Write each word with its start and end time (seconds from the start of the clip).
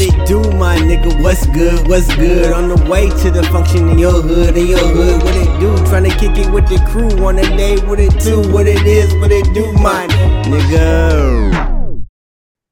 What 0.00 0.14
it 0.14 0.26
do, 0.26 0.40
my 0.52 0.78
nigga? 0.78 1.22
What's 1.22 1.44
good? 1.48 1.86
What's 1.86 2.16
good? 2.16 2.54
On 2.54 2.70
the 2.70 2.90
way 2.90 3.10
to 3.10 3.30
the 3.30 3.42
function 3.52 3.90
in 3.90 3.98
your 3.98 4.22
hood, 4.22 4.56
in 4.56 4.66
your 4.66 4.78
hood. 4.78 5.22
What 5.22 5.36
it 5.36 5.60
do? 5.60 5.76
Trying 5.90 6.04
to 6.04 6.16
kick 6.16 6.38
it 6.38 6.50
with 6.50 6.66
the 6.70 6.78
crew 6.88 7.22
on 7.26 7.38
a 7.38 7.42
day. 7.42 7.76
What 7.84 8.00
it 8.00 8.18
do? 8.18 8.50
What 8.50 8.66
it 8.66 8.80
is? 8.86 9.14
What 9.16 9.30
it 9.30 9.44
do, 9.52 9.70
my 9.74 10.06
nigga? 10.48 12.06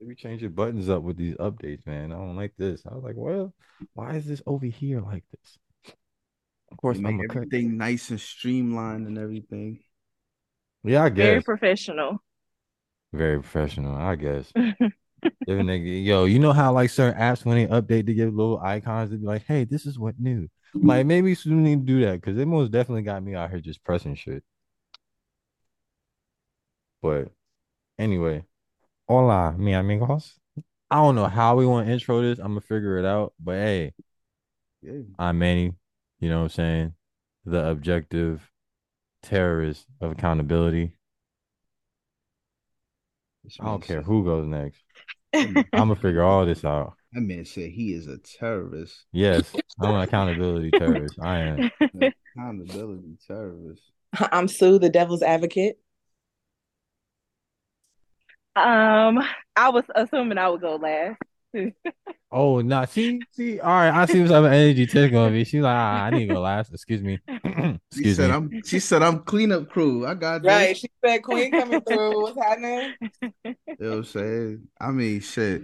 We 0.00 0.14
change 0.14 0.40
your 0.40 0.52
buttons 0.52 0.88
up 0.88 1.02
with 1.02 1.18
these 1.18 1.34
updates, 1.34 1.86
man. 1.86 2.12
I 2.12 2.14
don't 2.14 2.34
like 2.34 2.54
this. 2.56 2.86
I 2.90 2.94
was 2.94 3.04
like, 3.04 3.16
well, 3.18 3.52
why 3.92 4.14
is 4.14 4.24
this 4.24 4.40
over 4.46 4.64
here 4.64 5.02
like 5.02 5.24
this? 5.30 5.58
Of 6.72 6.78
course, 6.78 6.96
Make 6.96 7.12
I'm 7.12 7.20
a 7.20 7.26
cut. 7.28 7.36
everything 7.36 7.76
nice 7.76 8.08
and 8.08 8.18
streamlined 8.18 9.06
and 9.06 9.18
everything. 9.18 9.80
Yeah, 10.82 11.04
I 11.04 11.10
guess. 11.10 11.26
Very 11.26 11.42
professional. 11.42 12.22
Very 13.12 13.38
professional, 13.38 13.96
I 13.96 14.16
guess. 14.16 14.50
If 15.22 15.32
a 15.48 15.52
nigga, 15.62 16.04
yo, 16.04 16.24
you 16.24 16.38
know 16.38 16.52
how 16.52 16.72
like 16.72 16.90
certain 16.90 17.20
apps 17.20 17.44
when 17.44 17.56
they 17.56 17.66
update 17.66 18.06
to 18.06 18.14
give 18.14 18.34
little 18.34 18.60
icons 18.60 19.10
to 19.10 19.16
be 19.16 19.26
like, 19.26 19.44
hey, 19.46 19.64
this 19.64 19.86
is 19.86 19.98
what 19.98 20.18
new. 20.18 20.48
Like 20.74 21.06
maybe 21.06 21.30
you 21.30 21.54
need 21.54 21.86
to 21.86 21.92
do 21.92 22.04
that 22.04 22.20
because 22.20 22.36
they 22.36 22.44
most 22.44 22.70
definitely 22.70 23.02
got 23.02 23.22
me 23.22 23.34
out 23.34 23.50
here 23.50 23.60
just 23.60 23.82
pressing 23.84 24.14
shit. 24.14 24.44
But 27.02 27.30
anyway, 27.98 28.44
hola, 29.08 29.54
mi 29.56 29.72
amigos. 29.72 30.34
I 30.90 30.96
don't 30.96 31.14
know 31.14 31.26
how 31.26 31.56
we 31.56 31.66
want 31.66 31.86
to 31.86 31.92
intro 31.92 32.22
this. 32.22 32.38
I'm 32.38 32.48
gonna 32.48 32.60
figure 32.60 32.98
it 32.98 33.04
out. 33.04 33.32
But 33.38 33.54
hey, 33.54 33.94
I'm 35.18 35.38
Manny. 35.38 35.72
You 36.20 36.28
know 36.28 36.38
what 36.38 36.44
I'm 36.44 36.48
saying? 36.50 36.94
The 37.44 37.68
objective 37.68 38.50
terrorist 39.22 39.86
of 40.00 40.12
accountability. 40.12 40.92
I 43.60 43.64
don't 43.64 43.82
care 43.82 44.02
who 44.02 44.24
goes 44.24 44.46
next. 44.46 44.82
I'm 45.34 45.64
gonna 45.72 45.96
figure 45.96 46.22
all 46.22 46.46
this 46.46 46.64
out. 46.64 46.94
That 47.12 47.22
man 47.22 47.46
said 47.46 47.70
he 47.70 47.94
is 47.94 48.06
a 48.06 48.18
terrorist. 48.18 49.06
Yes, 49.12 49.56
I'm 49.80 49.94
an 49.94 50.02
accountability 50.02 50.70
terrorist. 50.70 51.18
I 51.22 51.38
am. 51.38 51.70
Accountability 52.36 53.16
terrorist. 53.26 53.82
I'm 54.30 54.46
Su, 54.46 54.78
the 54.78 54.90
devil's 54.90 55.22
advocate. 55.22 55.78
Um, 58.54 59.24
I 59.56 59.70
was 59.70 59.84
assuming 59.94 60.36
I 60.36 60.50
would 60.50 60.60
go 60.60 60.76
last. 60.76 61.18
Oh, 62.30 62.60
nah. 62.60 62.84
See, 62.84 63.20
see. 63.32 63.58
All 63.60 63.70
right, 63.70 63.90
I 63.90 64.04
see 64.04 64.20
what 64.20 64.28
type 64.28 64.44
of 64.44 64.52
energy 64.52 64.86
Tish 64.86 65.10
gonna 65.10 65.30
be. 65.30 65.44
She's 65.44 65.62
like, 65.62 65.74
ah, 65.74 66.04
I 66.04 66.10
need 66.10 66.26
to 66.26 66.34
go 66.34 66.40
last. 66.40 66.72
Excuse 66.72 67.02
me. 67.02 67.18
She 67.94 68.12
said 68.14 68.28
me. 68.28 68.36
I'm 68.36 68.62
she 68.64 68.80
said 68.80 69.02
I'm 69.02 69.20
cleanup 69.20 69.70
crew. 69.70 70.06
I 70.06 70.14
got 70.14 70.42
this. 70.42 70.48
Right. 70.50 70.76
She 70.76 70.90
said 71.04 71.22
Queen 71.22 71.50
coming 71.50 71.80
through. 71.80 72.22
What's 72.22 72.38
happening? 72.38 72.92
You 73.22 73.54
know 73.54 73.54
what 73.78 73.96
I'm 73.96 74.04
saying? 74.04 74.68
I 74.80 74.90
mean 74.90 75.20
shit. 75.20 75.62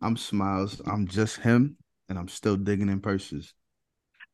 I'm 0.00 0.16
Smilez. 0.16 0.80
I'm 0.86 1.06
just 1.08 1.38
him 1.38 1.76
and 2.08 2.18
I'm 2.18 2.28
still 2.28 2.56
digging 2.56 2.88
in 2.88 3.00
purses. 3.00 3.54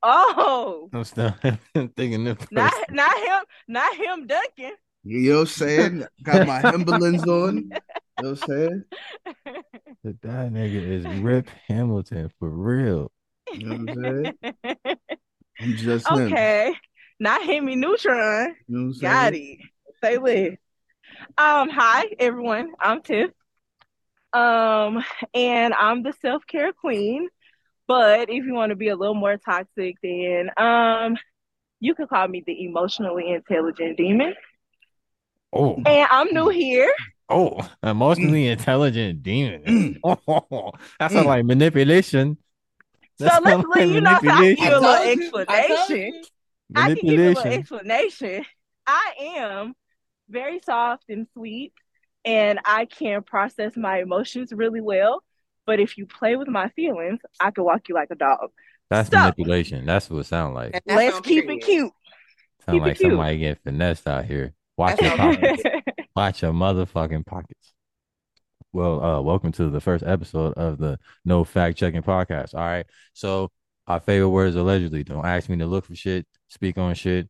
Oh, 0.02 0.88
I'm 0.92 1.04
still 1.04 1.34
thinking 1.96 2.24
this. 2.24 2.38
not 2.50 2.74
not 2.90 3.16
him, 3.18 3.44
not 3.68 3.96
him 3.96 4.26
ducking. 4.26 4.74
You 5.02 5.30
know 5.30 5.34
what 5.36 5.40
I'm 5.40 5.46
saying? 5.46 6.06
Got 6.22 6.46
my 6.46 6.60
Timberlands 6.62 7.26
on. 7.26 7.56
You 7.56 7.62
know 7.68 7.78
what 8.18 8.28
I'm 8.28 8.36
saying? 8.36 8.84
That 10.04 10.22
that 10.22 10.52
nigga 10.52 10.74
is 10.74 11.20
Rip 11.20 11.48
Hamilton 11.68 12.30
for 12.38 12.48
real. 12.48 13.10
You 13.52 13.66
know 13.66 13.76
what 13.76 14.06
I'm 14.06 14.34
saying? 14.34 14.98
I'm 15.60 15.76
just 15.76 16.10
him. 16.10 16.18
okay, 16.32 16.74
not 17.18 17.42
Hemi 17.42 17.76
Neutron. 17.76 18.54
You 18.68 18.76
know 18.76 18.80
what 18.80 18.86
I'm 18.86 18.94
saying? 18.94 19.12
Got 19.12 19.34
it. 19.34 19.58
Say 20.02 20.18
less. 20.18 20.56
Um, 21.36 21.68
hi 21.68 22.06
everyone. 22.18 22.72
I'm 22.80 23.02
Tiff. 23.02 23.30
Um, 24.32 25.02
and 25.34 25.74
I'm 25.74 26.02
the 26.02 26.12
self 26.22 26.46
care 26.46 26.72
queen. 26.72 27.28
But 27.86 28.30
if 28.30 28.44
you 28.44 28.54
want 28.54 28.70
to 28.70 28.76
be 28.76 28.88
a 28.88 28.96
little 28.96 29.14
more 29.14 29.36
toxic, 29.36 29.96
then 30.02 30.50
um, 30.56 31.16
you 31.80 31.94
could 31.94 32.08
call 32.08 32.28
me 32.28 32.42
the 32.46 32.64
emotionally 32.64 33.30
intelligent 33.30 33.96
demon. 33.96 34.34
Oh, 35.52 35.74
And 35.84 36.08
I'm 36.10 36.32
new 36.32 36.48
here. 36.48 36.92
oh, 37.28 37.68
emotionally 37.82 38.46
intelligent 38.48 39.22
demon. 39.22 39.98
Oh, 40.04 40.16
that 40.98 41.10
sounds 41.10 41.24
Mm. 41.24 41.26
like 41.26 41.44
manipulation. 41.44 42.38
So 43.18 43.26
let's 43.26 43.44
like 43.68 43.88
you 43.88 44.00
know, 44.00 44.18
so 44.22 44.28
I 44.30 44.54
can 44.54 44.56
give 44.56 44.58
you 44.58 44.64
a 44.64 44.70
I 44.70 44.78
little 44.78 44.80
told 44.82 45.18
you. 45.18 45.44
I 45.48 45.60
explanation. 45.60 46.22
I 46.74 46.86
can 46.86 46.94
give 46.94 47.04
you 47.04 47.10
a 47.10 47.16
little 47.16 47.42
Manipulation. 47.44 47.52
explanation. 47.60 48.44
I 48.86 49.12
am 49.36 49.74
very 50.28 50.60
soft 50.64 51.04
and 51.08 51.26
sweet, 51.34 51.72
and 52.24 52.60
I 52.64 52.86
can 52.86 53.22
process 53.22 53.76
my 53.76 54.00
emotions 54.00 54.52
really 54.52 54.80
well. 54.80 55.22
But 55.66 55.80
if 55.80 55.98
you 55.98 56.06
play 56.06 56.36
with 56.36 56.48
my 56.48 56.68
feelings, 56.70 57.20
I 57.38 57.50
can 57.50 57.64
walk 57.64 57.88
you 57.88 57.94
like 57.94 58.08
a 58.10 58.14
dog. 58.14 58.50
That's 58.88 59.10
So- 59.10 59.18
manipulation. 59.18 59.84
That's 59.84 60.08
what 60.08 60.20
it 60.20 60.26
sounds 60.26 60.54
like. 60.54 60.80
Let's 60.86 61.20
keep 61.20 61.48
it 61.50 61.58
cute. 61.58 61.92
Sound 62.64 62.76
keep 62.76 62.82
like 62.82 62.96
cute. 62.98 63.10
somebody 63.10 63.38
getting 63.38 63.62
finessed 63.62 64.08
out 64.08 64.24
here. 64.24 64.54
Watch 64.80 65.02
your 65.02 65.14
pockets. 65.14 65.62
Watch 66.16 66.40
your 66.40 66.52
motherfucking 66.52 67.26
pockets. 67.26 67.74
Well, 68.72 69.04
uh, 69.04 69.20
welcome 69.20 69.52
to 69.52 69.68
the 69.68 69.78
first 69.78 70.02
episode 70.02 70.54
of 70.54 70.78
the 70.78 70.98
No 71.22 71.44
Fact 71.44 71.76
Checking 71.76 72.00
Podcast. 72.00 72.54
All 72.54 72.60
right. 72.60 72.86
So 73.12 73.50
our 73.86 74.00
favorite 74.00 74.30
words 74.30 74.56
allegedly. 74.56 75.04
Don't 75.04 75.26
ask 75.26 75.50
me 75.50 75.58
to 75.58 75.66
look 75.66 75.84
for 75.84 75.94
shit, 75.94 76.26
speak 76.48 76.78
on 76.78 76.94
shit 76.94 77.28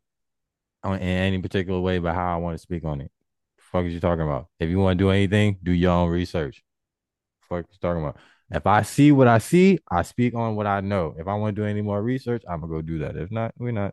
in 0.85 1.01
any 1.01 1.43
particular 1.43 1.81
way, 1.81 1.99
but 1.99 2.15
how 2.15 2.35
I 2.35 2.37
want 2.37 2.55
to 2.55 2.63
speak 2.63 2.85
on 2.85 3.01
it. 3.01 3.11
Fuck 3.59 3.87
is 3.87 3.95
you 3.95 4.01
talking 4.01 4.23
about? 4.23 4.47
If 4.61 4.71
you 4.71 4.79
want 4.79 4.97
to 4.97 5.05
do 5.05 5.11
anything, 5.11 5.59
do 5.61 5.73
your 5.73 5.91
own 5.91 6.09
research. 6.09 6.63
Fuck 7.49 7.65
is 7.69 7.73
you 7.73 7.79
talking 7.81 8.05
about? 8.05 8.17
If 8.53 8.65
I 8.65 8.83
see 8.83 9.11
what 9.11 9.27
I 9.27 9.39
see, 9.39 9.81
I 9.91 10.03
speak 10.03 10.37
on 10.37 10.55
what 10.55 10.69
I 10.69 10.83
know. 10.83 11.17
If 11.19 11.27
I 11.27 11.35
want 11.35 11.57
to 11.57 11.63
do 11.63 11.67
any 11.67 11.83
more 11.83 12.01
research, 12.01 12.45
I'm 12.49 12.61
gonna 12.61 12.73
go 12.73 12.81
do 12.81 13.01
that. 13.01 13.17
If 13.17 13.33
not, 13.33 13.55
we're 13.59 13.73
not. 13.73 13.93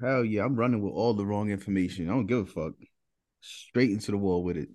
Hell 0.00 0.24
yeah, 0.24 0.44
I'm 0.44 0.56
running 0.56 0.82
with 0.82 0.92
all 0.92 1.14
the 1.14 1.24
wrong 1.24 1.50
information. 1.50 2.08
I 2.08 2.12
don't 2.12 2.26
give 2.26 2.38
a 2.38 2.46
fuck. 2.46 2.74
Straight 3.40 3.90
into 3.90 4.10
the 4.10 4.18
wall 4.18 4.42
with 4.42 4.56
it. 4.56 4.68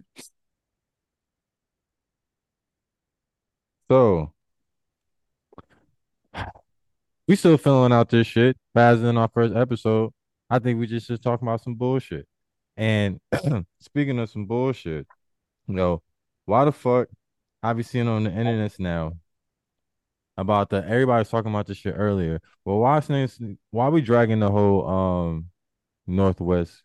So 3.90 4.34
we 7.28 7.36
still 7.36 7.58
filling 7.58 7.92
out 7.92 8.10
this 8.10 8.28
shit 8.28 8.58
faster 8.74 9.02
than 9.02 9.18
our 9.18 9.30
first 9.34 9.56
episode. 9.56 10.12
I 10.50 10.60
think 10.60 10.80
we 10.80 10.88
just 10.88 11.08
just 11.08 11.24
talking 11.24 11.48
about 11.48 11.62
some 11.64 11.76
bullshit. 11.76 12.28
And 12.78 13.20
speaking 13.80 14.18
of 14.20 14.30
some 14.30 14.46
bullshit, 14.46 15.08
you 15.68 15.76
know, 15.76 16.02
why 16.46 16.66
the 16.66 16.72
fuck 16.72 17.10
I 17.62 17.74
be 17.74 17.84
seeing 17.84 18.08
on 18.08 18.24
the 18.24 18.32
internet 18.32 18.80
now 18.80 19.14
about 20.38 20.70
the 20.70 20.78
everybody's 20.86 21.30
talking 21.30 21.52
about 21.52 21.68
this 21.68 21.78
shit 21.78 21.96
earlier. 21.98 22.40
Well, 22.66 22.80
why 22.80 22.98
is 23.00 23.40
why 23.72 23.90
we 23.90 24.02
dragging 24.02 24.40
the 24.40 24.52
whole 24.52 24.88
um 24.88 25.46
North 26.08 26.40
West 26.40 26.84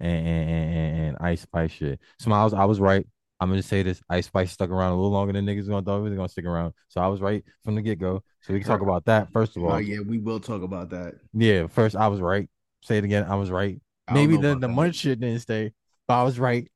and 0.00 0.26
and, 0.26 0.50
and, 0.50 0.98
and 1.00 1.16
Ice 1.20 1.42
Spice 1.42 1.72
shit? 1.72 2.00
Smilez, 2.20 2.54
I 2.54 2.64
was 2.64 2.80
right. 2.80 3.06
I'm 3.40 3.50
gonna 3.50 3.62
say 3.62 3.82
this: 3.82 4.00
Ice 4.08 4.26
Spice 4.26 4.52
stuck 4.52 4.70
around 4.70 4.92
a 4.92 4.96
little 4.96 5.10
longer 5.10 5.32
than 5.32 5.44
niggas 5.44 5.68
gonna 5.68 5.82
thought 5.82 5.98
he 5.98 6.04
was 6.04 6.14
gonna 6.14 6.28
stick 6.28 6.44
around. 6.44 6.72
So 6.88 7.00
I 7.00 7.08
was 7.08 7.20
right 7.20 7.44
from 7.64 7.74
the 7.74 7.82
get 7.82 7.98
go. 7.98 8.22
So 8.42 8.52
we 8.52 8.60
can 8.60 8.68
talk 8.68 8.80
about 8.80 9.04
that 9.06 9.32
first 9.32 9.56
of 9.56 9.64
all. 9.64 9.72
Oh 9.72 9.78
yeah, 9.78 10.00
we 10.00 10.18
will 10.18 10.40
talk 10.40 10.62
about 10.62 10.90
that. 10.90 11.14
Yeah, 11.32 11.66
first 11.66 11.96
I 11.96 12.08
was 12.08 12.20
right. 12.20 12.48
Say 12.82 12.98
it 12.98 13.04
again. 13.04 13.24
I 13.24 13.34
was 13.34 13.50
right. 13.50 13.80
I 14.06 14.14
Maybe 14.14 14.36
the 14.36 14.56
the 14.56 14.68
munch 14.68 14.96
shit 14.96 15.20
didn't 15.20 15.40
stay, 15.40 15.72
but 16.06 16.14
I 16.14 16.22
was 16.22 16.38
right. 16.38 16.70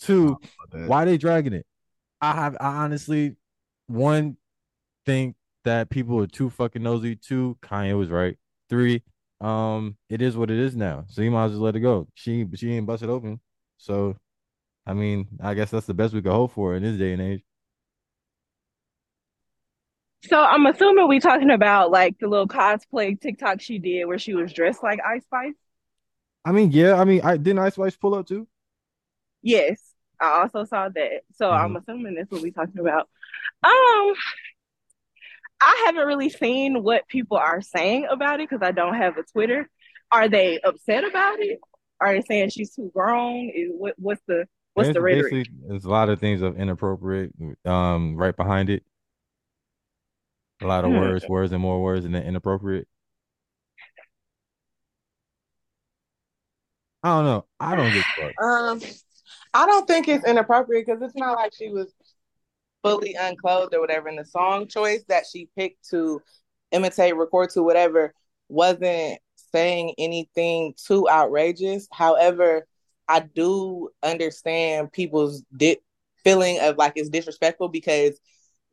Two, 0.00 0.16
don't 0.16 0.30
know 0.30 0.36
about 0.64 0.80
that. 0.80 0.88
why 0.88 1.04
they 1.04 1.18
dragging 1.18 1.52
it? 1.52 1.66
I 2.20 2.32
have 2.32 2.56
I 2.58 2.84
honestly 2.84 3.36
one 3.86 4.36
think 5.06 5.36
that 5.64 5.90
people 5.90 6.20
are 6.20 6.26
too 6.26 6.50
fucking 6.50 6.82
nosy. 6.82 7.16
Two, 7.16 7.58
Kanye 7.62 7.96
was 7.98 8.10
right. 8.10 8.36
Three, 8.68 9.02
um, 9.40 9.96
it 10.08 10.22
is 10.22 10.36
what 10.36 10.50
it 10.50 10.58
is 10.58 10.76
now. 10.76 11.04
So 11.08 11.22
you 11.22 11.30
might 11.30 11.46
as 11.46 11.52
well 11.52 11.62
let 11.62 11.76
it 11.76 11.80
go. 11.80 12.08
She 12.14 12.46
she 12.54 12.72
ain't 12.72 12.86
busted 12.86 13.10
open. 13.10 13.40
So 13.78 14.16
I 14.86 14.94
mean, 14.94 15.28
I 15.42 15.54
guess 15.54 15.70
that's 15.70 15.86
the 15.86 15.94
best 15.94 16.14
we 16.14 16.22
could 16.22 16.32
hope 16.32 16.52
for 16.52 16.76
in 16.76 16.82
this 16.82 16.98
day 16.98 17.12
and 17.14 17.22
age. 17.22 17.42
So 20.28 20.40
I'm 20.42 20.64
assuming 20.66 21.06
we 21.08 21.20
talking 21.20 21.50
about 21.50 21.90
like 21.90 22.18
the 22.18 22.28
little 22.28 22.48
cosplay 22.48 23.20
TikTok 23.20 23.60
she 23.60 23.78
did 23.78 24.06
where 24.06 24.18
she 24.18 24.34
was 24.34 24.52
dressed 24.52 24.82
like 24.82 25.00
Ice 25.04 25.24
Spice. 25.24 25.54
I 26.44 26.52
mean, 26.52 26.70
yeah, 26.72 26.94
I 26.94 27.04
mean, 27.04 27.20
I 27.22 27.36
didn't 27.36 27.58
Ice 27.60 27.74
Spice 27.74 27.96
pull 27.96 28.14
up 28.14 28.26
too. 28.26 28.46
Yes, 29.42 29.80
I 30.20 30.40
also 30.42 30.64
saw 30.64 30.88
that. 30.88 31.22
So 31.34 31.50
Mm-hmm. 31.50 31.74
I'm 31.74 31.76
assuming 31.76 32.14
that's 32.14 32.30
what 32.30 32.42
we 32.42 32.50
talking 32.50 32.80
about. 32.80 33.08
Um, 33.64 34.14
I 35.64 35.84
haven't 35.86 36.06
really 36.06 36.30
seen 36.30 36.82
what 36.82 37.08
people 37.08 37.36
are 37.38 37.60
saying 37.62 38.06
about 38.10 38.40
it 38.40 38.48
because 38.50 38.66
I 38.66 38.72
don't 38.72 38.94
have 38.94 39.16
a 39.18 39.22
Twitter. 39.24 39.68
Are 40.12 40.28
they 40.28 40.60
upset 40.60 41.04
about 41.04 41.40
it? 41.40 41.60
Are 42.00 42.14
they 42.14 42.22
saying 42.22 42.50
she's 42.50 42.74
too 42.74 42.90
grown? 42.94 43.50
Is 43.54 43.70
what 43.72 43.94
what's 43.98 44.22
the 44.28 44.46
what's 44.74 44.90
There's 44.90 44.92
the 44.92 45.00
rhetoric? 45.00 45.36
basically 45.36 45.46
there's 45.68 45.84
a 45.84 45.90
lot 45.90 46.08
of 46.08 46.18
things 46.20 46.42
of 46.42 46.58
inappropriate 46.58 47.32
um 47.64 48.16
right 48.16 48.36
behind 48.36 48.70
it. 48.70 48.84
A 50.60 50.66
lot 50.66 50.84
of 50.84 50.90
Hmm. 50.90 50.90
words, 50.90 51.28
words 51.28 51.52
and 51.52 51.62
more 51.62 51.80
words, 51.80 52.04
and 52.04 52.12
then 52.12 52.24
inappropriate. 52.24 52.88
I 57.02 57.08
don't 57.10 57.24
know. 57.24 57.46
I 57.60 57.76
don't 57.76 57.92
give 57.92 58.04
a 58.18 58.20
fuck. 58.20 58.36
Um, 58.42 58.80
I 59.54 59.66
don't 59.66 59.86
think 59.86 60.08
it's 60.08 60.26
inappropriate 60.26 60.86
because 60.86 61.02
it's 61.02 61.16
not 61.16 61.36
like 61.36 61.52
she 61.54 61.68
was 61.70 61.92
fully 62.84 63.14
unclothed 63.18 63.74
or 63.74 63.80
whatever. 63.80 64.08
And 64.08 64.18
the 64.18 64.24
song 64.24 64.68
choice 64.68 65.04
that 65.08 65.24
she 65.30 65.48
picked 65.56 65.88
to 65.90 66.20
imitate, 66.70 67.16
record 67.16 67.50
to 67.50 67.62
whatever 67.62 68.14
wasn't 68.48 69.18
saying 69.52 69.94
anything 69.98 70.74
too 70.76 71.08
outrageous. 71.08 71.88
However, 71.90 72.66
I 73.08 73.20
do 73.20 73.90
understand 74.02 74.92
people's 74.92 75.42
di- 75.56 75.78
feeling 76.22 76.60
of 76.60 76.76
like 76.76 76.92
it's 76.96 77.08
disrespectful 77.08 77.68
because 77.68 78.20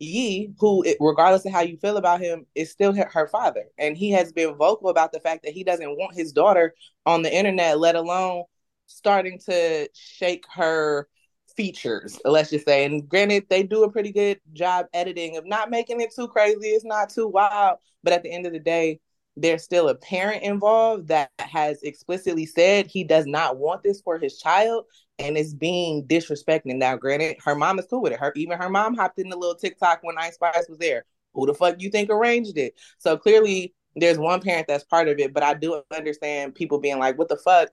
Ye, 0.02 0.52
who 0.58 0.84
regardless 1.00 1.46
of 1.46 1.52
how 1.52 1.62
you 1.62 1.78
feel 1.78 1.96
about 1.96 2.22
him, 2.22 2.48
is 2.56 2.72
still 2.72 2.92
her 2.92 3.28
father, 3.28 3.66
and 3.78 3.96
he 3.96 4.10
has 4.10 4.32
been 4.32 4.56
vocal 4.56 4.90
about 4.90 5.12
the 5.12 5.20
fact 5.20 5.44
that 5.44 5.54
he 5.54 5.64
doesn't 5.64 5.96
want 5.96 6.16
his 6.16 6.32
daughter 6.32 6.74
on 7.06 7.22
the 7.22 7.32
internet, 7.32 7.80
let 7.80 7.96
alone 7.96 8.46
starting 8.88 9.38
to 9.46 9.88
shake 9.94 10.44
her 10.56 11.08
features, 11.56 12.20
let's 12.26 12.50
just 12.50 12.66
say. 12.66 12.86
And 12.86 13.08
granted, 13.08 13.46
they 13.50 13.64
do 13.64 13.84
a 13.84 13.92
pretty 13.92 14.12
good 14.12 14.40
job 14.54 14.88
editing 14.94 15.38
of 15.38 15.46
not 15.46 15.70
making 15.70 16.02
it 16.02 16.14
too 16.16 16.28
crazy. 16.28 16.70
It's 16.70 16.86
not 16.86 17.10
too 17.10 17.28
wild, 17.28 17.80
but 18.04 18.14
at 18.14 18.24
the 18.24 18.32
end 18.32 18.46
of 18.46 18.54
the 18.54 18.60
day, 18.60 19.00
there's 19.38 19.64
still 19.64 19.90
a 19.90 19.96
parent 19.96 20.44
involved 20.44 21.08
that 21.08 21.32
has 21.40 21.82
explicitly 21.84 22.46
said 22.46 22.88
he 22.88 23.04
does 23.04 23.26
not 23.26 23.58
want 23.58 23.82
this 23.84 24.02
for 24.02 24.18
his 24.20 24.38
child 24.38 24.86
and 25.20 25.38
is 25.38 25.54
being 25.54 26.06
disrespecting. 26.06 26.76
Now, 26.76 26.98
granted, 26.98 27.38
her 27.44 27.56
mom 27.56 27.80
is 27.80 27.88
cool 27.90 28.02
with 28.02 28.14
it. 28.14 28.20
Her 28.20 28.34
even 28.36 28.58
her 28.58 28.70
mom 28.70 28.96
hopped 28.96 29.20
in 29.20 29.30
the 29.30 29.38
little 29.38 29.56
TikTok 29.56 30.00
when 30.02 30.18
Ice 30.18 30.36
Spice 30.36 30.68
was 30.68 30.80
there. 30.80 31.06
Who 31.34 31.46
the 31.46 31.54
fuck 31.54 31.82
you 31.82 31.90
think 31.90 32.10
arranged 32.10 32.58
it? 32.58 32.74
So 32.98 33.18
clearly 33.18 33.74
there's 33.96 34.18
one 34.18 34.42
parent 34.42 34.68
that's 34.68 34.84
part 34.84 35.08
of 35.08 35.20
it, 35.20 35.34
but 35.34 35.44
I 35.44 35.54
do 35.54 35.82
understand 35.96 36.56
people 36.56 36.80
being 36.80 37.00
like, 37.00 37.18
what 37.18 37.30
the 37.30 37.38
fuck? 37.38 37.70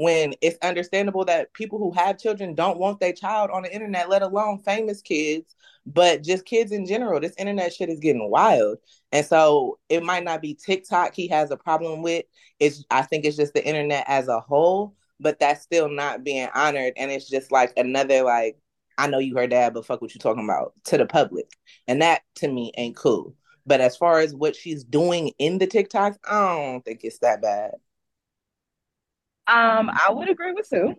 When 0.00 0.34
it's 0.40 0.56
understandable 0.62 1.24
that 1.24 1.52
people 1.54 1.80
who 1.80 1.90
have 1.90 2.20
children 2.20 2.54
don't 2.54 2.78
want 2.78 3.00
their 3.00 3.12
child 3.12 3.50
on 3.50 3.64
the 3.64 3.74
internet, 3.74 4.08
let 4.08 4.22
alone 4.22 4.60
famous 4.60 5.02
kids, 5.02 5.56
but 5.86 6.22
just 6.22 6.44
kids 6.44 6.70
in 6.70 6.86
general. 6.86 7.18
This 7.18 7.34
internet 7.36 7.72
shit 7.72 7.88
is 7.88 7.98
getting 7.98 8.30
wild. 8.30 8.78
And 9.10 9.26
so 9.26 9.80
it 9.88 10.04
might 10.04 10.22
not 10.22 10.40
be 10.40 10.54
TikTok 10.54 11.16
he 11.16 11.26
has 11.28 11.50
a 11.50 11.56
problem 11.56 12.02
with. 12.02 12.26
It's 12.60 12.84
I 12.92 13.02
think 13.02 13.24
it's 13.24 13.36
just 13.36 13.54
the 13.54 13.66
internet 13.66 14.04
as 14.06 14.28
a 14.28 14.38
whole, 14.38 14.94
but 15.18 15.40
that's 15.40 15.64
still 15.64 15.88
not 15.88 16.22
being 16.22 16.48
honored. 16.54 16.92
And 16.96 17.10
it's 17.10 17.28
just 17.28 17.50
like 17.50 17.72
another 17.76 18.22
like, 18.22 18.56
I 18.98 19.08
know 19.08 19.18
you 19.18 19.36
heard 19.36 19.50
that, 19.50 19.74
but 19.74 19.84
fuck 19.84 20.00
what 20.00 20.14
you 20.14 20.20
talking 20.20 20.44
about 20.44 20.74
to 20.84 20.96
the 20.96 21.06
public. 21.06 21.50
And 21.88 22.02
that 22.02 22.22
to 22.36 22.46
me 22.46 22.70
ain't 22.76 22.94
cool. 22.94 23.34
But 23.66 23.80
as 23.80 23.96
far 23.96 24.20
as 24.20 24.32
what 24.32 24.54
she's 24.54 24.84
doing 24.84 25.32
in 25.40 25.58
the 25.58 25.66
TikToks, 25.66 26.18
I 26.24 26.56
don't 26.70 26.84
think 26.84 27.00
it's 27.02 27.18
that 27.18 27.42
bad. 27.42 27.72
Um, 29.48 29.90
I 29.90 30.10
would 30.10 30.28
agree 30.28 30.52
with 30.52 30.66
Su. 30.66 30.94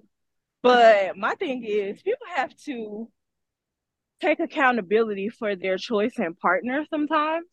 But 0.63 1.15
my 1.15 1.35
thing 1.35 1.63
is 1.63 2.01
people 2.01 2.27
have 2.35 2.53
to 2.65 3.07
take 4.21 4.39
accountability 4.39 5.29
for 5.29 5.55
their 5.55 5.77
choice 5.77 6.17
and 6.17 6.37
partner 6.37 6.83
sometimes. 6.89 7.45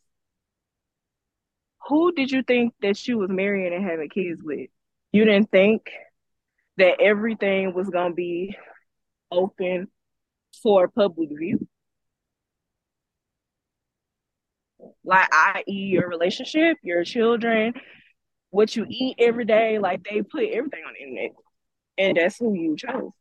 Who 1.89 2.13
did 2.13 2.33
you 2.33 2.43
think 2.43 2.75
that 2.83 2.97
she 2.97 3.15
was 3.15 3.31
marrying 3.31 3.73
and 3.73 3.85
having 3.85 4.09
kids 4.09 4.41
with? 4.43 4.71
You 5.13 5.25
didn't 5.25 5.51
think 5.51 5.89
that 6.79 7.01
everything 7.01 7.75
was 7.75 7.89
going 7.89 8.11
to 8.13 8.17
be 8.17 8.57
open 9.31 9.89
for 10.63 10.89
public 10.89 11.29
view? 11.39 11.69
Like, 15.05 15.29
i.e., 15.33 15.73
your 15.73 16.09
relationship, 16.09 16.79
your 16.83 17.05
children, 17.05 17.75
what 18.57 18.75
you 18.75 18.87
eat 18.89 19.17
every 19.19 19.45
day, 19.45 19.79
like 19.79 20.03
they 20.03 20.23
put 20.23 20.45
everything 20.45 20.83
on 20.87 20.95
the 20.99 21.05
internet. 21.05 21.33
And 21.99 22.17
that's 22.17 22.39
who 22.39 22.55
you 22.55 22.75
chose 22.75 23.13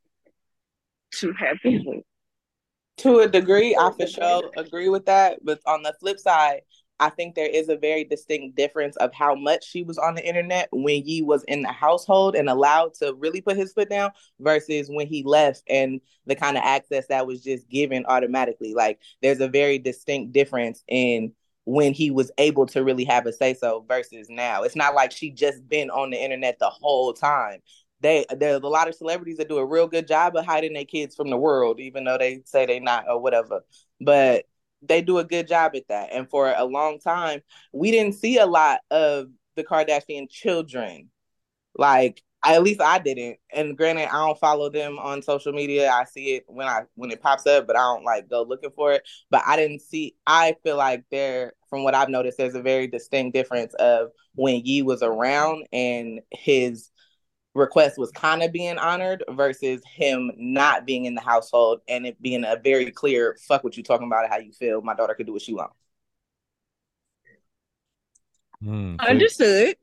to 1.16 1.34
have 1.34 1.58
kids 1.62 1.84
with. 1.86 2.04
To 3.00 3.20
a 3.20 3.28
degree, 3.28 3.76
I 3.78 3.92
for 3.92 4.08
sure 4.08 4.50
agree 4.56 4.88
with 4.88 5.06
that. 5.08 5.40
But 5.44 5.60
on 5.66 5.84
the 5.84 5.94
flip 6.00 6.20
side, 6.20 6.62
I 7.02 7.10
think 7.10 7.36
there 7.36 7.50
is 7.50 7.68
a 7.68 7.76
very 7.76 8.06
distinct 8.06 8.56
difference 8.56 8.96
of 8.96 9.14
how 9.14 9.36
much 9.36 9.66
she 9.66 9.84
was 9.84 9.98
on 9.98 10.16
the 10.16 10.26
internet 10.26 10.70
when 10.72 11.04
Ye 11.06 11.22
was 11.22 11.44
in 11.50 11.62
the 11.62 11.72
household 11.72 12.38
and 12.38 12.50
allowed 12.50 12.94
to 12.96 13.14
really 13.16 13.42
put 13.42 13.58
his 13.58 13.74
foot 13.74 13.90
down 13.90 14.12
versus 14.40 14.88
when 14.90 15.08
he 15.08 15.24
left 15.24 15.64
and 15.68 16.00
the 16.26 16.36
kind 16.36 16.56
of 16.56 16.64
access 16.64 17.08
that 17.08 17.28
was 17.28 17.44
just 17.44 17.68
given 17.68 18.06
automatically. 18.06 18.74
Like 18.74 19.00
there's 19.22 19.42
a 19.42 19.50
very 19.50 19.80
distinct 19.80 20.32
difference 20.32 20.82
in 20.88 21.34
when 21.66 21.94
he 21.94 22.12
was 22.12 22.32
able 22.38 22.66
to 22.68 22.84
really 22.84 23.04
have 23.06 23.26
a 23.26 23.34
say 23.34 23.54
so 23.54 23.84
versus 23.88 24.28
now. 24.30 24.64
It's 24.64 24.76
not 24.76 24.96
like 24.96 25.12
she 25.12 25.32
just 25.32 25.68
been 25.68 25.90
on 25.90 26.12
the 26.12 26.18
internet 26.18 26.60
the 26.60 26.70
whole 26.70 27.14
time 27.14 27.62
they 28.02 28.26
there's 28.38 28.62
a 28.62 28.68
lot 28.68 28.88
of 28.88 28.96
celebrities 28.96 29.38
that 29.38 29.50
do 29.50 29.58
a 29.58 29.66
real 29.66 29.88
good 29.88 30.08
job 30.08 30.36
of 30.36 30.46
hiding 30.46 30.74
their 30.74 30.86
kids 30.86 31.16
from 31.16 31.30
the 31.30 31.38
world, 31.38 31.80
even 31.80 32.04
though 32.04 32.18
they 32.18 32.42
say 32.46 32.66
they 32.66 32.80
not 32.80 33.06
or 33.10 33.20
whatever. 33.20 33.62
But 34.00 34.46
they 34.82 35.02
do 35.02 35.18
a 35.18 35.24
good 35.24 35.48
job 35.48 35.72
at 35.76 35.88
that. 35.90 36.10
And 36.12 36.30
for 36.30 36.54
a 36.56 36.66
long 36.66 37.00
time, 37.00 37.42
we 37.72 37.92
didn't 37.92 38.16
see 38.16 38.38
a 38.38 38.46
lot 38.46 38.82
of 38.92 39.30
the 39.56 39.64
Kardashian 39.64 40.30
children. 40.30 41.10
Like 41.78 42.22
at 42.54 42.64
least 42.64 42.82
I 42.82 43.00
didn't. 43.00 43.38
And 43.54 43.78
granted, 43.78 44.10
I 44.14 44.26
don't 44.26 44.40
follow 44.40 44.70
them 44.70 45.00
on 45.00 45.22
social 45.22 45.52
media. 45.52 45.90
I 45.90 46.04
see 46.06 46.36
it 46.36 46.46
when 46.48 46.68
I 46.68 46.84
when 46.96 47.12
it 47.12 47.22
pops 47.22 47.48
up, 47.48 47.66
but 47.68 47.76
I 47.76 47.80
don't 47.80 48.04
like 48.04 48.30
go 48.30 48.44
looking 48.44 48.72
for 48.72 48.94
it. 48.94 49.08
But 49.30 49.44
I 49.46 49.56
didn't 49.56 49.82
see. 49.82 50.16
I 50.28 50.56
feel 50.64 50.78
like 50.78 51.04
there, 51.12 51.54
from 51.70 51.84
what 51.84 51.96
I've 51.96 52.10
noticed, 52.10 52.38
there's 52.38 52.56
a 52.56 52.62
very 52.62 52.88
distinct 52.88 53.34
difference 53.34 53.74
of 53.76 54.12
when 54.36 54.62
Ye 54.64 54.82
was 54.82 55.02
around 55.02 55.66
and 55.74 56.20
his 56.32 56.92
request 57.56 57.98
was 57.98 58.12
kind 58.12 58.44
of 58.44 58.52
being 58.52 58.78
honored 58.78 59.24
versus 59.32 59.82
him 59.86 60.30
not 60.36 60.86
being 60.86 61.06
in 61.06 61.16
the 61.16 61.22
household 61.22 61.80
and 61.88 62.06
it 62.06 62.22
being 62.22 62.44
a 62.44 62.58
very 62.62 62.92
clear 62.92 63.38
fuck 63.48 63.64
what 63.64 63.78
you 63.78 63.82
talking 63.82 64.08
about 64.08 64.30
how 64.30 64.38
you 64.38 64.52
feel 64.52 64.82
my 64.82 64.94
daughter 64.94 65.16
could 65.16 65.26
do 65.26 65.32
what 65.32 65.42
she 65.42 65.54
wants 65.54 65.74
mm, 68.62 69.00
understood 69.00 69.78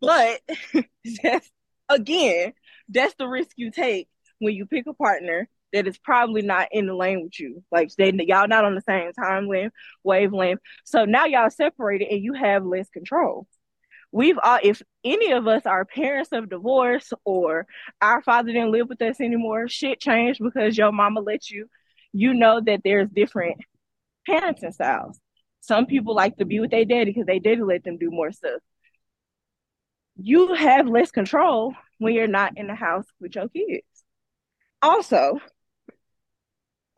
but 0.00 0.40
that's, 1.22 1.50
again 1.88 2.52
that's 2.88 3.14
the 3.14 3.26
risk 3.26 3.50
you 3.56 3.70
take 3.70 4.08
when 4.38 4.54
you 4.54 4.66
pick 4.66 4.86
a 4.86 4.94
partner 4.94 5.48
that 5.72 5.88
is 5.88 5.98
probably 5.98 6.42
not 6.42 6.68
in 6.70 6.86
the 6.86 6.94
lane 6.94 7.22
with 7.24 7.38
you. 7.38 7.62
Like 7.72 7.90
they 7.96 8.12
y'all 8.12 8.48
not 8.48 8.64
on 8.64 8.76
the 8.76 8.80
same 8.82 9.12
time 9.12 9.48
length 9.48 9.74
wavelength. 10.04 10.60
So 10.84 11.04
now 11.04 11.26
y'all 11.26 11.50
separated 11.50 12.08
and 12.08 12.22
you 12.22 12.34
have 12.34 12.64
less 12.64 12.88
control. 12.88 13.46
We've 14.12 14.38
all 14.42 14.60
if 14.62 14.80
any 15.02 15.32
of 15.32 15.48
us 15.48 15.66
are 15.66 15.84
parents 15.84 16.30
of 16.32 16.48
divorce 16.48 17.12
or 17.24 17.66
our 18.00 18.22
father 18.22 18.52
didn't 18.52 18.70
live 18.70 18.88
with 18.88 19.02
us 19.02 19.20
anymore 19.20 19.66
shit 19.66 20.00
changed 20.00 20.40
because 20.40 20.78
your 20.78 20.92
mama 20.92 21.20
let 21.20 21.50
you 21.50 21.66
you 22.12 22.32
know 22.32 22.60
that 22.64 22.82
there's 22.84 23.08
different 23.08 23.58
parenting 24.28 24.72
styles. 24.72 25.18
Some 25.60 25.86
people 25.86 26.14
like 26.14 26.36
to 26.36 26.44
be 26.44 26.60
with 26.60 26.70
their 26.70 26.84
daddy 26.84 27.06
because 27.06 27.26
they 27.26 27.40
daddy 27.40 27.62
let 27.62 27.82
them 27.82 27.98
do 27.98 28.12
more 28.12 28.30
stuff 28.30 28.60
you 30.16 30.54
have 30.54 30.86
less 30.86 31.10
control 31.10 31.74
when 31.98 32.14
you're 32.14 32.26
not 32.26 32.56
in 32.56 32.66
the 32.66 32.74
house 32.74 33.06
with 33.20 33.34
your 33.34 33.48
kids 33.48 33.86
also 34.82 35.40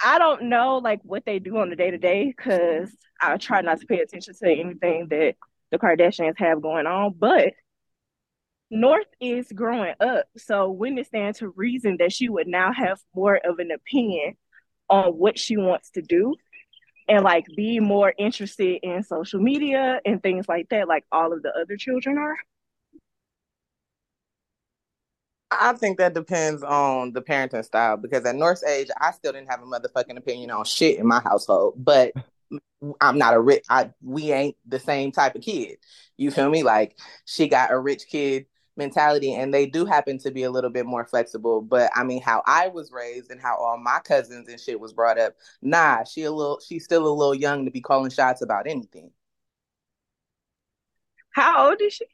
I 0.02 0.18
don't 0.18 0.44
know 0.44 0.78
like 0.78 1.00
what 1.04 1.24
they 1.24 1.38
do 1.38 1.56
on 1.56 1.70
the 1.70 1.76
day 1.76 1.90
to 1.90 1.98
day 1.98 2.26
because 2.36 2.94
I 3.20 3.36
try 3.38 3.62
not 3.62 3.80
to 3.80 3.86
pay 3.86 4.00
attention 4.00 4.34
to 4.34 4.50
anything 4.50 5.08
that 5.08 5.36
the 5.70 5.78
Kardashians 5.78 6.38
have 6.38 6.60
going 6.62 6.86
on, 6.86 7.14
but 7.18 7.54
North 8.70 9.06
is 9.20 9.50
growing 9.52 9.94
up. 10.00 10.26
So 10.36 10.70
when 10.70 10.98
it 10.98 11.06
stands 11.06 11.38
to 11.38 11.48
reason 11.48 11.96
that 11.98 12.12
she 12.12 12.28
would 12.28 12.46
now 12.46 12.72
have 12.72 12.98
more 13.14 13.36
of 13.36 13.58
an 13.58 13.70
opinion 13.70 14.36
on 14.88 15.12
what 15.12 15.38
she 15.38 15.56
wants 15.56 15.90
to 15.92 16.02
do 16.02 16.34
and 17.08 17.24
like 17.24 17.46
be 17.56 17.80
more 17.80 18.12
interested 18.18 18.80
in 18.82 19.02
social 19.02 19.40
media 19.40 20.00
and 20.04 20.22
things 20.22 20.46
like 20.48 20.68
that, 20.70 20.88
like 20.88 21.04
all 21.12 21.32
of 21.32 21.42
the 21.42 21.52
other 21.58 21.76
children 21.76 22.18
are. 22.18 22.36
I 25.50 25.72
think 25.74 25.98
that 25.98 26.14
depends 26.14 26.62
on 26.62 27.12
the 27.12 27.22
parenting 27.22 27.64
style 27.64 27.96
because 27.96 28.24
at 28.24 28.34
North's 28.34 28.64
age, 28.64 28.88
I 29.00 29.12
still 29.12 29.32
didn't 29.32 29.50
have 29.50 29.62
a 29.62 29.66
motherfucking 29.66 30.16
opinion 30.16 30.50
on 30.50 30.64
shit 30.64 30.98
in 30.98 31.06
my 31.06 31.20
household. 31.20 31.74
But 31.76 32.12
I'm 33.00 33.18
not 33.18 33.34
a 33.34 33.40
rich. 33.40 33.64
I 33.68 33.90
we 34.02 34.32
ain't 34.32 34.56
the 34.66 34.78
same 34.78 35.12
type 35.12 35.34
of 35.34 35.42
kid. 35.42 35.78
You 36.16 36.30
feel 36.30 36.50
me? 36.50 36.62
Like 36.62 36.98
she 37.24 37.48
got 37.48 37.72
a 37.72 37.78
rich 37.78 38.06
kid 38.08 38.46
mentality, 38.76 39.34
and 39.34 39.54
they 39.54 39.66
do 39.66 39.84
happen 39.84 40.18
to 40.18 40.30
be 40.30 40.42
a 40.42 40.50
little 40.50 40.70
bit 40.70 40.84
more 40.84 41.06
flexible. 41.06 41.62
But 41.62 41.90
I 41.94 42.02
mean, 42.04 42.22
how 42.22 42.42
I 42.46 42.68
was 42.68 42.92
raised 42.92 43.30
and 43.30 43.40
how 43.40 43.56
all 43.56 43.78
my 43.78 44.00
cousins 44.04 44.48
and 44.48 44.60
shit 44.60 44.80
was 44.80 44.92
brought 44.92 45.18
up. 45.18 45.34
Nah, 45.62 46.04
she 46.04 46.24
a 46.24 46.32
little. 46.32 46.60
She's 46.66 46.84
still 46.84 47.06
a 47.06 47.12
little 47.12 47.34
young 47.34 47.64
to 47.64 47.70
be 47.70 47.80
calling 47.80 48.10
shots 48.10 48.42
about 48.42 48.66
anything. 48.66 49.10
How 51.30 51.68
old 51.68 51.80
is 51.80 51.94
she? 51.94 52.06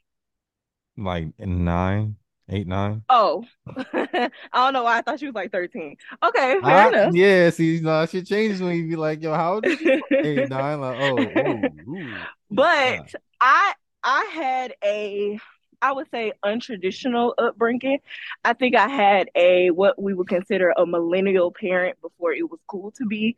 Like 0.97 1.33
nine. 1.39 2.17
Eight, 2.49 2.67
nine. 2.67 3.03
Oh, 3.09 3.45
I 3.93 4.29
don't 4.53 4.73
know 4.73 4.83
why 4.83 4.97
I 4.97 5.01
thought 5.01 5.19
she 5.19 5.25
was 5.25 5.35
like 5.35 5.51
13. 5.51 5.95
Okay, 6.23 6.57
fair 6.61 6.61
I, 6.63 6.87
enough. 6.89 7.13
Yeah, 7.13 7.49
see, 7.51 7.79
no, 7.81 8.05
she 8.05 8.21
changes 8.21 8.61
when 8.61 8.75
you 8.75 8.87
be 8.87 8.95
like, 8.95 9.23
yo, 9.23 9.33
how 9.33 9.55
old 9.55 9.65
is 9.65 9.79
she? 9.79 10.01
Eight, 10.11 10.49
nine, 10.49 10.81
like, 10.81 10.97
oh, 10.99 11.19
ooh, 11.19 11.95
ooh, 11.95 12.13
But 12.51 13.13
I 13.39 13.73
I 14.03 14.25
had 14.33 14.73
a 14.83 15.39
I 15.81 15.91
would 15.91 16.09
say 16.11 16.31
untraditional 16.45 17.33
upbringing. 17.37 17.99
I 18.43 18.53
think 18.53 18.75
I 18.75 18.87
had 18.87 19.29
a 19.35 19.69
what 19.71 20.01
we 20.01 20.13
would 20.13 20.29
consider 20.29 20.73
a 20.75 20.85
millennial 20.85 21.51
parent 21.51 22.01
before 22.01 22.33
it 22.33 22.49
was 22.49 22.59
cool 22.67 22.91
to 22.91 23.05
be 23.05 23.37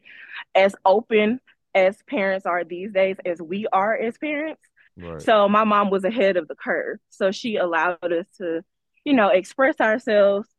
as 0.53 0.75
open 0.85 1.41
as 1.73 1.97
parents 2.07 2.45
are 2.45 2.63
these 2.63 2.91
days 2.91 3.17
as 3.25 3.41
we 3.41 3.67
are 3.73 3.95
as 3.95 4.17
parents. 4.17 4.61
Right. 4.97 5.21
So 5.21 5.49
my 5.49 5.63
mom 5.63 5.89
was 5.89 6.03
ahead 6.05 6.37
of 6.37 6.47
the 6.47 6.55
curve. 6.55 6.99
So 7.09 7.31
she 7.31 7.57
allowed 7.57 8.13
us 8.13 8.25
to, 8.37 8.63
you 9.05 9.13
know, 9.13 9.29
express 9.29 9.79
ourselves 9.79 10.49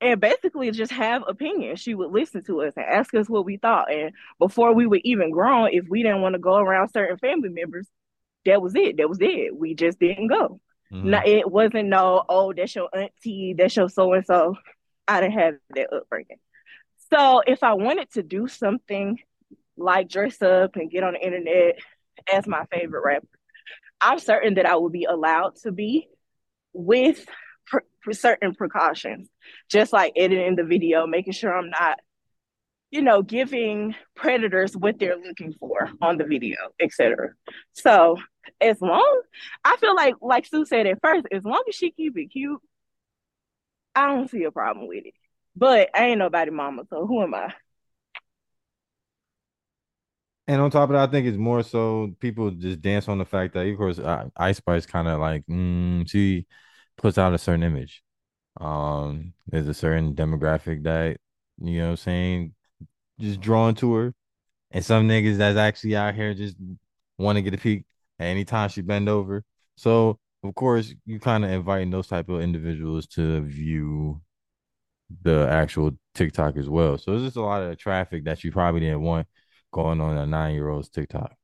and 0.00 0.20
basically 0.20 0.70
just 0.70 0.92
have 0.92 1.22
opinions. 1.26 1.80
She 1.80 1.94
would 1.94 2.12
listen 2.12 2.44
to 2.44 2.62
us 2.62 2.74
and 2.76 2.84
ask 2.84 3.14
us 3.14 3.28
what 3.28 3.44
we 3.44 3.56
thought. 3.56 3.92
And 3.92 4.12
before 4.38 4.74
we 4.74 4.86
were 4.86 5.00
even 5.02 5.30
grown, 5.30 5.70
if 5.72 5.86
we 5.88 6.02
didn't 6.02 6.20
want 6.22 6.34
to 6.34 6.38
go 6.38 6.56
around 6.56 6.88
certain 6.88 7.18
family 7.18 7.48
members, 7.48 7.88
that 8.44 8.60
was 8.60 8.74
it. 8.74 8.98
That 8.98 9.08
was 9.08 9.18
it. 9.20 9.56
We 9.56 9.74
just 9.74 9.98
didn't 9.98 10.28
go. 10.28 10.60
Mm-hmm. 10.92 11.10
Now, 11.10 11.22
it 11.24 11.50
wasn't 11.50 11.88
no, 11.88 12.24
oh, 12.28 12.52
that's 12.52 12.74
your 12.74 12.88
auntie, 12.94 13.54
that's 13.56 13.76
your 13.76 13.88
so 13.88 14.12
and 14.12 14.26
so. 14.26 14.56
I 15.08 15.20
didn't 15.20 15.38
have 15.38 15.54
that 15.70 15.92
upbringing. 15.92 16.38
So 17.12 17.42
if 17.46 17.62
I 17.62 17.74
wanted 17.74 18.10
to 18.12 18.22
do 18.22 18.48
something 18.48 19.18
like 19.76 20.08
dress 20.08 20.40
up 20.42 20.76
and 20.76 20.90
get 20.90 21.02
on 21.02 21.14
the 21.14 21.24
internet 21.24 21.78
as 22.32 22.46
my 22.46 22.64
favorite 22.70 23.02
rapper, 23.04 23.26
I'm 24.00 24.18
certain 24.18 24.54
that 24.54 24.66
I 24.66 24.76
would 24.76 24.92
be 24.92 25.04
allowed 25.04 25.56
to 25.62 25.72
be 25.72 26.08
with 26.72 27.24
certain 28.10 28.54
precautions, 28.54 29.28
just 29.68 29.92
like 29.92 30.12
editing 30.16 30.56
the 30.56 30.64
video, 30.64 31.06
making 31.06 31.32
sure 31.32 31.56
I'm 31.56 31.70
not, 31.70 32.00
you 32.90 33.02
know, 33.02 33.22
giving 33.22 33.94
predators 34.16 34.76
what 34.76 34.98
they're 34.98 35.16
looking 35.16 35.54
for 35.58 35.90
on 36.00 36.18
the 36.18 36.24
video, 36.24 36.56
etc. 36.80 37.30
So 37.72 38.18
as 38.60 38.80
long, 38.80 39.22
I 39.64 39.76
feel 39.76 39.94
like, 39.94 40.14
like 40.20 40.46
Su 40.46 40.64
said 40.64 40.86
at 40.86 41.00
first, 41.02 41.26
as 41.32 41.44
long 41.44 41.62
as 41.68 41.74
she 41.74 41.90
keep 41.90 42.16
it 42.18 42.26
cute, 42.26 42.60
I 43.94 44.06
don't 44.06 44.30
see 44.30 44.44
a 44.44 44.50
problem 44.50 44.88
with 44.88 45.06
it. 45.06 45.14
But 45.54 45.90
I 45.94 46.06
ain't 46.06 46.18
nobody 46.18 46.50
mama, 46.50 46.84
so 46.88 47.06
who 47.06 47.22
am 47.22 47.34
I? 47.34 47.52
And 50.48 50.60
on 50.60 50.70
top 50.70 50.88
of 50.90 50.94
that, 50.94 51.08
I 51.08 51.10
think 51.10 51.26
it's 51.26 51.38
more 51.38 51.62
so 51.62 52.14
people 52.20 52.50
just 52.50 52.82
dance 52.82 53.08
on 53.08 53.18
the 53.18 53.24
fact 53.24 53.54
that, 53.54 53.66
of 53.66 53.76
course, 53.76 54.00
Ice 54.36 54.56
Spice 54.56 54.86
kind 54.86 55.08
of 55.08 55.20
like 55.20 55.46
mm, 55.46 56.06
puts 56.96 57.18
out 57.18 57.34
a 57.34 57.38
certain 57.38 57.62
image. 57.62 58.02
Um, 58.60 59.34
there's 59.46 59.68
a 59.68 59.74
certain 59.74 60.14
demographic 60.14 60.84
that 60.84 61.18
you 61.60 61.78
know, 61.78 61.86
what 61.86 61.90
I'm 61.92 61.96
saying, 61.96 62.54
just 63.20 63.40
drawn 63.40 63.74
to 63.76 63.94
her, 63.94 64.14
and 64.70 64.84
some 64.84 65.08
niggas 65.08 65.38
that's 65.38 65.58
actually 65.58 65.96
out 65.96 66.14
here 66.14 66.34
just 66.34 66.56
want 67.18 67.36
to 67.36 67.42
get 67.42 67.54
a 67.54 67.58
peek 67.58 67.84
at 68.18 68.26
any 68.26 68.44
time 68.44 68.68
she 68.68 68.82
bend 68.82 69.08
over. 69.08 69.44
So 69.76 70.18
of 70.44 70.54
course, 70.54 70.94
you 71.06 71.20
kind 71.20 71.44
of 71.44 71.50
inviting 71.50 71.90
those 71.90 72.08
type 72.08 72.28
of 72.28 72.40
individuals 72.40 73.06
to 73.08 73.40
view 73.42 74.20
the 75.22 75.46
actual 75.50 75.92
TikTok 76.14 76.56
as 76.56 76.68
well. 76.68 76.98
So 76.98 77.12
there's 77.12 77.24
just 77.24 77.36
a 77.36 77.42
lot 77.42 77.62
of 77.62 77.76
traffic 77.78 78.24
that 78.24 78.42
you 78.44 78.52
probably 78.52 78.80
didn't 78.80 79.02
want 79.02 79.28
going 79.72 80.00
on 80.00 80.16
a 80.16 80.26
nine 80.26 80.54
year 80.54 80.68
old's 80.68 80.88
TikTok. 80.88 81.34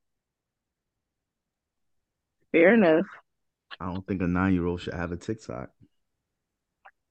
Fair 2.52 2.74
enough. 2.74 3.06
I 3.80 3.86
don't 3.86 4.06
think 4.06 4.22
a 4.22 4.26
nine 4.26 4.54
year 4.54 4.66
old 4.66 4.80
should 4.80 4.94
have 4.94 5.12
a 5.12 5.16
TikTok. 5.16 5.70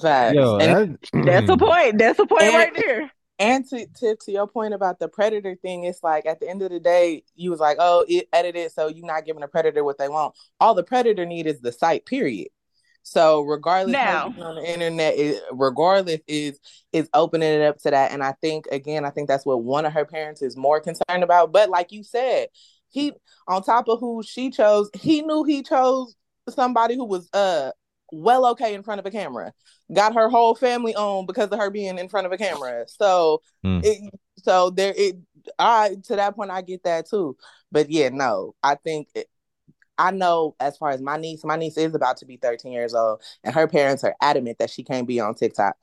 Facts. 0.01 0.35
Yo, 0.35 0.57
that, 0.59 0.97
that's 1.13 1.49
a 1.49 1.55
mm. 1.55 1.59
point. 1.59 1.97
That's 1.97 2.19
a 2.19 2.25
point 2.25 2.43
and, 2.43 2.55
right 2.55 2.75
there. 2.75 3.11
And 3.39 3.67
to, 3.69 3.85
to 3.99 4.15
to 4.15 4.31
your 4.31 4.47
point 4.47 4.73
about 4.73 4.99
the 4.99 5.07
predator 5.07 5.55
thing, 5.55 5.83
it's 5.83 6.03
like 6.03 6.25
at 6.25 6.39
the 6.39 6.49
end 6.49 6.61
of 6.61 6.71
the 6.71 6.79
day, 6.79 7.23
you 7.35 7.51
was 7.51 7.59
like, 7.59 7.77
oh, 7.79 8.05
it 8.07 8.27
edited, 8.33 8.71
so 8.71 8.87
you're 8.87 9.05
not 9.05 9.25
giving 9.25 9.43
a 9.43 9.47
predator 9.47 9.83
what 9.83 9.97
they 9.97 10.09
want. 10.09 10.35
All 10.59 10.73
the 10.73 10.83
predator 10.83 11.25
need 11.25 11.47
is 11.47 11.59
the 11.59 11.71
site, 11.71 12.05
period. 12.05 12.49
So 13.03 13.41
regardless 13.43 13.93
now 13.93 14.33
on 14.37 14.55
the 14.55 14.69
internet, 14.69 15.17
it, 15.17 15.41
regardless 15.53 16.19
is 16.27 16.59
is 16.91 17.09
opening 17.13 17.53
it 17.53 17.61
up 17.61 17.77
to 17.83 17.91
that. 17.91 18.11
And 18.11 18.21
I 18.21 18.33
think 18.41 18.67
again, 18.71 19.05
I 19.05 19.11
think 19.11 19.29
that's 19.29 19.45
what 19.45 19.63
one 19.63 19.85
of 19.85 19.93
her 19.93 20.03
parents 20.03 20.41
is 20.41 20.57
more 20.57 20.81
concerned 20.81 21.23
about. 21.23 21.53
But 21.53 21.69
like 21.69 21.93
you 21.93 22.03
said, 22.03 22.47
he 22.89 23.13
on 23.47 23.63
top 23.63 23.87
of 23.87 23.99
who 23.99 24.23
she 24.23 24.51
chose, 24.51 24.89
he 24.93 25.21
knew 25.21 25.43
he 25.43 25.63
chose 25.63 26.15
somebody 26.49 26.95
who 26.95 27.05
was 27.05 27.29
uh 27.33 27.71
well 28.11 28.45
okay 28.47 28.73
in 28.73 28.83
front 28.83 28.99
of 28.99 29.05
a 29.05 29.11
camera. 29.11 29.53
Got 29.93 30.15
her 30.15 30.29
whole 30.29 30.55
family 30.55 30.95
on 30.95 31.25
because 31.25 31.49
of 31.49 31.59
her 31.59 31.69
being 31.69 31.97
in 31.97 32.09
front 32.09 32.25
of 32.25 32.33
a 32.33 32.37
camera. 32.37 32.85
So 32.87 33.41
mm. 33.65 33.83
it 33.83 34.13
so 34.37 34.69
there 34.69 34.93
it 34.95 35.17
I 35.59 35.95
to 36.05 36.15
that 36.15 36.35
point 36.35 36.51
I 36.51 36.61
get 36.61 36.83
that 36.83 37.09
too. 37.09 37.37
But 37.71 37.89
yeah, 37.89 38.09
no, 38.09 38.55
I 38.63 38.75
think 38.75 39.09
it, 39.15 39.27
I 39.97 40.11
know 40.11 40.55
as 40.59 40.77
far 40.77 40.91
as 40.91 41.01
my 41.01 41.17
niece, 41.17 41.43
my 41.43 41.55
niece 41.55 41.77
is 41.77 41.95
about 41.95 42.17
to 42.17 42.25
be 42.25 42.37
13 42.37 42.71
years 42.71 42.93
old, 42.93 43.21
and 43.43 43.53
her 43.55 43.67
parents 43.67 44.03
are 44.03 44.15
adamant 44.21 44.59
that 44.59 44.69
she 44.69 44.83
can't 44.83 45.07
be 45.07 45.19
on 45.19 45.35
TikTok. 45.35 45.75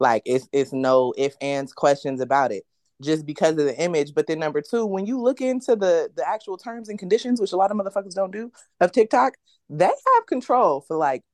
Like 0.00 0.22
it's 0.24 0.48
it's 0.52 0.72
no 0.72 1.12
if 1.16 1.36
ands 1.40 1.72
questions 1.72 2.20
about 2.20 2.52
it 2.52 2.64
just 3.02 3.26
because 3.26 3.52
of 3.52 3.64
the 3.64 3.78
image. 3.80 4.14
But 4.14 4.26
then 4.26 4.38
number 4.38 4.62
two, 4.62 4.86
when 4.86 5.06
you 5.06 5.20
look 5.20 5.40
into 5.40 5.76
the 5.76 6.10
the 6.14 6.28
actual 6.28 6.56
terms 6.56 6.88
and 6.88 6.98
conditions, 6.98 7.40
which 7.40 7.52
a 7.52 7.56
lot 7.56 7.70
of 7.70 7.76
motherfuckers 7.76 8.14
don't 8.14 8.32
do 8.32 8.50
of 8.80 8.92
TikTok, 8.92 9.34
they 9.70 9.86
have 9.86 10.26
control 10.26 10.80
for 10.80 10.96
like 10.96 11.24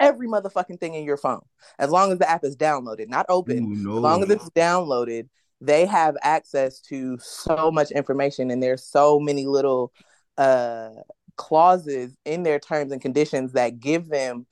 every 0.00 0.28
motherfucking 0.28 0.80
thing 0.80 0.94
in 0.94 1.04
your 1.04 1.16
phone. 1.16 1.42
As 1.78 1.90
long 1.90 2.12
as 2.12 2.18
the 2.18 2.28
app 2.28 2.44
is 2.44 2.56
downloaded, 2.56 3.08
not 3.08 3.26
open. 3.28 3.64
Ooh, 3.64 3.76
no. 3.76 3.96
As 3.96 4.02
long 4.02 4.22
as 4.22 4.30
it's 4.30 4.50
downloaded, 4.50 5.28
they 5.60 5.86
have 5.86 6.16
access 6.22 6.80
to 6.80 7.18
so 7.20 7.70
much 7.70 7.90
information 7.90 8.50
and 8.50 8.62
there's 8.62 8.84
so 8.84 9.18
many 9.18 9.46
little 9.46 9.92
uh 10.36 10.90
clauses 11.36 12.16
in 12.24 12.42
their 12.42 12.58
terms 12.58 12.92
and 12.92 13.00
conditions 13.00 13.52
that 13.52 13.80
give 13.80 14.08
them 14.08 14.46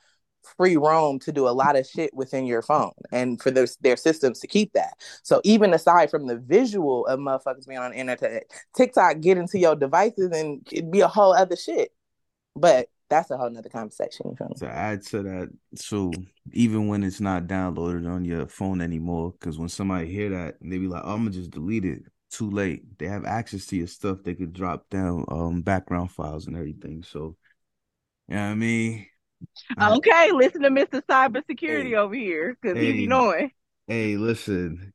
free 0.57 0.77
roam 0.77 1.19
to 1.21 1.33
do 1.33 1.49
a 1.49 1.51
lot 1.51 1.77
of 1.77 1.87
shit 1.87 2.13
within 2.15 2.45
your 2.45 2.63
phone 2.63 2.93
and 3.13 3.41
for 3.41 3.51
their, 3.51 3.67
their 3.81 3.97
systems 3.97 4.41
to 4.41 4.47
keep 4.47 4.73
that. 4.73 4.95
So 5.23 5.41
even 5.45 5.73
aside 5.73 6.11
from 6.11 6.27
the 6.27 6.37
visual 6.37 7.07
of 7.07 7.21
motherfuckers 7.21 7.67
being 7.67 7.79
on 7.79 7.93
the 7.93 7.99
internet, 7.99 8.45
TikTok 8.77 9.21
get 9.21 9.39
into 9.39 9.59
your 9.59 9.77
devices 9.77 10.31
and 10.33 10.67
it'd 10.71 10.91
be 10.91 11.01
a 11.01 11.09
whole 11.09 11.33
other 11.33 11.57
shit. 11.57 11.93
But 12.57 12.89
that's 13.13 13.31
a 13.31 13.37
whole 13.37 13.51
nother 13.51 13.69
conversation. 13.69 14.35
To 14.57 14.69
add 14.69 15.03
to 15.07 15.23
that, 15.23 15.51
so 15.75 16.13
even 16.53 16.89
when 16.89 17.05
it's 17.05 17.21
not 17.21 17.47
downloaded 17.47 18.11
on 18.11 18.25
your 18.25 18.47
phone 18.47 18.81
anymore, 18.81 19.33
because 19.33 19.59
when 19.59 19.69
somebody 19.69 20.11
hear 20.11 20.31
that, 20.31 20.57
they 20.63 20.79
be 20.79 20.89
like, 20.89 21.03
oh, 21.05 21.13
"I'm 21.13 21.19
gonna 21.21 21.31
just 21.31 21.51
delete 21.51 21.85
it." 21.85 22.05
Too 22.31 22.51
late. 22.51 22.99
They 22.99 23.09
have 23.09 23.27
access 23.27 23.67
to 23.67 23.77
your 23.77 23.87
stuff. 23.87 24.23
They 24.25 24.35
could 24.35 24.55
drop 24.55 24.89
down 24.89 25.27
um 25.29 25.61
background 25.61 26.11
files 26.11 26.47
and 26.47 26.57
everything. 26.57 27.03
So, 27.03 27.37
you 28.29 28.37
know 28.37 28.47
what 28.47 28.53
I 28.53 28.55
mean? 28.55 29.07
Okay, 29.81 30.33
listen 30.33 30.63
to 30.63 30.71
Mr. 30.71 31.03
Cybersecurity 31.03 31.91
hey, 31.91 31.95
over 31.95 32.15
here 32.15 32.57
because 32.61 32.79
hey, 32.79 32.87
he 32.87 32.93
be 33.03 33.07
knowing. 33.07 33.51
Hey, 33.87 34.17
listen, 34.17 34.95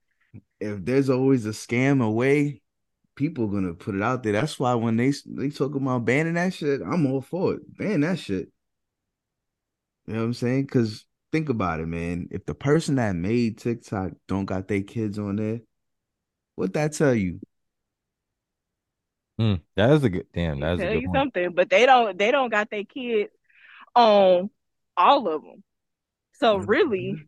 if 0.59 0.83
there's 0.83 1.11
always 1.11 1.45
a 1.45 1.49
scam 1.49 2.03
away, 2.03 2.61
people 3.17 3.47
gonna 3.47 3.73
put 3.73 3.95
it 3.95 4.01
out 4.01 4.23
there. 4.23 4.31
That's 4.31 4.57
why 4.57 4.73
when 4.75 4.95
they 4.95 5.11
they 5.25 5.49
talk 5.49 5.75
about 5.75 6.05
banning 6.05 6.35
that 6.35 6.53
shit, 6.53 6.81
I'm 6.81 7.05
all 7.07 7.21
for 7.21 7.55
it. 7.55 7.77
Ban 7.77 7.99
that 8.01 8.19
shit. 8.19 8.47
You 10.05 10.13
know 10.13 10.19
what 10.19 10.25
I'm 10.27 10.33
saying? 10.33 10.63
Because 10.63 11.05
think 11.33 11.49
about 11.49 11.81
it, 11.81 11.87
man. 11.87 12.29
If 12.31 12.45
the 12.45 12.53
person 12.55 12.95
that 12.95 13.15
made 13.15 13.57
TikTok 13.57 14.11
don't 14.29 14.45
got 14.45 14.69
their 14.69 14.83
kids 14.83 15.19
on 15.19 15.35
there, 15.35 15.59
what 16.55 16.73
that 16.73 16.93
tell 16.93 17.13
you? 17.13 17.41
Mm, 19.39 19.61
that 19.75 19.91
is 19.91 20.03
a 20.03 20.09
good 20.09 20.27
damn. 20.33 20.61
That's 20.61 20.79
tell 20.79 20.93
you 20.93 21.07
point. 21.07 21.17
something, 21.17 21.53
but 21.53 21.69
they 21.69 21.85
don't. 21.85 22.17
They 22.17 22.31
don't 22.31 22.49
got 22.49 22.69
their 22.69 22.85
kids 22.85 23.31
on 23.93 24.49
all 24.95 25.27
of 25.27 25.41
them. 25.41 25.63
So 26.35 26.57
mm-hmm. 26.57 26.69
really, 26.69 27.27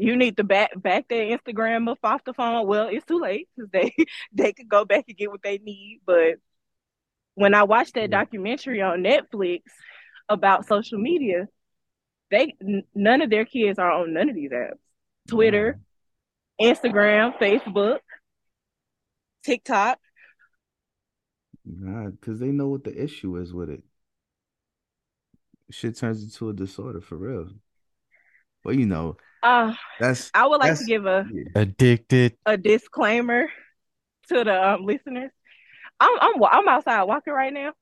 you 0.00 0.16
need 0.16 0.36
to 0.38 0.44
back 0.44 0.70
back 0.76 1.08
their 1.08 1.36
Instagram 1.36 1.90
up 1.90 1.98
off 2.02 2.24
the 2.24 2.32
phone. 2.32 2.66
Well, 2.66 2.88
it's 2.88 3.04
too 3.04 3.20
late 3.20 3.48
because 3.54 3.70
they 3.70 3.94
they 4.32 4.52
could 4.52 4.68
go 4.68 4.84
back 4.84 5.04
and 5.08 5.16
get 5.16 5.30
what 5.30 5.42
they 5.42 5.58
need. 5.58 6.00
But 6.06 6.36
when 7.34 7.54
I 7.54 7.64
watched 7.64 7.94
that 7.94 8.10
documentary 8.10 8.82
on 8.82 9.02
Netflix 9.02 9.60
about 10.28 10.66
social 10.66 10.98
media, 10.98 11.48
they 12.30 12.54
n- 12.60 12.84
none 12.94 13.22
of 13.22 13.30
their 13.30 13.44
kids 13.44 13.78
are 13.78 13.90
on 13.90 14.12
none 14.12 14.28
of 14.28 14.34
these 14.34 14.50
apps. 14.50 14.78
Twitter, 15.28 15.78
mm. 16.60 16.70
Instagram, 16.70 17.38
Facebook, 17.38 17.98
TikTok. 19.44 19.98
Nah, 21.64 22.10
because 22.10 22.40
they 22.40 22.48
know 22.48 22.68
what 22.68 22.84
the 22.84 23.02
issue 23.02 23.36
is 23.36 23.52
with 23.52 23.70
it 23.70 23.82
shit 25.70 25.96
turns 25.96 26.22
into 26.22 26.48
a 26.48 26.52
disorder 26.52 27.00
for 27.00 27.16
real. 27.16 27.48
Well, 28.64 28.74
you 28.74 28.86
know, 28.86 29.16
uh, 29.42 29.74
that's. 29.98 30.30
I 30.34 30.46
would 30.46 30.60
like 30.60 30.76
to 30.78 30.84
give 30.84 31.06
a 31.06 31.26
addicted 31.54 32.36
a 32.46 32.56
disclaimer 32.56 33.48
to 34.28 34.44
the 34.44 34.70
um, 34.74 34.84
listeners. 34.84 35.30
I'm 35.98 36.18
I'm 36.20 36.44
I'm 36.44 36.68
outside 36.68 37.02
walking 37.04 37.32
right 37.32 37.52
now, 37.52 37.72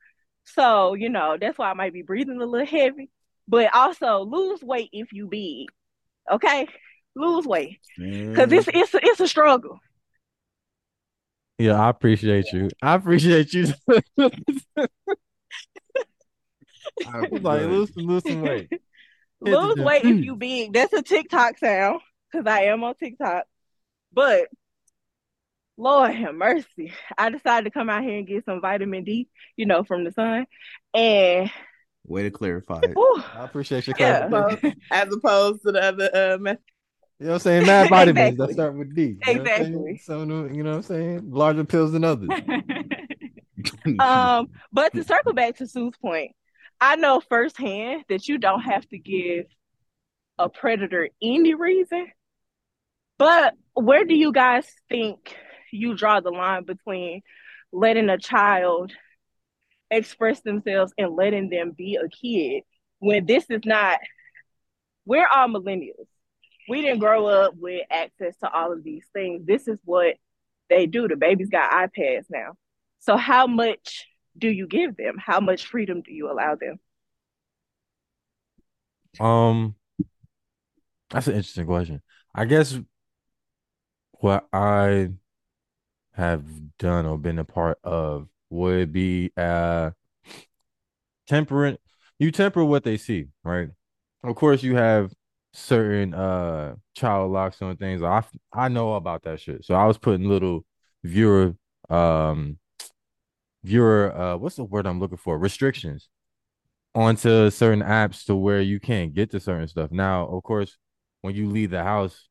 so 0.44 0.94
you 0.94 1.08
know 1.08 1.36
that's 1.40 1.58
why 1.58 1.70
I 1.70 1.74
might 1.74 1.92
be 1.92 2.02
breathing 2.02 2.40
a 2.40 2.46
little 2.46 2.66
heavy. 2.66 3.10
But 3.46 3.74
also 3.74 4.20
lose 4.20 4.62
weight 4.62 4.90
if 4.92 5.12
you 5.12 5.26
big, 5.26 5.68
okay? 6.30 6.68
Lose 7.16 7.46
weight 7.46 7.78
because 8.32 8.52
it's 8.52 8.68
it's 8.72 8.94
it's 8.94 9.20
a 9.20 9.28
struggle. 9.28 9.78
Yeah, 11.58 11.80
I 11.80 11.90
appreciate 11.90 12.52
you. 12.52 12.68
I 12.80 12.94
appreciate 12.94 13.52
you. 13.52 13.66
I- 17.04 17.26
It's 17.30 17.42
like 17.42 17.66
look, 17.66 17.70
lose, 17.70 17.96
lose 17.96 18.24
some 18.26 18.42
weight. 18.42 18.70
Hit 19.44 19.50
the 19.52 19.58
Lose 19.58 19.76
weight 19.76 20.04
if 20.04 20.24
you 20.24 20.36
big. 20.36 20.72
That's 20.72 20.92
a 20.92 21.02
TikTok 21.02 21.58
sound 21.58 22.00
because 22.30 22.46
I 22.46 22.64
am 22.64 22.82
on 22.84 22.94
TikTok. 22.94 23.44
But 24.12 24.48
Lord 25.76 26.14
have 26.14 26.34
mercy. 26.34 26.92
I 27.16 27.30
decided 27.30 27.64
to 27.64 27.70
come 27.70 27.88
out 27.88 28.02
here 28.02 28.18
and 28.18 28.26
get 28.26 28.44
some 28.44 28.60
vitamin 28.60 29.04
D, 29.04 29.28
you 29.56 29.66
know, 29.66 29.84
from 29.84 30.04
the 30.04 30.12
sun. 30.12 30.46
And 30.92 31.50
way 32.04 32.24
to 32.24 32.30
clarify 32.30 32.80
it. 32.80 32.94
whew, 32.94 33.22
I 33.36 33.44
appreciate 33.44 33.86
your 33.86 33.96
yeah, 33.98 34.28
clarification. 34.28 34.80
As 34.90 35.12
opposed 35.12 35.62
to 35.62 35.72
the 35.72 35.82
other 35.82 36.10
uh, 36.12 36.38
method. 36.38 36.62
You 37.20 37.26
know 37.26 37.32
what 37.32 37.34
I'm 37.36 37.40
saying? 37.40 37.66
Mad 37.66 37.88
vitamins 37.90 38.36
that 38.36 38.44
Exactly. 38.44 38.54
start 38.54 38.74
with 38.76 38.94
D. 38.94 39.02
You 39.02 39.08
know 39.08 39.18
what 39.18 39.40
I'm 39.40 39.46
saying? 39.46 39.60
Exactly. 39.60 39.98
Some 39.98 40.30
of 40.30 40.54
you 40.54 40.62
know 40.62 40.70
what 40.70 40.76
I'm 40.76 40.82
saying? 40.82 41.30
Larger 41.30 41.64
pills 41.64 41.92
than 41.92 42.04
others. 42.04 42.30
um, 43.98 44.48
but 44.72 44.94
to 44.94 45.04
circle 45.04 45.32
back 45.32 45.56
to 45.56 45.66
Su's 45.66 45.96
point, 46.00 46.32
I 46.80 46.96
know 46.96 47.20
firsthand 47.20 48.04
that 48.08 48.28
you 48.28 48.38
don't 48.38 48.60
have 48.60 48.88
to 48.88 48.98
give 48.98 49.46
a 50.38 50.48
predator 50.48 51.08
any 51.20 51.54
reason. 51.54 52.08
But 53.18 53.54
where 53.74 54.04
do 54.04 54.14
you 54.14 54.32
guys 54.32 54.70
think 54.88 55.34
you 55.72 55.96
draw 55.96 56.20
the 56.20 56.30
line 56.30 56.64
between 56.64 57.22
letting 57.72 58.08
a 58.08 58.18
child 58.18 58.92
express 59.90 60.40
themselves 60.42 60.92
and 60.96 61.16
letting 61.16 61.50
them 61.50 61.72
be 61.76 61.96
a 61.96 62.08
kid 62.08 62.62
when 63.00 63.26
this 63.26 63.44
is 63.50 63.62
not, 63.64 63.98
we're 65.04 65.26
all 65.26 65.48
millennials. 65.48 66.06
We 66.68 66.82
didn't 66.82 67.00
grow 67.00 67.26
up 67.26 67.54
with 67.56 67.82
access 67.90 68.36
to 68.38 68.50
all 68.50 68.72
of 68.72 68.84
these 68.84 69.04
things. 69.12 69.46
This 69.46 69.66
is 69.68 69.78
what 69.84 70.16
they 70.68 70.86
do. 70.86 71.08
The 71.08 71.16
babies 71.16 71.48
got 71.48 71.72
iPads 71.72 72.26
now. 72.30 72.52
So, 73.00 73.16
how 73.16 73.46
much 73.46 74.06
do 74.38 74.48
you 74.48 74.66
give 74.66 74.96
them? 74.96 75.16
How 75.18 75.40
much 75.40 75.66
freedom 75.66 76.02
do 76.02 76.12
you 76.12 76.30
allow 76.30 76.54
them? 76.56 76.78
Um, 79.20 79.74
that's 81.10 81.26
an 81.26 81.34
interesting 81.34 81.66
question. 81.66 82.02
I 82.34 82.44
guess 82.44 82.78
what 84.20 84.46
I 84.52 85.10
have 86.12 86.44
done 86.78 87.06
or 87.06 87.16
been 87.18 87.38
a 87.38 87.44
part 87.44 87.78
of 87.84 88.28
would 88.50 88.92
be 88.92 89.32
uh 89.36 89.90
temperate. 91.26 91.80
You 92.18 92.30
temper 92.32 92.64
what 92.64 92.84
they 92.84 92.96
see, 92.96 93.26
right? 93.44 93.68
Of 94.24 94.34
course, 94.36 94.62
you 94.62 94.76
have 94.76 95.12
certain 95.54 96.14
uh 96.14 96.76
child 96.94 97.32
locks 97.32 97.62
on 97.62 97.76
things. 97.76 98.02
I 98.02 98.22
I 98.52 98.68
know 98.68 98.94
about 98.94 99.22
that 99.24 99.40
shit. 99.40 99.64
So 99.64 99.74
I 99.74 99.86
was 99.86 99.98
putting 99.98 100.28
little 100.28 100.64
viewer 101.04 101.54
um 101.88 102.58
viewer 103.64 104.16
uh 104.16 104.36
what's 104.36 104.56
the 104.56 104.64
word 104.64 104.86
I'm 104.86 105.00
looking 105.00 105.18
for? 105.18 105.38
Restrictions 105.38 106.08
onto 106.94 107.50
certain 107.50 107.82
apps 107.82 108.24
to 108.26 108.34
where 108.34 108.60
you 108.60 108.80
can't 108.80 109.14
get 109.14 109.30
to 109.30 109.40
certain 109.40 109.68
stuff. 109.68 109.92
Now, 109.92 110.26
of 110.26 110.42
course, 110.42 110.76
when 111.22 111.34
you 111.34 111.48
leave 111.48 111.70
the 111.70 111.82
house, 111.82 112.28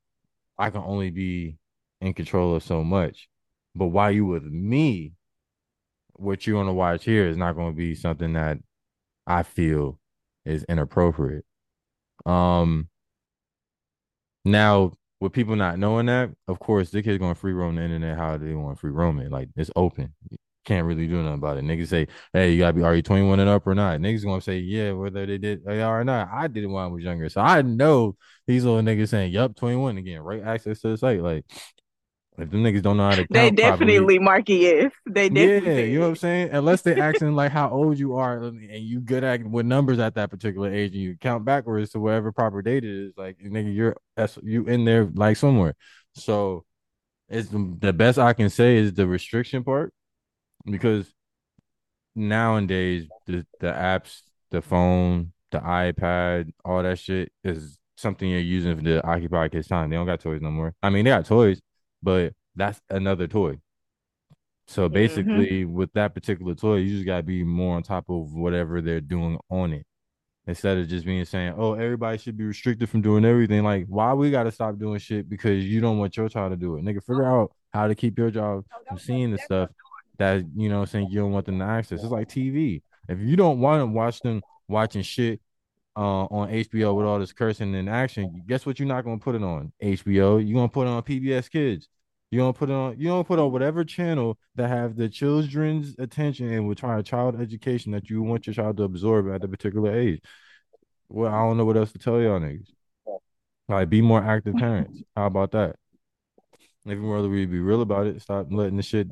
I 0.58 0.70
can 0.70 0.82
only 0.84 1.10
be 1.10 1.58
in 2.02 2.14
control 2.14 2.56
of 2.56 2.64
so 2.64 2.84
much. 2.84 3.30
But 3.76 3.88
while 3.88 4.12
you 4.12 4.26
with 4.26 4.44
me, 4.44 5.14
what 6.14 6.46
you're 6.48 6.60
gonna 6.60 6.74
watch 6.74 7.06
here 7.06 7.28
is 7.28 7.38
not 7.38 7.56
gonna 7.56 7.74
be 7.74 7.96
something 7.96 8.34
that 8.34 8.58
I 9.28 9.44
feel 9.44 10.00
is 10.46 10.64
inappropriate. 10.66 11.46
Um 12.26 12.90
now 14.46 14.94
with 15.20 15.34
people 15.34 15.56
not 15.56 15.80
knowing 15.80 16.06
that, 16.08 16.30
of 16.48 16.60
course, 16.60 16.90
the 16.92 17.02
kids 17.02 17.18
gonna 17.20 17.36
free 17.36 17.54
roam 17.54 17.76
the 17.76 17.84
internet 17.84 18.18
how 18.18 18.38
they 18.38 18.54
want 18.54 18.80
free 18.80 18.92
roam 18.92 19.20
it. 19.20 19.32
Like 19.32 19.50
it's 19.56 19.72
open. 19.76 20.14
Can't 20.68 20.86
really 20.86 21.08
do 21.08 21.24
nothing 21.24 21.36
about 21.36 21.56
it. 21.56 21.64
Niggas 21.64 21.88
say, 21.88 22.08
hey, 22.34 22.52
you 22.52 22.60
gotta 22.60 22.74
be 22.74 22.84
are 22.84 22.94
you 22.94 23.02
21 23.02 23.40
and 23.40 23.50
up 23.50 23.66
or 23.66 23.74
not? 23.74 24.02
Niggas 24.02 24.26
gonna 24.26 24.42
say, 24.42 24.58
yeah, 24.58 24.92
whether 24.92 25.26
they 25.26 25.38
did 25.38 25.64
they 25.64 25.82
are 25.82 26.02
or 26.02 26.04
not. 26.04 26.28
I 26.30 26.48
did 26.48 26.66
it 26.66 26.68
when 26.68 26.84
I 26.84 26.88
was 26.88 27.06
younger. 27.06 27.30
So 27.30 27.40
I 27.40 27.62
know 27.62 28.18
these 28.48 28.66
little 28.66 28.82
niggas 28.82 29.08
saying, 29.08 29.32
Yup, 29.32 29.56
21 29.56 29.98
again, 29.98 30.20
right? 30.20 30.44
Access 30.44 30.82
to 30.82 30.90
the 30.90 30.98
site. 30.98 31.22
Like 31.22 31.46
if 32.38 32.52
them 32.52 32.64
niggas 32.64 32.82
don't 32.82 32.98
know 32.98 33.06
how 33.10 33.16
to 33.16 33.28
count 33.28 33.32
They 33.32 33.50
definitely 33.50 34.20
mark 34.20 34.50
it 34.50 34.56
yes. 34.56 34.92
They 35.06 35.30
definitely 35.30 35.74
yeah, 35.74 35.86
you 35.86 36.00
know 36.00 36.08
what 36.08 36.10
I'm 36.10 36.16
saying? 36.18 36.50
Unless 36.52 36.82
they're 36.82 37.00
asking 37.02 37.32
like 37.32 37.54
how 37.54 37.70
old 37.70 37.98
you 37.98 38.18
are 38.18 38.44
and 38.44 38.62
you 38.62 39.00
good 39.00 39.24
at 39.24 39.48
with 39.48 39.66
numbers 39.66 40.00
at 40.00 40.16
that 40.16 40.30
particular 40.30 40.70
age 40.70 40.92
and 40.92 41.02
you 41.02 41.16
count 41.16 41.46
backwards 41.46 41.92
to 41.92 42.02
whatever 42.02 42.34
proper 42.34 42.62
date 42.62 42.84
it 42.84 43.08
is, 43.08 43.14
like 43.16 43.38
nigga, 43.40 43.74
you're 43.74 43.96
that's 44.18 44.38
you 44.44 44.66
in 44.66 44.84
there 44.84 45.06
like 45.14 45.38
somewhere. 45.38 45.76
So 46.16 46.66
it's 47.30 47.48
the, 47.48 47.74
the 47.80 47.94
best 47.94 48.20
I 48.20 48.34
can 48.34 48.50
say 48.50 48.76
is 48.76 48.94
the 48.94 49.08
restriction 49.08 49.64
part 49.64 49.94
because 50.70 51.12
nowadays 52.16 53.08
the 53.26 53.46
the 53.60 53.68
apps, 53.72 54.22
the 54.52 54.62
phone, 54.62 55.34
the 55.52 55.60
iPad, 55.60 56.52
all 56.66 56.84
that 56.84 57.00
shit 57.00 57.32
is 57.44 57.80
something 57.96 58.30
you're 58.30 58.40
using 58.40 58.84
to 58.84 59.06
occupy 59.08 59.48
kids' 59.48 59.68
time. 59.68 59.90
They 59.90 59.96
don't 59.96 60.06
got 60.06 60.20
toys 60.20 60.42
no 60.42 60.52
more. 60.52 60.74
I 60.84 60.90
mean, 60.90 61.06
they 61.06 61.12
got 61.12 61.26
toys, 61.26 61.60
but 62.02 62.34
that's 62.56 62.80
another 62.90 63.28
toy. 63.28 63.60
So 64.68 64.90
Mhm. 64.90 64.94
basically, 64.94 65.66
with 65.66 65.94
that 65.94 66.14
particular 66.14 66.54
toy, 66.54 66.78
you 66.78 66.94
just 66.94 67.06
gotta 67.06 67.24
be 67.24 67.44
more 67.44 67.76
on 67.76 67.84
top 67.84 68.10
of 68.10 68.34
whatever 68.34 68.82
they're 68.82 69.02
doing 69.02 69.40
on 69.50 69.74
it. 69.74 69.86
Instead 70.46 70.78
of 70.78 70.88
just 70.88 71.06
being 71.06 71.26
saying, 71.26 71.54
Oh, 71.58 71.74
everybody 71.74 72.18
should 72.18 72.38
be 72.38 72.46
restricted 72.46 72.90
from 72.90 73.02
doing 73.02 73.26
everything. 73.26 73.64
Like, 73.64 73.86
why 73.88 74.14
we 74.14 74.32
gotta 74.32 74.52
stop 74.52 74.78
doing 74.78 75.00
shit 75.00 75.30
because 75.30 75.66
you 75.66 75.82
don't 75.82 75.98
want 76.00 76.16
your 76.18 76.30
child 76.30 76.52
to 76.52 76.58
do 76.58 76.78
it. 76.78 76.84
Nigga, 76.84 77.04
figure 77.04 77.26
out 77.26 77.52
how 77.74 77.88
to 77.88 77.96
keep 77.96 78.18
your 78.18 78.32
child 78.32 78.66
from 78.88 78.98
seeing 78.98 79.32
the 79.32 79.38
stuff 79.38 79.70
that 80.18 80.44
you 80.56 80.70
know 80.70 80.86
saying 80.86 81.10
you 81.10 81.20
don't 81.20 81.32
want 81.32 81.46
them 81.46 81.60
to 81.60 81.66
access. 81.66 82.02
It's 82.02 82.12
like 82.12 82.28
TV. 82.28 82.82
If 83.08 83.20
you 83.20 83.36
don't 83.36 83.60
want 83.60 83.82
to 83.82 83.86
watch 83.86 84.20
them 84.22 84.42
watching 84.68 85.02
shit 85.02 85.40
uh, 85.96 86.26
on 86.26 86.50
HBO 86.50 86.96
with 86.96 87.06
all 87.06 87.20
this 87.20 87.34
cursing 87.34 87.74
and 87.76 87.90
action, 87.90 88.44
guess 88.48 88.66
what? 88.66 88.80
You're 88.80 88.88
not 88.88 89.04
gonna 89.04 89.20
put 89.20 89.36
it 89.36 89.44
on 89.44 89.72
HBO. 89.82 90.46
You're 90.46 90.56
gonna 90.56 90.70
put 90.70 90.88
it 90.88 90.90
on 90.90 91.02
PBS 91.04 91.50
Kids. 91.50 91.88
You 92.30 92.40
don't 92.40 92.58
put 92.58 92.70
it 92.70 92.74
on. 92.74 93.00
You 93.00 93.08
don't 93.08 93.28
put 93.28 93.40
on 93.40 93.52
whatever 93.52 93.84
channel 93.84 94.38
that 94.56 94.68
have 94.68 94.98
the 94.98 95.08
children's 95.08 95.96
attention 95.98 96.52
and 96.52 96.68
will 96.68 96.76
try 96.76 97.00
a 97.00 97.04
child 97.04 97.40
education 97.40 97.94
that 97.94 98.10
you 98.10 98.22
want 98.22 98.48
your 98.48 98.54
child 98.54 98.78
to 98.78 98.84
absorb 98.84 99.34
at 99.34 99.44
a 99.44 99.48
particular 99.48 99.98
age. 99.98 100.22
Well, 101.10 101.34
I 101.34 101.38
don't 101.40 101.58
know 101.58 101.66
what 101.66 101.78
else 101.78 101.94
to 101.94 102.00
tell 102.00 102.20
y'all 102.20 102.40
niggas. 102.40 102.68
Like, 103.70 103.90
be 103.90 104.02
more 104.02 104.24
active 104.24 104.56
parents. 104.56 105.02
How 105.16 105.28
about 105.28 105.52
that? 105.52 105.76
If 106.86 106.98
you 106.98 107.14
rather 107.14 107.28
we 107.28 107.46
be 107.46 107.60
real 107.60 107.82
about 107.82 108.08
it, 108.08 108.22
stop 108.22 108.48
letting 108.50 108.78
the 108.78 108.84
shit 108.84 109.08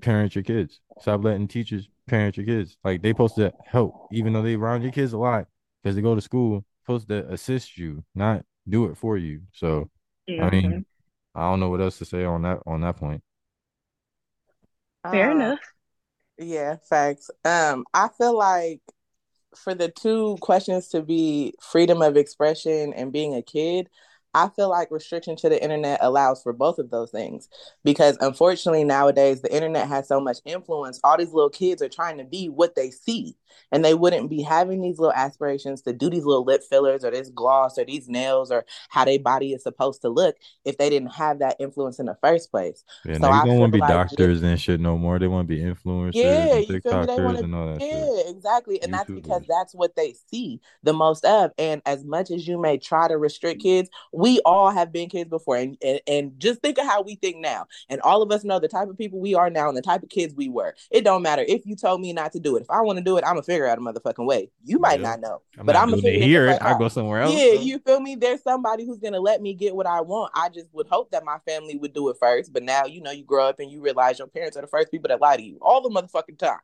parent 0.00 0.34
your 0.34 0.44
kids. 0.44 0.80
Stop 0.98 1.24
letting 1.24 1.48
teachers 1.48 1.88
parent 2.06 2.36
your 2.36 2.46
kids. 2.46 2.76
Like 2.84 3.02
they 3.02 3.10
supposed 3.10 3.36
to 3.36 3.52
help, 3.64 3.94
even 4.12 4.32
though 4.32 4.42
they 4.42 4.54
around 4.54 4.82
your 4.82 4.92
kids 4.92 5.12
a 5.12 5.18
lot 5.18 5.46
because 5.82 5.96
they 5.96 6.02
go 6.02 6.14
to 6.14 6.20
school. 6.20 6.64
Supposed 6.82 7.08
to 7.08 7.26
assist 7.32 7.78
you, 7.78 8.04
not 8.14 8.44
do 8.68 8.86
it 8.86 8.96
for 8.98 9.16
you. 9.16 9.42
So 9.52 9.90
I 10.38 10.50
mean, 10.50 10.64
Mhm. 10.64 10.84
I 11.34 11.42
don't 11.42 11.60
know 11.60 11.70
what 11.70 11.80
else 11.80 11.98
to 11.98 12.04
say 12.04 12.24
on 12.24 12.42
that 12.42 12.60
on 12.66 12.82
that 12.82 12.96
point. 12.96 13.22
Fair 15.10 15.30
Uh, 15.30 15.32
enough. 15.32 15.60
Yeah, 16.38 16.76
facts. 16.88 17.30
Um, 17.44 17.84
I 17.94 18.08
feel 18.08 18.36
like 18.36 18.80
for 19.56 19.74
the 19.74 19.90
two 19.90 20.38
questions 20.40 20.88
to 20.90 21.02
be 21.02 21.54
freedom 21.60 22.02
of 22.02 22.16
expression 22.16 22.92
and 22.94 23.12
being 23.12 23.34
a 23.34 23.42
kid, 23.42 23.88
I 24.34 24.48
feel 24.48 24.68
like 24.68 24.90
restriction 24.90 25.36
to 25.36 25.48
the 25.48 25.62
internet 25.62 26.00
allows 26.02 26.42
for 26.42 26.52
both 26.52 26.78
of 26.78 26.90
those 26.90 27.10
things 27.10 27.48
because 27.84 28.18
unfortunately 28.20 28.84
nowadays 28.84 29.42
the 29.42 29.54
internet 29.54 29.88
has 29.88 30.08
so 30.08 30.20
much 30.20 30.38
influence. 30.44 31.00
All 31.04 31.16
these 31.16 31.32
little 31.32 31.50
kids 31.50 31.80
are 31.82 31.88
trying 31.88 32.18
to 32.18 32.24
be 32.24 32.48
what 32.48 32.74
they 32.74 32.90
see, 32.90 33.36
and 33.70 33.84
they 33.84 33.94
wouldn't 33.94 34.30
be 34.30 34.42
having 34.42 34.80
these 34.80 34.98
little 34.98 35.14
aspirations 35.14 35.82
to 35.82 35.92
do 35.92 36.10
these 36.10 36.24
little 36.24 36.44
lip 36.44 36.62
fillers 36.68 37.04
or 37.04 37.10
this 37.10 37.28
gloss 37.30 37.78
or 37.78 37.84
these 37.84 38.08
nails 38.08 38.50
or 38.50 38.64
how 38.88 39.04
their 39.04 39.18
body 39.18 39.52
is 39.52 39.62
supposed 39.62 40.02
to 40.02 40.08
look 40.08 40.36
if 40.64 40.78
they 40.78 40.90
didn't 40.90 41.12
have 41.12 41.38
that 41.38 41.56
influence 41.58 41.98
in 41.98 42.06
the 42.06 42.16
first 42.22 42.50
place. 42.50 42.84
Yeah, 43.04 43.18
So 43.18 43.30
I 43.30 43.44
don't 43.44 43.58
want 43.58 43.72
to 43.72 43.76
be 43.76 43.80
like 43.80 43.90
doctors 43.90 44.42
and 44.42 44.60
shit 44.60 44.80
no 44.80 44.98
more. 44.98 45.18
They 45.18 45.28
want 45.28 45.48
to 45.48 45.54
be 45.54 45.62
influencers 45.62 46.14
yeah, 46.14 46.56
and 46.56 46.68
you 46.68 46.80
feel 46.80 47.00
me? 47.00 47.06
They 47.06 47.12
TikTokers 47.12 47.24
want 47.24 47.38
to, 47.38 47.44
and 47.44 47.54
all 47.54 47.72
that 47.72 47.80
shit. 47.80 47.92
yeah, 47.92 48.30
exactly. 48.30 48.82
And 48.82 48.92
that's 48.92 49.10
because 49.10 49.44
that's 49.48 49.74
what 49.74 49.94
they 49.96 50.14
see 50.30 50.60
the 50.82 50.92
most 50.92 51.24
of. 51.24 51.52
And 51.58 51.82
as 51.86 52.04
much 52.04 52.30
as 52.30 52.46
you 52.46 52.60
may 52.60 52.78
try 52.78 53.08
to 53.08 53.16
restrict 53.16 53.62
kids, 53.62 53.88
we 54.12 54.23
all 54.44 54.70
have 54.70 54.92
been 54.92 55.08
kids 55.08 55.30
before. 55.30 55.56
And, 55.56 55.76
and, 55.82 56.00
and 56.06 56.40
just 56.40 56.60
think 56.60 56.78
of 56.78 56.86
how 56.86 57.02
we 57.02 57.16
think 57.16 57.38
now. 57.38 57.66
And 57.88 58.00
all 58.00 58.22
of 58.22 58.30
us 58.32 58.44
know 58.44 58.58
the 58.58 58.68
type 58.68 58.88
of 58.88 58.98
people 58.98 59.20
we 59.20 59.34
are 59.34 59.50
now 59.50 59.68
and 59.68 59.76
the 59.76 59.82
type 59.82 60.02
of 60.02 60.08
kids 60.08 60.34
we 60.34 60.48
were. 60.48 60.74
It 60.90 61.04
don't 61.04 61.22
matter 61.22 61.44
if 61.46 61.66
you 61.66 61.76
told 61.76 62.00
me 62.00 62.12
not 62.12 62.32
to 62.32 62.40
do 62.40 62.56
it. 62.56 62.62
If 62.62 62.70
I 62.70 62.80
want 62.80 62.98
to 62.98 63.04
do 63.04 63.16
it, 63.16 63.24
I'm 63.26 63.36
to 63.36 63.42
figure 63.42 63.66
out 63.66 63.78
a 63.78 63.80
motherfucking 63.80 64.26
way. 64.26 64.50
You 64.64 64.78
might 64.78 65.00
Yeah. 65.00 65.10
not 65.10 65.20
know, 65.20 65.42
I'm 65.58 65.66
but 65.66 65.72
not 65.72 65.82
I'm 65.82 65.90
to 65.90 66.00
doing 66.00 66.22
it 66.22 66.62
I 66.62 66.78
go 66.78 66.88
somewhere 66.88 67.22
else. 67.22 67.34
Yeah, 67.34 67.52
you 67.60 67.78
feel 67.78 68.00
me? 68.00 68.14
There's 68.14 68.42
somebody 68.42 68.86
who's 68.86 68.98
gonna 68.98 69.20
let 69.20 69.40
me 69.42 69.54
get 69.54 69.74
what 69.74 69.86
I 69.86 70.00
want. 70.00 70.32
I 70.34 70.48
just 70.48 70.72
would 70.72 70.86
hope 70.88 71.10
that 71.10 71.24
my 71.24 71.38
family 71.46 71.76
would 71.76 71.92
do 71.92 72.08
it 72.08 72.16
first. 72.18 72.52
But 72.52 72.62
now, 72.62 72.86
you 72.86 73.00
know, 73.00 73.10
you 73.10 73.24
grow 73.24 73.48
up 73.48 73.60
and 73.60 73.70
you 73.70 73.80
realize 73.80 74.18
your 74.18 74.28
parents 74.28 74.56
are 74.56 74.60
the 74.62 74.66
first 74.66 74.90
people 74.90 75.08
that 75.08 75.20
lie 75.20 75.36
to 75.36 75.42
you 75.42 75.58
all 75.60 75.80
the 75.82 75.90
motherfucking 75.90 76.38
time. 76.38 76.60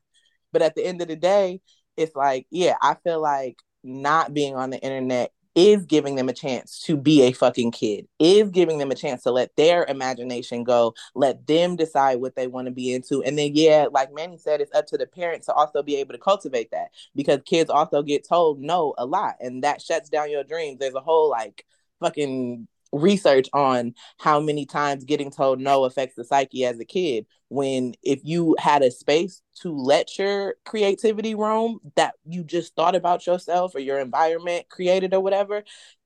But 0.52 0.62
at 0.62 0.74
the 0.74 0.84
end 0.84 1.00
of 1.02 1.08
the 1.08 1.16
day, 1.16 1.60
it's 1.96 2.16
like, 2.16 2.46
yeah, 2.50 2.76
I 2.82 2.94
feel 3.04 3.20
like 3.20 3.58
not 3.82 4.34
being 4.34 4.56
on 4.56 4.70
the 4.70 4.78
internet 4.78 5.32
is 5.54 5.84
giving 5.86 6.14
them 6.14 6.28
a 6.28 6.32
chance 6.32 6.80
to 6.82 6.96
be 6.96 7.22
a 7.22 7.32
fucking 7.32 7.72
kid, 7.72 8.06
is 8.18 8.50
giving 8.50 8.78
them 8.78 8.90
a 8.90 8.94
chance 8.94 9.22
to 9.24 9.30
let 9.30 9.54
their 9.56 9.84
imagination 9.86 10.64
go, 10.64 10.94
let 11.14 11.46
them 11.46 11.76
decide 11.76 12.20
what 12.20 12.36
they 12.36 12.46
want 12.46 12.66
to 12.66 12.72
be 12.72 12.92
into. 12.94 13.22
And 13.22 13.36
then, 13.38 13.50
yeah, 13.54 13.86
like 13.90 14.14
Manny 14.14 14.38
said, 14.38 14.60
it's 14.60 14.74
up 14.74 14.86
to 14.88 14.98
the 14.98 15.06
parents 15.06 15.46
to 15.46 15.52
also 15.52 15.82
be 15.82 15.96
able 15.96 16.12
to 16.12 16.18
cultivate 16.18 16.70
that 16.70 16.88
because 17.14 17.40
kids 17.44 17.70
also 17.70 18.02
get 18.02 18.26
told 18.26 18.60
no 18.60 18.94
a 18.96 19.04
lot 19.04 19.34
and 19.40 19.64
that 19.64 19.82
shuts 19.82 20.08
down 20.08 20.30
your 20.30 20.44
dreams. 20.44 20.78
There's 20.78 20.94
a 20.94 21.00
whole 21.00 21.30
like 21.30 21.66
fucking 22.00 22.68
research 22.92 23.48
on 23.52 23.94
how 24.18 24.40
many 24.40 24.66
times 24.66 25.04
getting 25.04 25.30
told 25.30 25.60
no 25.60 25.84
affects 25.84 26.16
the 26.16 26.24
psyche 26.24 26.64
as 26.64 26.78
a 26.80 26.84
kid. 26.84 27.26
When 27.48 27.94
if 28.02 28.20
you 28.24 28.56
had 28.58 28.82
a 28.82 28.90
space 28.90 29.42
to 29.62 29.76
let 29.76 30.18
your 30.18 30.54
creativity 30.64 31.34
roam 31.34 31.80
that 31.96 32.14
you 32.24 32.44
just 32.44 32.74
thought 32.74 32.94
about 32.94 33.26
yourself 33.26 33.74
or 33.74 33.80
your 33.80 33.98
environment 33.98 34.68
created 34.68 35.14
or 35.14 35.20
whatever 35.20 35.62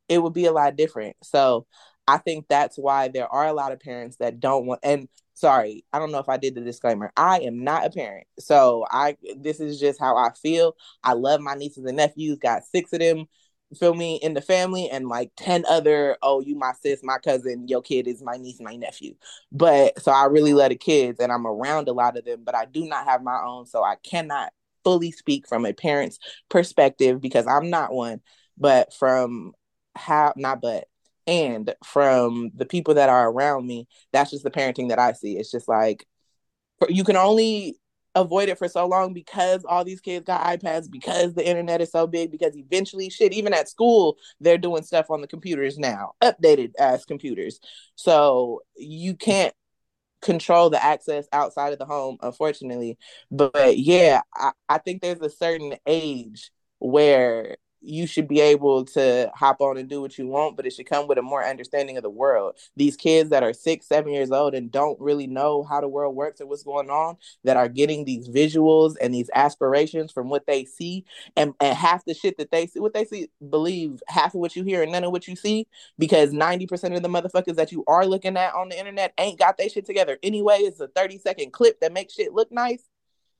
it 0.09 0.23
would 0.23 0.35
be 0.35 0.47
a 0.47 0.53
lot 0.53 0.77
different. 0.77 1.17
So 1.23 1.67
i 2.07 2.19
think 2.19 2.47
that's 2.49 2.77
why 2.77 3.09
there 3.09 3.29
are 3.29 3.47
a 3.47 3.53
lot 3.53 3.73
of 3.73 3.81
parents 3.81 4.19
that 4.19 4.39
don't 4.39 4.67
want 4.67 4.79
and 4.83 5.09
sorry 5.33 5.85
i 5.91 5.99
don't 5.99 6.13
know 6.13 6.19
if 6.19 6.29
i 6.29 6.37
did 6.37 6.55
the 6.55 6.61
disclaimer. 6.61 7.11
I 7.17 7.41
am 7.41 7.65
not 7.65 7.87
a 7.87 7.91
parent. 7.91 8.27
So 8.39 8.85
i 8.91 9.17
this 9.39 9.61
is 9.61 9.81
just 9.81 9.99
how 10.01 10.17
i 10.17 10.31
feel. 10.43 10.77
I 11.03 11.15
love 11.15 11.41
my 11.41 11.55
nieces 11.55 11.85
and 11.85 11.97
nephews 11.97 12.39
got 12.39 12.65
six 12.65 12.93
of 12.93 13.01
them 13.01 13.27
feel 13.75 13.95
me, 13.95 14.17
in 14.17 14.35
the 14.35 14.41
family, 14.41 14.89
and 14.91 15.09
like 15.09 15.31
10 15.37 15.65
other, 15.69 16.17
oh, 16.23 16.41
you 16.41 16.57
my 16.57 16.73
sis, 16.81 17.01
my 17.03 17.19
cousin, 17.19 17.69
your 17.69 17.83
kid 17.83 18.07
is 18.07 18.23
my 18.23 18.37
niece, 18.37 18.61
my 18.61 18.77
nephew. 18.77 19.15
But 19.53 20.01
so 20.03 20.13
I 20.13 20.27
really 20.27 20.55
love 20.55 20.71
the 20.71 20.77
kids 20.77 21.21
and 21.21 21.33
I'm 21.33 21.47
around 21.47 21.89
a 21.89 21.93
lot 21.93 22.17
of 22.17 22.25
them, 22.25 22.43
but 22.45 22.55
I 22.55 22.65
do 22.65 22.87
not 22.87 23.05
have 23.07 23.23
my 23.23 23.41
own. 23.45 23.67
So 23.67 23.83
I 23.83 23.97
cannot 24.03 24.53
fully 24.85 25.11
speak 25.11 25.49
from 25.49 25.65
a 25.67 25.73
parent's 25.73 26.19
perspective 26.49 27.21
because 27.21 27.47
I'm 27.47 27.71
not 27.71 27.93
one, 27.93 28.21
but 28.59 28.93
from 28.95 29.53
how, 29.95 30.33
not 30.37 30.61
but, 30.61 30.87
and 31.27 31.75
from 31.85 32.51
the 32.55 32.67
people 32.67 32.95
that 32.95 33.09
are 33.09 33.31
around 33.31 33.67
me, 33.67 33.89
that's 34.13 34.31
just 34.31 34.45
the 34.45 34.51
parenting 34.51 34.91
that 34.91 34.99
I 34.99 35.13
see. 35.13 35.39
It's 35.39 35.51
just 35.51 35.69
like, 35.69 36.07
you 36.89 37.05
can 37.05 37.17
only 37.17 37.79
avoid 38.15 38.49
it 38.49 38.59
for 38.59 38.69
so 38.69 38.87
long 38.87 39.13
because 39.13 39.65
all 39.65 39.85
these 39.85 40.01
kids 40.01 40.25
got 40.25 40.45
iPads, 40.45 40.91
because 40.91 41.35
the 41.35 41.47
internet 41.47 41.81
is 41.81 41.91
so 41.91 42.07
big, 42.07 42.31
because 42.31 42.57
eventually 42.57 43.11
shit, 43.11 43.33
even 43.33 43.53
at 43.53 43.69
school, 43.69 44.17
they're 44.41 44.59
doing 44.59 44.83
stuff 44.83 45.11
on 45.11 45.21
the 45.21 45.27
computers 45.27 45.79
now, 45.79 46.13
updated 46.23 46.73
as 46.79 47.05
computers. 47.05 47.61
So 47.97 48.63
you 48.77 49.17
can't 49.17 49.55
control 50.23 50.71
the 50.71 50.83
access 50.83 51.27
outside 51.33 51.73
of 51.73 51.79
the 51.79 51.85
home, 51.85 52.17
unfortunately. 52.23 52.99
But, 53.31 53.53
but 53.53 53.79
yeah, 53.79 54.23
I, 54.35 54.53
I 54.69 54.79
think 54.79 55.03
there's 55.03 55.21
a 55.21 55.31
certain 55.31 55.75
age 55.87 56.51
where 56.79 57.57
you 57.85 58.07
should 58.07 58.27
be 58.27 58.41
able 58.41 58.85
to 58.85 59.31
hop 59.35 59.61
on 59.61 59.77
and 59.77 59.89
do 59.89 60.01
what 60.01 60.19
you 60.19 60.27
want, 60.27 60.57
but 60.57 60.67
it 60.67 60.73
should 60.73 60.87
come 60.87 61.07
with 61.07 61.19
a 61.19 61.23
more 61.23 61.45
understanding 61.45 61.97
of 61.97 62.03
the 62.03 62.11
world. 62.11 62.57
These 62.77 62.97
kids 62.97 63.31
that 63.31 63.43
are 63.43 63.53
six, 63.53 63.87
seven 63.87 64.13
years 64.13 64.31
old 64.31 64.55
and 64.55 64.71
don't 64.71 64.99
really 65.01 65.27
know 65.27 65.63
how 65.63 65.81
the 65.81 65.89
world 65.89 66.17
works 66.17 66.41
or 66.41 66.47
what's 66.47 66.63
going 66.63 66.91
on, 66.91 67.17
that 67.45 67.57
are 67.57 67.69
getting 67.69 68.05
these 68.05 68.29
visuals 68.29 68.95
and 69.01 69.13
these 69.13 69.31
aspirations 69.35 70.13
from 70.13 70.29
what 70.29 70.47
they 70.47 70.65
see, 70.65 71.05
and, 71.37 71.55
and 71.61 71.77
half 71.77 72.05
the 72.05 72.15
shit 72.15 72.39
that 72.39 72.51
they 72.51 72.67
see, 72.67 72.81
what 72.81 72.95
they 72.95 73.05
see, 73.05 73.29
believe 73.51 74.03
half 74.09 74.35
of 74.35 74.41
what 74.41 74.57
you 74.57 74.65
hear 74.65 74.83
and 74.83 74.93
none 74.93 75.05
of 75.05 75.13
what 75.13 75.29
you 75.29 75.37
see, 75.37 75.67
because 75.99 76.33
90% 76.33 76.97
of 76.97 77.03
the 77.03 77.09
motherfuckers 77.09 77.57
that 77.57 77.73
you 77.73 77.85
are 77.87 78.07
looking 78.07 78.37
at 78.37 78.55
on 78.55 78.69
the 78.69 78.79
internet 78.79 79.13
ain't 79.19 79.39
got 79.39 79.59
their 79.59 79.69
shit 79.69 79.85
together 79.85 80.19
anyway. 80.23 80.59
It's 80.61 80.81
a 80.81 80.89
30 80.89 81.19
second 81.19 81.53
clip 81.53 81.81
that 81.81 81.93
makes 81.93 82.15
shit 82.15 82.33
look 82.33 82.51
nice. 82.51 82.83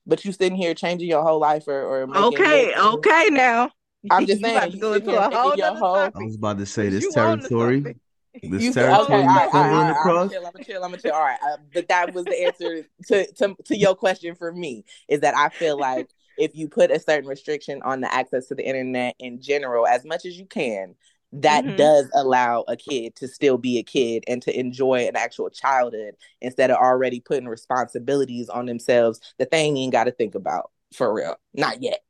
But 0.07 0.23
you 0.25 0.33
sitting 0.33 0.57
here 0.57 0.75
changing 0.75 1.09
your 1.09 1.23
whole 1.23 1.41
life 1.41 1.67
or, 1.67 1.81
or 1.81 2.17
okay, 2.27 2.75
okay 2.77 3.29
now. 3.31 3.71
I'm 4.11 4.27
just 4.27 4.43
saying. 4.43 4.73
You 4.73 4.81
go 4.81 4.95
into 4.95 5.17
a 5.17 5.35
whole 5.35 5.77
whole... 5.77 5.97
I 5.97 6.11
was 6.15 6.37
about 6.37 6.59
to 6.59 6.67
say 6.67 6.89
this 6.89 7.13
territory. 7.13 7.97
This 8.43 8.63
you, 8.63 8.73
territory 8.73 9.21
okay, 9.21 9.23
you 9.23 9.51
coming 9.51 9.91
across. 9.91 10.33
I'm 10.35 10.43
gonna 10.43 10.65
chill. 10.65 10.85
I'm 10.85 10.97
chill. 10.99 11.13
All 11.13 11.23
right, 11.23 11.39
uh, 11.47 11.57
but 11.73 11.89
that 11.89 12.13
was 12.13 12.25
the 12.25 12.45
answer 12.45 12.85
to, 13.07 13.33
to 13.35 13.55
to 13.65 13.77
your 13.77 13.95
question 13.95 14.35
for 14.35 14.51
me. 14.51 14.85
Is 15.09 15.21
that 15.21 15.37
I 15.37 15.51
feel 15.51 15.79
like 15.79 16.11
if 16.37 16.57
you 16.57 16.67
put 16.67 16.91
a 16.91 16.99
certain 16.99 17.29
restriction 17.29 17.81
on 17.83 18.01
the 18.01 18.13
access 18.13 18.49
to 18.49 18.57
the 18.57 18.67
internet 18.67 19.15
in 19.21 19.41
general, 19.41 19.87
as 19.87 20.05
much 20.05 20.27
as 20.27 20.37
you 20.37 20.47
can, 20.47 20.97
that 21.31 21.65
mm-hmm. 21.65 21.77
does 21.77 22.11
allow 22.13 22.65
a 22.67 22.77
kid 22.77 23.15
to 23.17 23.29
still 23.29 23.57
be 23.57 23.79
a 23.79 23.85
kid 23.85 24.25
and 24.27 24.43
to 24.43 24.59
enjoy 24.59 25.07
an 25.07 25.15
actual 25.15 25.49
childhood 25.49 26.17
instead 26.41 26.71
of 26.73 26.77
already 26.77 27.21
putting 27.21 27.47
responsibilities 27.47 28.49
on 28.49 28.67
themselves 28.67 29.21
that 29.39 29.51
they 29.53 29.59
ain't 29.59 29.77
even 29.77 29.91
got 29.91 30.05
to 30.05 30.13
think 30.13 30.35
about 30.35 30.71
for 30.93 31.13
real. 31.13 31.37
Not 31.55 31.83
yet. 31.83 32.01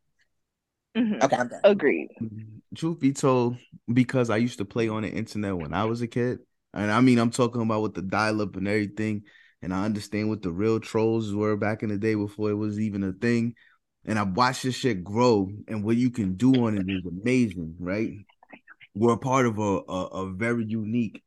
Mm-hmm. 0.96 1.22
Okay, 1.22 1.36
I'm 1.36 1.48
done. 1.48 1.60
Agreed. 1.64 2.08
Truth 2.74 3.00
be 3.00 3.12
told, 3.12 3.56
because 3.92 4.30
I 4.30 4.36
used 4.36 4.58
to 4.58 4.64
play 4.64 4.88
on 4.88 5.02
the 5.02 5.10
internet 5.10 5.56
when 5.56 5.74
I 5.74 5.84
was 5.84 6.02
a 6.02 6.06
kid, 6.06 6.38
and 6.72 6.90
I 6.90 7.00
mean, 7.00 7.18
I'm 7.18 7.30
talking 7.30 7.62
about 7.62 7.82
with 7.82 7.94
the 7.94 8.02
dial 8.02 8.42
up 8.42 8.56
and 8.56 8.68
everything, 8.68 9.22
and 9.62 9.72
I 9.72 9.84
understand 9.84 10.28
what 10.28 10.42
the 10.42 10.50
real 10.50 10.80
trolls 10.80 11.34
were 11.34 11.56
back 11.56 11.82
in 11.82 11.88
the 11.88 11.98
day 11.98 12.14
before 12.14 12.50
it 12.50 12.54
was 12.54 12.78
even 12.78 13.02
a 13.02 13.12
thing. 13.12 13.54
And 14.04 14.18
I 14.18 14.22
watched 14.22 14.64
this 14.64 14.74
shit 14.74 15.02
grow, 15.02 15.50
and 15.66 15.82
what 15.82 15.96
you 15.96 16.10
can 16.10 16.34
do 16.34 16.66
on 16.66 16.76
it 16.76 16.86
is 16.88 17.04
amazing, 17.06 17.76
right? 17.78 18.10
We're 18.94 19.14
a 19.14 19.18
part 19.18 19.46
of 19.46 19.58
a, 19.58 19.80
a, 19.88 20.06
a 20.06 20.32
very 20.32 20.64
unique, 20.66 21.22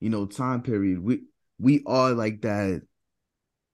you 0.00 0.08
know, 0.08 0.26
time 0.26 0.62
period. 0.62 1.00
We 1.00 1.22
we 1.58 1.82
are 1.86 2.12
like 2.12 2.40
that 2.42 2.82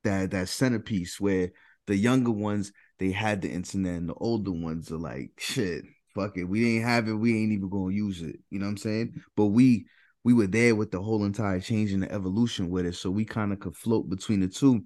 that 0.04 0.32
that 0.32 0.48
centerpiece 0.48 1.20
where 1.20 1.52
the 1.86 1.96
younger 1.96 2.32
ones 2.32 2.72
they 2.98 3.10
had 3.10 3.42
the 3.42 3.50
internet 3.50 3.94
and 3.94 4.08
the 4.08 4.14
older 4.14 4.52
ones 4.52 4.90
are 4.90 4.98
like 4.98 5.30
shit 5.38 5.84
fuck 6.18 6.36
it. 6.36 6.44
We 6.44 6.60
didn't 6.60 6.88
have 6.88 7.08
it. 7.08 7.12
We 7.12 7.40
ain't 7.40 7.52
even 7.52 7.68
gonna 7.68 7.94
use 7.94 8.22
it. 8.22 8.40
You 8.50 8.58
know 8.58 8.66
what 8.66 8.70
i'm 8.70 8.76
saying? 8.78 9.22
But 9.36 9.46
we 9.46 9.86
we 10.24 10.34
were 10.34 10.46
there 10.46 10.74
with 10.74 10.90
the 10.90 11.00
whole 11.00 11.24
entire 11.24 11.60
change 11.60 11.92
and 11.92 12.02
the 12.02 12.12
evolution 12.12 12.70
with 12.70 12.86
it 12.86 12.96
so 12.96 13.10
we 13.10 13.24
kind 13.24 13.52
of 13.52 13.60
could 13.60 13.76
float 13.76 14.08
between 14.08 14.40
the 14.40 14.48
two. 14.48 14.84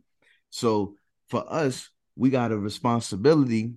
So 0.51 0.95
for 1.29 1.45
us 1.51 1.89
we 2.17 2.31
got 2.31 2.53
a 2.53 2.59
responsibility 2.59 3.73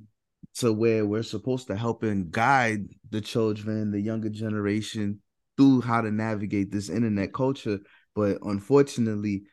to 0.56 0.74
where 0.74 1.06
we're 1.06 1.24
supposed 1.24 1.68
to 1.68 1.76
help 1.76 2.04
and 2.04 2.32
guide 2.32 2.88
the 3.10 3.22
children 3.22 3.92
the 3.92 4.00
younger 4.00 4.30
generation 4.30 5.22
through 5.58 5.82
how 5.82 6.02
to 6.02 6.12
navigate 6.12 6.72
this 6.72 6.90
internet 6.90 7.34
culture. 7.34 7.80
But 8.14 8.40
unfortunately 8.42 9.44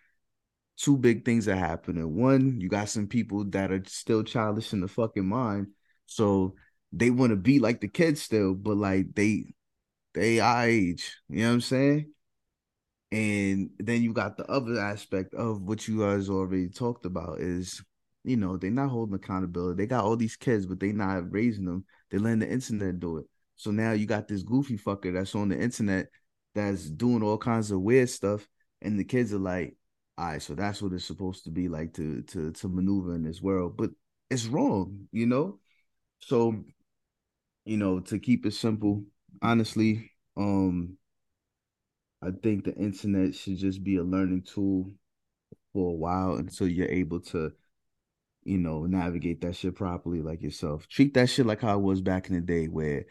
two 0.77 0.97
big 0.97 1.25
things 1.25 1.49
are 1.49 1.57
happening. 1.57 2.17
One, 2.17 2.61
you 2.61 2.69
got 2.69 2.89
some 2.89 3.07
people 3.07 3.45
that 3.51 3.73
are 3.73 3.83
still 3.87 4.23
childish 4.23 4.73
in 4.73 4.81
the 4.81 4.89
fucking 4.89 5.27
mind, 5.27 5.69
so 6.07 6.55
they 6.93 7.11
want 7.11 7.31
to 7.31 7.37
be 7.37 7.59
like 7.59 7.81
the 7.81 7.89
kids 7.89 8.23
still, 8.23 8.55
but 8.55 8.77
like 8.77 9.15
they 9.15 9.55
they 10.15 10.41
age. 10.41 11.17
You 11.29 11.43
know 11.43 11.49
what 11.49 11.55
I'm 11.55 11.61
saying? 11.61 12.13
And 13.11 13.71
then 13.79 14.03
you 14.03 14.13
got 14.13 14.37
the 14.37 14.47
other 14.47 14.79
aspect 14.81 15.35
of 15.35 15.63
what 15.63 15.87
you 15.87 16.01
guys 16.01 16.31
already 16.31 16.69
talked 16.69 17.05
about 17.05 17.41
is, 17.41 17.83
you 18.25 18.39
know, 18.39 18.57
they're 18.57 18.71
not 18.71 18.89
holding 18.89 19.15
accountability. 19.15 19.77
They 19.77 19.87
got 19.87 20.05
all 20.05 20.17
these 20.17 20.37
kids, 20.37 20.65
but 20.65 20.81
they 20.81 20.93
not 20.93 21.31
raising 21.31 21.67
them. 21.67 21.85
They 22.11 22.19
letting 22.19 22.39
the 22.39 22.51
internet 22.51 23.01
do 23.01 23.19
it. 23.19 23.27
So 23.57 23.71
now 23.71 23.93
you 23.93 24.07
got 24.07 24.29
this 24.29 24.43
goofy 24.43 24.79
fucker 24.79 25.13
that's 25.13 25.35
on 25.35 25.51
the 25.51 25.61
internet 25.61 26.07
that's 26.55 26.89
doing 26.89 27.23
all 27.23 27.39
kinds 27.39 27.71
of 27.71 27.81
weird 27.81 28.09
stuff, 28.09 28.47
and 28.81 28.99
the 28.99 29.05
kids 29.05 29.33
are 29.33 29.39
like, 29.39 29.77
all 30.19 30.27
right, 30.27 30.43
so 30.43 30.55
that's 30.55 30.83
what 30.83 30.93
it's 30.93 31.05
supposed 31.05 31.45
to 31.45 31.51
be 31.51 31.69
like 31.69 31.95
to 31.95 32.23
to 32.23 32.53
to 32.53 32.69
maneuver 32.69 33.15
in 33.15 33.23
this 33.23 33.41
world, 33.43 33.77
but 33.77 33.91
it's 34.31 34.47
wrong, 34.47 35.09
you 35.13 35.27
know. 35.27 35.59
So, 36.21 36.65
you 37.65 37.77
know, 37.77 38.01
to 38.01 38.19
keep 38.19 38.47
it 38.47 38.53
simple, 38.55 39.05
honestly, 39.41 40.11
um, 40.37 40.97
I 42.23 42.31
think 42.31 42.65
the 42.65 42.75
internet 42.77 43.35
should 43.35 43.57
just 43.59 43.83
be 43.83 43.97
a 43.97 44.03
learning 44.03 44.43
tool 44.43 44.93
for 45.73 45.91
a 45.91 45.97
while 45.97 46.37
until 46.37 46.69
you're 46.69 46.89
able 46.89 47.21
to, 47.21 47.53
you 48.45 48.59
know, 48.59 48.87
navigate 48.87 49.41
that 49.43 49.57
shit 49.57 49.77
properly, 49.77 50.23
like 50.23 50.43
yourself. 50.43 50.89
Treat 50.89 51.15
that 51.15 51.31
shit 51.31 51.47
like 51.47 51.63
how 51.63 51.79
it 51.79 51.83
was 51.83 52.01
back 52.01 52.29
in 52.29 52.35
the 52.37 52.41
day, 52.41 52.67
where 52.69 53.07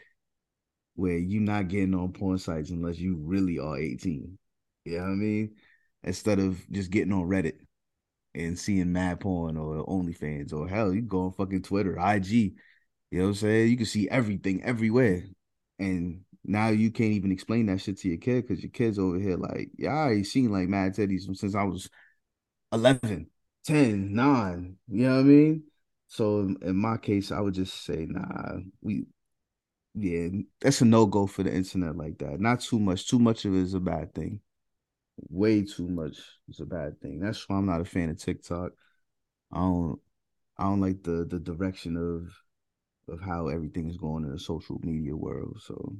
where 0.94 1.16
you're 1.16 1.42
not 1.42 1.68
getting 1.68 1.94
on 1.94 2.12
porn 2.12 2.38
sites 2.38 2.70
unless 2.70 2.98
you 2.98 3.16
really 3.16 3.58
are 3.58 3.78
18. 3.78 4.38
You 4.84 4.98
know 4.98 5.04
what 5.04 5.10
I 5.10 5.14
mean? 5.14 5.56
Instead 6.04 6.38
of 6.38 6.60
just 6.70 6.90
getting 6.90 7.12
on 7.12 7.28
Reddit 7.28 7.58
and 8.34 8.58
seeing 8.58 8.92
mad 8.92 9.20
porn 9.20 9.56
or 9.56 9.86
OnlyFans 9.86 10.52
or 10.52 10.68
hell, 10.68 10.92
you 10.92 11.02
go 11.02 11.26
on 11.26 11.32
fucking 11.32 11.62
Twitter, 11.62 11.98
IG. 11.98 12.54
You 13.10 13.18
know 13.18 13.24
what 13.24 13.28
I'm 13.28 13.34
saying? 13.34 13.70
You 13.70 13.76
can 13.76 13.86
see 13.86 14.08
everything 14.08 14.62
everywhere. 14.64 15.24
And 15.78 16.22
now 16.44 16.68
you 16.68 16.90
can't 16.90 17.12
even 17.12 17.32
explain 17.32 17.66
that 17.66 17.80
shit 17.80 17.98
to 17.98 18.08
your 18.08 18.18
kid 18.18 18.46
because 18.46 18.62
your 18.62 18.70
kid's 18.70 18.98
over 18.98 19.18
here 19.18 19.36
like, 19.36 19.70
yeah, 19.76 19.94
I 19.94 20.12
ain't 20.12 20.26
seen 20.26 20.50
like 20.50 20.68
mad 20.68 20.94
teddies 20.94 21.24
since 21.36 21.54
I 21.54 21.64
was 21.64 21.90
11, 22.72 23.28
10, 23.64 24.14
9. 24.14 24.76
You 24.88 25.08
know 25.08 25.14
what 25.14 25.20
I 25.20 25.22
mean? 25.24 25.64
So 26.08 26.54
in 26.62 26.76
my 26.76 26.96
case, 26.96 27.30
I 27.30 27.40
would 27.40 27.54
just 27.54 27.84
say, 27.84 28.06
nah, 28.08 28.58
we, 28.80 29.06
yeah, 29.94 30.28
that's 30.60 30.80
a 30.80 30.84
no 30.84 31.06
go 31.06 31.26
for 31.26 31.42
the 31.42 31.52
internet 31.52 31.96
like 31.96 32.18
that. 32.18 32.40
Not 32.40 32.60
too 32.60 32.78
much. 32.78 33.08
Too 33.08 33.18
much 33.18 33.44
of 33.44 33.54
it 33.54 33.60
is 33.60 33.74
a 33.74 33.80
bad 33.80 34.14
thing 34.14 34.40
way 35.30 35.64
too 35.64 35.88
much 35.88 36.18
is 36.48 36.60
a 36.60 36.66
bad 36.66 37.00
thing. 37.00 37.20
That's 37.20 37.48
why 37.48 37.56
I'm 37.56 37.66
not 37.66 37.80
a 37.80 37.84
fan 37.84 38.10
of 38.10 38.18
TikTok. 38.18 38.72
I 39.52 39.58
don't 39.60 40.00
I 40.58 40.64
don't 40.64 40.80
like 40.82 41.02
the 41.04 41.26
the 41.26 41.40
direction 41.40 41.96
of 41.96 42.32
of 43.14 43.20
how 43.22 43.48
everything 43.48 43.88
is 43.90 43.98
going 43.98 44.24
in 44.24 44.32
the 44.32 44.38
social 44.40 44.80
media 44.84 45.16
world. 45.16 45.60
So 45.62 45.96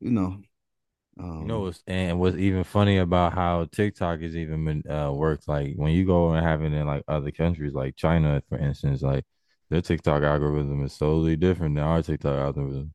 you 0.00 0.10
know. 0.10 0.42
Um, 1.20 1.46
You 1.46 1.46
know 1.46 1.60
what's 1.60 1.82
and 1.86 2.18
what's 2.18 2.36
even 2.38 2.64
funny 2.64 2.96
about 2.98 3.34
how 3.34 3.66
TikTok 3.66 4.20
is 4.20 4.34
even 4.36 4.64
been 4.64 4.90
uh 4.90 5.12
works 5.12 5.46
like 5.46 5.74
when 5.76 5.92
you 5.92 6.06
go 6.06 6.30
and 6.32 6.44
have 6.46 6.62
it 6.62 6.72
in 6.72 6.86
like 6.86 7.04
other 7.08 7.30
countries 7.30 7.74
like 7.74 7.94
China 7.96 8.42
for 8.48 8.56
instance 8.58 9.02
like 9.02 9.24
their 9.68 9.82
TikTok 9.82 10.22
algorithm 10.22 10.82
is 10.84 10.96
totally 10.96 11.36
different 11.36 11.74
than 11.74 11.84
our 11.84 12.02
TikTok 12.02 12.38
algorithm. 12.38 12.94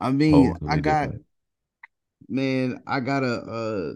I 0.00 0.10
mean, 0.12 0.58
Totally 0.58 0.68
I 0.68 0.76
got 0.78 1.10
different. 1.10 1.24
man, 2.28 2.82
I 2.86 3.00
got 3.00 3.22
a 3.24 3.34
uh 3.34 3.92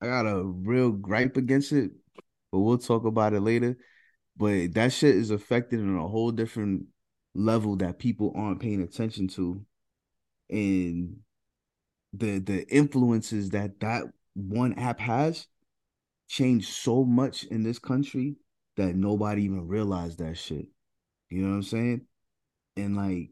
I 0.00 0.06
got 0.06 0.26
a 0.26 0.42
real 0.42 0.90
gripe 0.92 1.36
against 1.36 1.72
it, 1.72 1.90
but 2.52 2.60
we'll 2.60 2.78
talk 2.78 3.04
about 3.04 3.32
it 3.32 3.40
later. 3.40 3.76
But 4.36 4.74
that 4.74 4.92
shit 4.92 5.16
is 5.16 5.30
affected 5.30 5.80
on 5.80 5.96
a 5.96 6.06
whole 6.06 6.30
different 6.30 6.86
level 7.34 7.76
that 7.76 7.98
people 7.98 8.32
aren't 8.36 8.60
paying 8.60 8.82
attention 8.82 9.28
to. 9.28 9.64
And 10.50 11.16
the 12.12 12.38
the 12.38 12.66
influences 12.68 13.50
that 13.50 13.80
that 13.80 14.04
one 14.34 14.74
app 14.74 15.00
has 15.00 15.46
changed 16.28 16.68
so 16.68 17.04
much 17.04 17.44
in 17.44 17.62
this 17.62 17.78
country 17.78 18.36
that 18.76 18.94
nobody 18.94 19.44
even 19.44 19.66
realized 19.66 20.18
that 20.18 20.36
shit. 20.36 20.66
You 21.30 21.42
know 21.42 21.48
what 21.48 21.56
I'm 21.56 21.62
saying? 21.62 22.00
And 22.76 22.96
like 22.96 23.30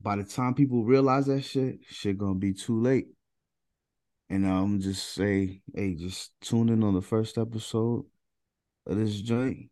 by 0.00 0.16
the 0.16 0.24
time 0.24 0.54
people 0.54 0.84
realize 0.84 1.26
that 1.26 1.42
shit, 1.42 1.80
shit 1.88 2.18
gonna 2.18 2.34
be 2.34 2.54
too 2.54 2.80
late. 2.80 3.06
And 4.30 4.46
I'm 4.46 4.80
just 4.80 5.12
say, 5.12 5.60
hey, 5.74 5.94
just 5.94 6.32
tune 6.40 6.68
in 6.70 6.82
on 6.82 6.94
the 6.94 7.02
first 7.02 7.36
episode 7.38 8.06
of 8.86 8.96
this 8.96 9.20
joint, 9.20 9.70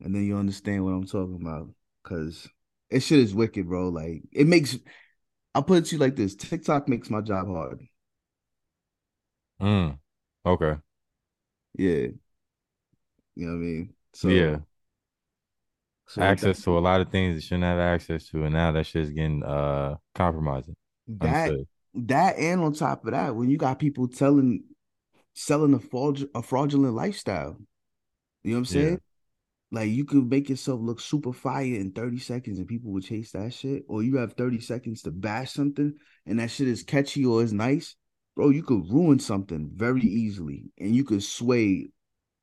and 0.00 0.14
then 0.14 0.24
you 0.24 0.36
understand 0.36 0.84
what 0.84 0.92
I'm 0.92 1.06
talking 1.06 1.38
about. 1.40 1.68
Cause 2.02 2.48
it 2.90 3.00
shit 3.00 3.20
is 3.20 3.34
wicked, 3.34 3.68
bro. 3.68 3.88
Like 3.88 4.22
it 4.32 4.46
makes 4.46 4.76
I'll 5.54 5.62
put 5.62 5.78
it 5.78 5.84
to 5.86 5.96
you 5.96 6.00
like 6.00 6.16
this: 6.16 6.34
TikTok 6.34 6.88
makes 6.88 7.10
my 7.10 7.20
job 7.20 7.46
hard. 7.46 7.80
Mm. 9.60 9.98
Okay. 10.44 10.74
Yeah. 11.74 12.08
You 13.34 13.46
know 13.46 13.52
what 13.52 13.52
I 13.52 13.58
mean? 13.58 13.94
So 14.12 14.28
yeah. 14.28 14.56
so 16.06 16.22
Access 16.22 16.58
that, 16.58 16.64
to 16.64 16.78
a 16.78 16.80
lot 16.80 17.00
of 17.00 17.10
things 17.10 17.36
you 17.36 17.40
shouldn't 17.40 17.64
have 17.64 17.78
access 17.78 18.28
to, 18.28 18.44
and 18.44 18.52
now 18.52 18.72
that 18.72 18.86
shit's 18.86 19.10
getting 19.10 19.42
uh 19.42 19.96
compromising. 20.14 20.76
that. 21.08 21.66
That 21.94 22.36
and 22.38 22.60
on 22.60 22.72
top 22.72 23.04
of 23.04 23.12
that, 23.12 23.34
when 23.34 23.50
you 23.50 23.58
got 23.58 23.78
people 23.78 24.08
telling 24.08 24.64
selling 25.34 25.74
a 25.74 25.78
fraud 25.78 26.24
a 26.34 26.42
fraudulent 26.42 26.94
lifestyle, 26.94 27.56
you 28.42 28.50
know 28.50 28.56
what 28.56 28.58
I'm 28.58 28.64
saying? 28.66 28.92
Yeah. 28.92 28.96
Like 29.72 29.90
you 29.90 30.04
could 30.04 30.28
make 30.28 30.50
yourself 30.50 30.80
look 30.82 31.00
super 31.00 31.32
fire 31.32 31.64
in 31.64 31.92
30 31.92 32.18
seconds 32.18 32.58
and 32.58 32.68
people 32.68 32.92
would 32.92 33.04
chase 33.04 33.32
that 33.32 33.54
shit. 33.54 33.84
Or 33.88 34.02
you 34.02 34.18
have 34.18 34.34
30 34.34 34.60
seconds 34.60 35.02
to 35.02 35.10
bash 35.10 35.52
something 35.52 35.94
and 36.26 36.38
that 36.38 36.50
shit 36.50 36.68
is 36.68 36.82
catchy 36.82 37.24
or 37.24 37.42
is 37.42 37.54
nice. 37.54 37.96
Bro, 38.36 38.50
you 38.50 38.62
could 38.62 38.90
ruin 38.90 39.18
something 39.18 39.70
very 39.74 40.02
easily 40.02 40.64
and 40.78 40.94
you 40.94 41.04
could 41.04 41.22
sway 41.22 41.88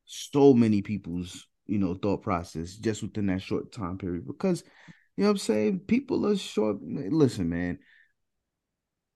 so 0.06 0.54
many 0.56 0.82
people's, 0.82 1.48
you 1.68 1.78
know, 1.78 1.94
thought 1.94 2.24
process 2.24 2.76
just 2.76 3.04
within 3.04 3.28
that 3.28 3.44
short 3.44 3.72
time 3.72 4.00
period. 4.00 4.26
Because, 4.26 4.64
you 5.16 5.24
know 5.24 5.30
what 5.30 5.34
I'm 5.34 5.38
saying? 5.38 5.80
People 5.82 6.26
are 6.26 6.36
short. 6.36 6.78
Listen, 6.82 7.50
man. 7.50 7.78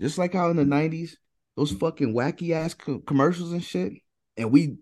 Just 0.02 0.18
like 0.18 0.34
how 0.34 0.50
in 0.50 0.58
the 0.58 0.64
90s, 0.64 1.16
those 1.56 1.72
fucking 1.72 2.14
wacky 2.14 2.52
ass 2.52 2.74
co- 2.74 3.00
commercials 3.00 3.52
and 3.52 3.64
shit. 3.64 3.94
And 4.38 4.52
we 4.52 4.78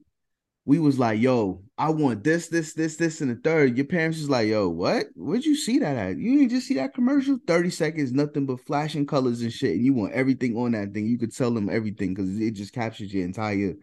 we 0.64 0.78
was 0.80 1.00
like, 1.00 1.20
yo, 1.20 1.64
I 1.78 1.90
want 1.90 2.24
this, 2.24 2.48
this, 2.48 2.74
this, 2.74 2.96
this, 2.96 3.22
and 3.22 3.32
the 3.32 3.36
third. 3.36 3.78
Your 3.78 3.86
parents 3.88 4.20
was 4.20 4.30
like, 4.30 4.48
yo, 4.48 4.70
what? 4.70 5.08
Where'd 5.16 5.44
you 5.44 5.56
see 5.56 5.80
that 5.80 5.98
at? 5.98 6.18
You 6.18 6.38
didn't 6.38 6.52
just 6.52 6.68
see 6.68 6.76
that 6.76 6.94
commercial? 6.94 7.40
30 7.48 7.72
seconds, 7.72 8.14
nothing 8.14 8.46
but 8.46 8.62
flashing 8.66 9.08
colors 9.08 9.42
and 9.42 9.52
shit, 9.52 9.76
and 9.76 9.86
you 9.86 9.94
want 9.94 10.14
everything 10.14 10.56
on 10.56 10.72
that 10.74 10.94
thing. 10.94 11.08
You 11.08 11.18
could 11.18 11.36
tell 11.36 11.52
them 11.52 11.70
everything 11.70 12.14
because 12.14 12.40
it 12.40 12.52
just 12.52 12.74
captures 12.74 13.14
your 13.14 13.26
entire 13.26 13.74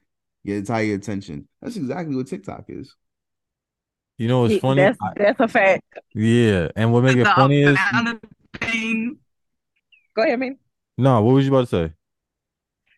your 0.45 0.57
entire 0.57 0.95
attention. 0.95 1.49
That's 1.61 1.77
exactly 1.77 2.15
what 2.15 2.29
TikTok 2.29 2.67
is. 2.69 2.95
You 4.17 4.29
know 4.29 4.43
what's 4.43 4.59
funny? 4.59 4.83
That's 4.83 4.99
that's 5.17 5.41
a 5.41 5.49
fact. 5.49 5.83
yeah. 6.15 6.69
And 6.77 6.93
what 6.93 7.03
makes 7.03 7.17
it 7.17 7.25
The 7.25 7.33
funny 7.35 7.63
is 7.63 7.77
amount. 7.93 8.23
Go 10.15 10.23
ahead, 10.23 10.39
man. 10.39 10.59
No, 10.99 11.23
what 11.23 11.35
was 11.35 11.47
you 11.47 11.53
about 11.53 11.69
to 11.69 11.89
say? 11.89 11.93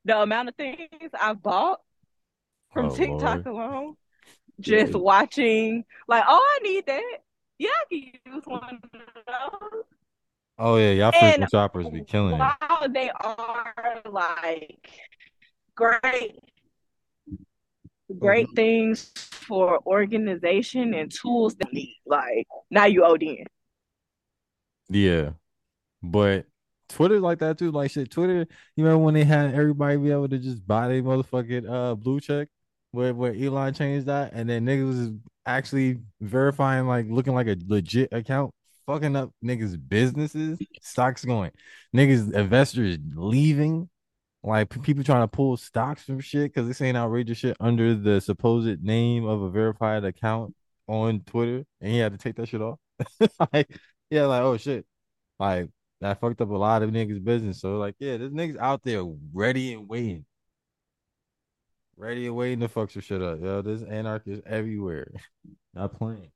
The 0.04 0.20
amount 0.20 0.48
of 0.48 0.54
things 0.56 1.10
I've 1.20 1.42
bought 1.42 1.80
from 2.72 2.86
Oh, 2.86 2.96
TikTok 2.96 3.44
Lord. 3.44 3.46
alone, 3.46 3.96
just 4.60 4.92
Yeah. 4.92 4.98
watching, 4.98 5.84
like, 6.08 6.24
oh, 6.26 6.58
I 6.60 6.62
need 6.62 6.86
that. 6.86 7.18
Yeah, 7.58 7.68
I 7.68 7.84
can 7.90 8.34
use 8.34 8.44
one 8.46 8.80
of 8.82 8.90
those. 8.92 9.84
Oh 10.58 10.76
yeah, 10.76 10.92
y'all 10.92 11.12
frequent 11.12 11.50
shoppers 11.50 11.88
be 11.88 12.04
killing 12.04 12.40
it. 12.40 12.92
they 12.92 13.10
are 13.10 14.02
like 14.10 14.90
great, 15.74 16.38
great 18.18 18.46
Mhm. 18.48 18.56
things 18.56 19.10
for 19.30 19.80
organization 19.86 20.92
and 20.94 21.10
tools 21.10 21.54
that 21.56 21.72
need, 21.72 21.96
like 22.06 22.46
now 22.70 22.84
you 22.84 23.02
ODing. 23.02 23.46
Yeah. 24.90 25.30
But 26.02 26.46
Twitter's 26.90 27.22
like 27.22 27.38
that 27.38 27.59
too. 27.59 27.70
Like 27.70 27.90
shit, 27.90 28.11
Twitter, 28.11 28.46
you 28.76 28.85
remember 28.85 29.05
when 29.05 29.14
they 29.14 29.24
had 29.24 29.55
everybody 29.55 29.96
be 29.96 30.11
able 30.11 30.29
to 30.29 30.38
just 30.38 30.66
buy 30.66 30.88
their 30.88 31.03
motherfucking 31.03 31.70
uh 31.70 31.94
blue 31.94 32.20
check 32.20 32.48
where 32.92 33.14
where 33.14 33.35
Elon 33.35 33.72
changed 33.74 34.07
that 34.07 34.33
and 34.33 34.48
then 34.48 34.66
niggas 34.66 34.88
was 34.88 35.11
actually 35.46 35.98
verifying 36.20 36.87
like 36.87 37.07
looking 37.09 37.35
like 37.35 37.46
a 37.46 37.57
legit 37.66 38.12
account, 38.12 38.53
fucking 38.87 39.16
up 39.16 39.31
niggas' 39.44 39.79
businesses, 39.88 40.59
stocks 40.83 41.24
going, 41.24 41.53
niggas 41.94 42.33
investors 42.35 42.98
leaving, 43.14 43.88
like 44.42 44.68
people 44.83 45.05
trying 45.05 45.22
to 45.22 45.29
pull 45.29 45.57
stocks 45.57 46.03
from 46.03 46.20
shit 46.20 46.53
because 46.53 46.66
they 46.66 46.72
saying 46.72 46.96
outrageous 46.96 47.38
shit 47.38 47.57
under 47.61 47.94
the 47.94 48.20
supposed 48.20 48.83
name 48.83 49.24
of 49.26 49.42
a 49.42 49.50
verified 49.50 50.05
account 50.05 50.55
on 50.88 51.20
Twitter, 51.20 51.64
and 51.81 51.92
he 51.92 51.98
had 51.98 52.12
to 52.12 52.18
take 52.18 52.37
that 52.37 52.48
shit 52.48 52.61
off. 52.61 52.79
like, 53.53 53.70
yeah, 54.11 54.26
like 54.26 54.42
oh 54.42 54.57
shit, 54.57 54.85
like 55.38 55.68
that 56.00 56.20
fucked 56.20 56.40
up 56.40 56.50
a 56.50 56.56
lot 56.56 56.82
of 56.82 56.90
niggas' 56.90 57.22
business. 57.22 57.60
So 57.60 57.76
like, 57.76 57.94
yeah, 57.98 58.16
this 58.16 58.30
niggas 58.30 58.58
out 58.58 58.82
there 58.82 59.04
ready 59.32 59.74
and 59.74 59.88
waiting, 59.88 60.24
ready 61.96 62.26
and 62.26 62.36
waiting 62.36 62.60
to 62.60 62.68
fuck 62.68 62.90
some 62.90 63.02
shit 63.02 63.22
up. 63.22 63.40
Yo, 63.40 63.62
there's 63.62 63.82
anarchists 63.82 64.42
everywhere. 64.46 65.12
Not 65.74 65.96
playing. 65.98 66.30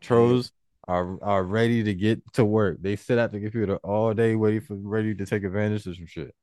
Trolls 0.00 0.52
are 0.86 1.22
are 1.22 1.42
ready 1.42 1.82
to 1.84 1.94
get 1.94 2.20
to 2.34 2.44
work. 2.44 2.78
They 2.80 2.96
sit 2.96 3.18
at 3.18 3.32
the 3.32 3.40
computer 3.40 3.76
all 3.76 4.14
day 4.14 4.34
waiting 4.34 4.60
for 4.60 4.74
ready 4.74 5.14
to 5.14 5.26
take 5.26 5.44
advantage 5.44 5.86
of 5.86 5.96
some 5.96 6.06
shit. 6.06 6.34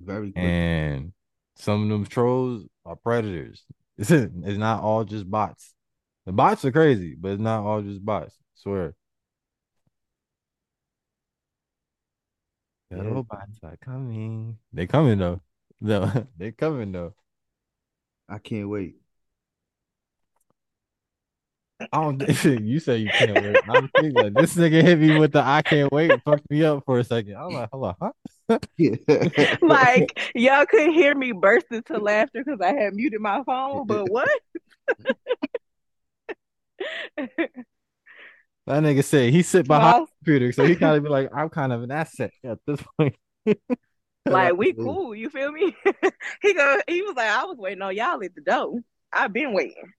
Very 0.00 0.32
quick. 0.32 0.44
And 0.44 1.12
some 1.56 1.84
of 1.84 1.88
them 1.88 2.06
trolls 2.06 2.66
are 2.84 2.96
predators. 2.96 3.62
It's, 3.98 4.10
it's 4.10 4.58
not 4.58 4.82
all 4.82 5.04
just 5.04 5.30
bots. 5.30 5.74
The 6.26 6.32
bots 6.32 6.64
are 6.64 6.72
crazy, 6.72 7.16
but 7.18 7.32
it's 7.32 7.40
not 7.40 7.64
all 7.64 7.82
just 7.82 8.04
bots. 8.04 8.34
swear. 8.54 8.94
The 12.92 12.98
Yeah. 12.98 13.04
robots 13.04 13.58
are 13.62 13.76
coming. 13.78 14.58
They 14.72 14.86
coming 14.86 15.18
though. 15.18 15.40
No, 15.80 16.12
they 16.36 16.52
coming 16.52 16.92
though. 16.92 17.14
I 18.28 18.38
can't 18.38 18.68
wait. 18.68 18.96
I 21.80 21.86
don't. 22.00 22.20
you 22.44 22.80
say 22.80 22.98
you 22.98 23.10
can't 23.10 23.40
wait. 23.40 23.60
I'm 23.68 23.88
thinking 23.96 24.14
like, 24.20 24.34
this 24.36 24.54
nigga 24.56 24.82
hit 24.82 24.98
me 24.98 25.12
with 25.12 25.32
the 25.32 25.42
I 25.42 25.62
can't 25.62 25.92
wait. 25.92 26.22
Fucked 26.24 26.50
me 26.50 26.62
up 26.64 26.84
for 26.84 26.98
a 26.98 27.04
second. 27.04 27.36
I'm 27.36 27.52
like, 27.52 27.70
hold 27.72 27.84
on, 28.00 28.12
huh? 28.48 28.58
Like 29.62 30.18
y'all 30.34 30.66
couldn't 30.66 30.92
hear 30.92 31.14
me 31.14 31.32
burst 31.32 31.66
into 31.70 31.98
laughter 31.98 32.42
because 32.44 32.60
I 32.60 32.74
had 32.74 32.94
muted 32.94 33.20
my 33.20 33.42
phone, 33.44 33.86
but 33.86 34.06
what? 34.06 34.28
That 38.66 38.82
nigga 38.82 39.02
said 39.02 39.32
he 39.32 39.42
sit 39.42 39.66
behind 39.66 39.94
Small, 39.94 40.06
the 40.06 40.12
computer, 40.18 40.52
so 40.52 40.64
he 40.64 40.76
kind 40.76 40.96
of 40.96 41.02
be 41.02 41.08
like, 41.08 41.30
I'm 41.34 41.48
kind 41.48 41.72
of 41.72 41.82
an 41.82 41.90
asset 41.90 42.30
at 42.44 42.58
this 42.66 42.80
point. 42.96 43.16
like 44.26 44.56
we 44.56 44.72
cool, 44.72 45.14
you 45.14 45.30
feel 45.30 45.50
me? 45.50 45.74
he 46.42 46.54
go 46.54 46.80
he 46.86 47.02
was 47.02 47.16
like, 47.16 47.28
I 47.28 47.44
was 47.44 47.56
waiting 47.58 47.82
on 47.82 47.96
y'all 47.96 48.22
at 48.22 48.34
the 48.34 48.40
door. 48.40 48.78
I've 49.12 49.32
been 49.32 49.52
waiting. 49.52 49.92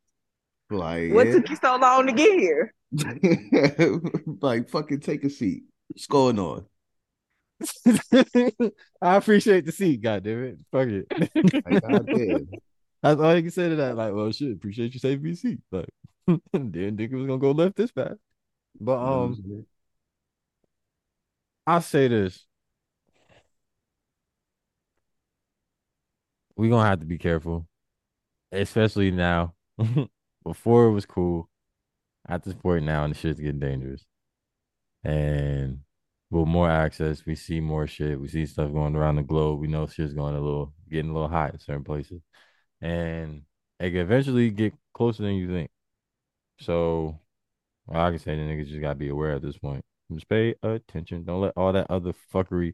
like, 0.69 1.12
What 1.12 1.28
yeah. 1.28 1.34
took 1.34 1.49
you 1.49 1.58
so 1.58 1.76
long 1.76 2.08
to 2.08 2.13
get 2.13 2.39
here? 2.39 2.73
like 4.41 4.69
fucking 4.69 5.02
take 5.02 5.26
a 5.26 5.30
seat. 5.30 5.63
What's 5.89 6.08
going 6.08 6.39
on? 6.39 6.65
I 9.02 9.15
appreciate 9.17 9.65
the 9.65 9.73
seat, 9.73 10.02
goddamn 10.02 10.43
it. 10.43 10.58
Fuck 10.71 10.88
it. 10.88 11.06
Like, 11.65 11.82
goddamn. 11.82 12.47
That's 13.02 13.19
all 13.19 13.36
you 13.36 13.41
can 13.41 13.52
say 13.52 13.67
to 13.67 13.76
that. 13.76 13.97
Like, 13.97 14.13
well, 14.13 14.32
shit, 14.32 14.54
appreciate 14.54 14.93
you 14.93 14.99
saving 15.02 15.23
me 15.23 15.32
a 15.32 15.36
seat. 15.36 15.60
Like, 15.69 15.89
didn't 16.54 16.97
think 16.97 17.12
it 17.12 17.15
was 17.15 17.28
gonna 17.28 17.38
go 17.38 17.52
left 17.52 17.76
this 17.76 17.91
fast. 17.91 18.19
But 18.84 19.00
You 19.00 19.08
know 19.08 19.24
I'm 19.24 19.34
um? 19.34 19.65
I'll 21.65 21.82
say 21.82 22.08
this: 22.08 22.46
We're 26.56 26.69
gonna 26.69 26.88
have 26.89 27.00
to 27.00 27.06
be 27.06 27.17
careful, 27.17 27.67
especially 28.52 29.12
now. 29.12 29.56
Before 30.43 30.86
it 30.88 30.91
was 30.91 31.06
cool. 31.06 31.50
At 32.28 32.43
this 32.43 32.54
point 32.56 32.86
now, 32.86 33.04
and 33.06 33.13
the 33.13 33.17
shit's 33.19 33.39
getting 33.39 33.60
dangerous. 33.60 34.06
And 35.04 35.80
with 36.32 36.48
more 36.48 36.69
access, 36.69 37.26
we 37.26 37.36
see 37.36 37.60
more 37.60 37.88
shit. 37.88 38.19
We 38.19 38.28
see 38.28 38.46
stuff 38.46 38.72
going 38.72 38.96
around 38.96 39.15
the 39.17 39.24
globe. 39.24 39.60
We 39.60 39.67
know 39.67 39.88
shit's 39.88 40.13
going 40.13 40.36
a 40.36 40.39
little 40.41 40.74
getting 40.89 41.12
a 41.12 41.13
little 41.13 41.30
hot 41.30 41.54
in 41.54 41.60
certain 41.60 41.84
places. 41.84 42.22
And 42.82 43.43
it 43.80 43.91
can 43.91 44.00
eventually 44.02 44.52
get 44.52 44.74
closer 44.93 45.24
than 45.24 45.36
you 45.36 45.50
think. 45.50 45.72
So 46.60 47.19
well, 47.86 48.02
I 48.02 48.10
can 48.10 48.19
say 48.19 48.36
the 48.36 48.41
niggas 48.41 48.67
just 48.67 48.82
gotta 48.82 48.96
be 48.96 49.10
aware 49.10 49.34
at 49.34 49.41
this 49.41 49.58
point. 49.58 49.84
Just 50.12 50.30
pay 50.30 50.56
attention. 50.62 51.24
Don't 51.24 51.41
let 51.41 51.54
all 51.56 51.74
that 51.74 51.88
other 51.89 52.13
fuckery 52.34 52.74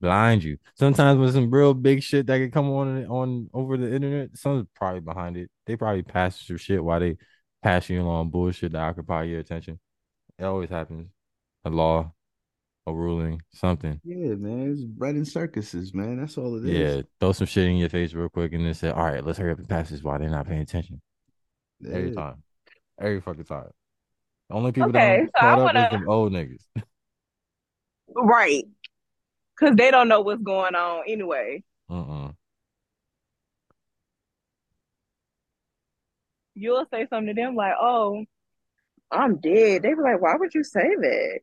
blind 0.00 0.42
you. 0.42 0.58
Sometimes 0.74 1.18
with 1.18 1.34
some 1.34 1.50
real 1.50 1.74
big 1.74 2.02
shit 2.02 2.26
that 2.26 2.38
can 2.38 2.50
come 2.50 2.70
on 2.70 3.06
on 3.06 3.50
over 3.54 3.76
the 3.76 3.94
internet, 3.94 4.36
someone's 4.36 4.66
probably 4.74 5.00
behind 5.00 5.36
it. 5.36 5.50
They 5.66 5.76
probably 5.76 6.02
pass 6.02 6.42
through 6.42 6.58
shit 6.58 6.82
while 6.82 7.00
they 7.00 7.16
pass 7.62 7.88
you 7.88 8.02
along 8.02 8.30
bullshit 8.30 8.72
that 8.72 8.82
occupy 8.82 9.24
your 9.24 9.40
attention. 9.40 9.78
It 10.38 10.44
always 10.44 10.70
happens. 10.70 11.08
A 11.64 11.70
law, 11.70 12.12
a 12.86 12.92
ruling, 12.92 13.40
something. 13.52 14.00
Yeah, 14.02 14.34
man. 14.34 14.72
It's 14.72 14.82
bread 14.82 15.14
and 15.14 15.28
circuses, 15.28 15.94
man. 15.94 16.18
That's 16.18 16.36
all 16.36 16.56
it 16.56 16.68
is. 16.68 16.76
Yeah, 16.76 17.02
throw 17.20 17.32
some 17.32 17.46
shit 17.46 17.68
in 17.68 17.76
your 17.76 17.88
face 17.88 18.12
real 18.12 18.28
quick 18.28 18.52
and 18.52 18.66
then 18.66 18.74
say, 18.74 18.90
all 18.90 19.04
right, 19.04 19.24
let's 19.24 19.38
hurry 19.38 19.52
up 19.52 19.58
and 19.58 19.68
pass 19.68 19.90
this 19.90 20.02
while 20.02 20.18
they're 20.18 20.28
not 20.28 20.48
paying 20.48 20.62
attention. 20.62 21.00
Yeah. 21.78 21.94
Every 21.94 22.10
time. 22.10 22.42
Every 23.00 23.20
fucking 23.20 23.44
time. 23.44 23.70
Only 24.52 24.72
people 24.72 24.90
Okay, 24.90 25.20
that 25.22 25.26
so 25.26 25.40
caught 25.40 25.58
up 25.58 25.64
wanna- 25.64 25.84
is 25.84 25.90
them 25.90 26.08
old 26.08 26.32
niggas. 26.32 26.62
Right. 28.14 28.64
Because 29.58 29.74
they 29.76 29.90
don't 29.90 30.06
know 30.08 30.20
what's 30.20 30.42
going 30.42 30.74
on 30.74 31.04
anyway. 31.08 31.62
Uh-uh. 31.88 32.32
You'll 36.54 36.84
say 36.92 37.06
something 37.08 37.34
to 37.34 37.40
them 37.40 37.54
like, 37.56 37.72
oh, 37.80 38.24
I'm 39.10 39.36
dead. 39.36 39.82
They 39.82 39.94
be 39.94 40.00
like, 40.02 40.20
why 40.20 40.34
would 40.36 40.54
you 40.54 40.62
say 40.64 40.94
that? 41.00 41.40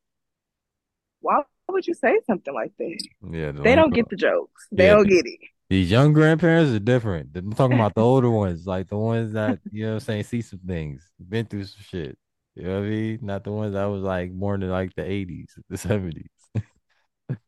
Why 1.22 1.42
would 1.70 1.88
you 1.88 1.94
say 1.96 2.20
something 2.28 2.54
like 2.54 2.72
that? 2.78 3.08
Yeah. 3.32 3.52
They 3.52 3.76
don't 3.76 3.94
get 3.94 4.08
the 4.10 4.16
jokes. 4.16 4.68
They 4.72 4.86
Yeah, 4.86 4.94
don't 4.96 5.08
get 5.08 5.26
it. 5.26 5.40
These 5.70 5.90
young 5.92 6.14
grandparents 6.14 6.72
are 6.74 6.80
different. 6.80 7.30
I'm 7.36 7.54
talking 7.54 7.78
about 7.78 7.96
the 7.96 8.02
older 8.04 8.30
ones, 8.30 8.66
like 8.68 8.90
the 8.90 8.98
ones 8.98 9.34
that, 9.34 9.60
you 9.72 9.84
know 9.86 9.90
what 9.92 9.96
I'm 9.96 10.00
saying, 10.02 10.24
see 10.24 10.42
some 10.42 10.60
things, 10.60 11.04
been 11.28 11.46
through 11.46 11.66
some 11.66 11.82
shit. 11.84 12.18
You 12.60 12.66
know 12.68 12.80
what 12.82 12.88
I 12.88 12.90
mean? 12.90 13.20
Not 13.22 13.44
the 13.46 13.52
ones 13.54 13.74
that 13.74 13.86
was 13.86 14.02
like 14.04 14.34
born 14.34 14.62
in 14.64 14.70
like 14.70 14.94
the 14.96 15.04
80s, 15.04 15.52
the 15.70 15.78
70s. 15.78 16.28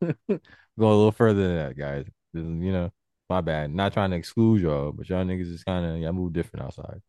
Go 0.00 0.38
a 0.86 0.96
little 0.96 1.12
further 1.12 1.48
than 1.48 1.56
that, 1.56 1.76
guys. 1.76 2.06
You 2.32 2.42
know, 2.72 2.90
my 3.28 3.42
bad. 3.42 3.74
Not 3.74 3.92
trying 3.92 4.10
to 4.12 4.16
exclude 4.16 4.62
y'all, 4.62 4.90
but 4.90 5.06
y'all 5.10 5.22
niggas 5.22 5.52
is 5.52 5.64
kind 5.64 5.84
of, 5.84 5.98
y'all 5.98 6.14
move 6.14 6.32
different 6.32 6.64
outside. 6.64 7.02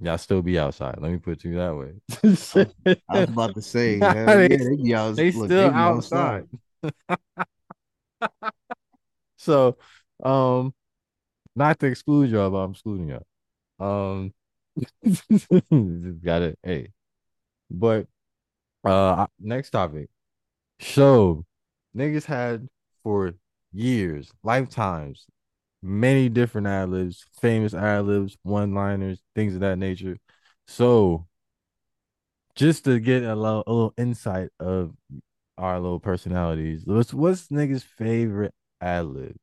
Y'all 0.00 0.16
still 0.16 0.40
be 0.40 0.58
outside. 0.58 0.96
Let 0.98 1.12
me 1.12 1.18
put 1.18 1.34
it 1.34 1.40
to 1.40 1.50
you 1.50 1.56
that 1.56 1.76
way. 1.76 1.92
I 3.10 3.14
was 3.20 3.28
about 3.28 3.54
to 3.54 3.60
say, 3.60 3.98
hell 4.00 4.38
they- 4.38 4.48
yeah, 4.48 4.56
they 4.56 4.76
be 4.82 4.94
out. 4.94 5.16
they 5.16 5.32
look, 5.32 5.48
still 5.50 5.70
be 5.70 5.76
outside. 5.76 6.48
so, 9.36 9.76
um, 10.24 10.72
not 11.54 11.78
to 11.80 11.86
exclude 11.88 12.30
y'all, 12.30 12.48
but 12.48 12.56
I'm 12.56 12.70
excluding 12.70 13.08
y'all. 13.08 13.26
Um, 13.78 14.32
got 16.24 16.42
it. 16.42 16.58
Hey, 16.62 16.88
but 17.70 18.08
uh, 18.84 19.26
next 19.40 19.70
topic. 19.70 20.10
So, 20.80 21.44
niggas 21.96 22.24
had 22.26 22.68
for 23.02 23.34
years, 23.72 24.32
lifetimes, 24.44 25.26
many 25.82 26.28
different 26.28 26.66
ad 26.68 26.90
libs, 26.90 27.26
famous 27.40 27.74
ad 27.74 28.06
libs, 28.06 28.38
one 28.44 28.74
liners, 28.74 29.20
things 29.34 29.54
of 29.54 29.60
that 29.60 29.78
nature. 29.78 30.18
So, 30.66 31.26
just 32.54 32.84
to 32.84 33.00
get 33.00 33.22
a 33.22 33.34
little, 33.34 33.64
a 33.66 33.72
little 33.72 33.94
insight 33.96 34.50
of 34.60 34.94
our 35.58 35.80
little 35.80 36.00
personalities, 36.00 36.82
what's 36.86 37.14
what's 37.14 37.48
niggas' 37.48 37.84
favorite 37.84 38.54
ad 38.80 39.06
lib? 39.06 39.36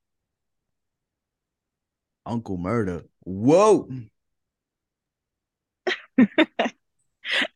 Uncle 2.26 2.58
Murder. 2.58 3.04
Whoa. 3.26 3.90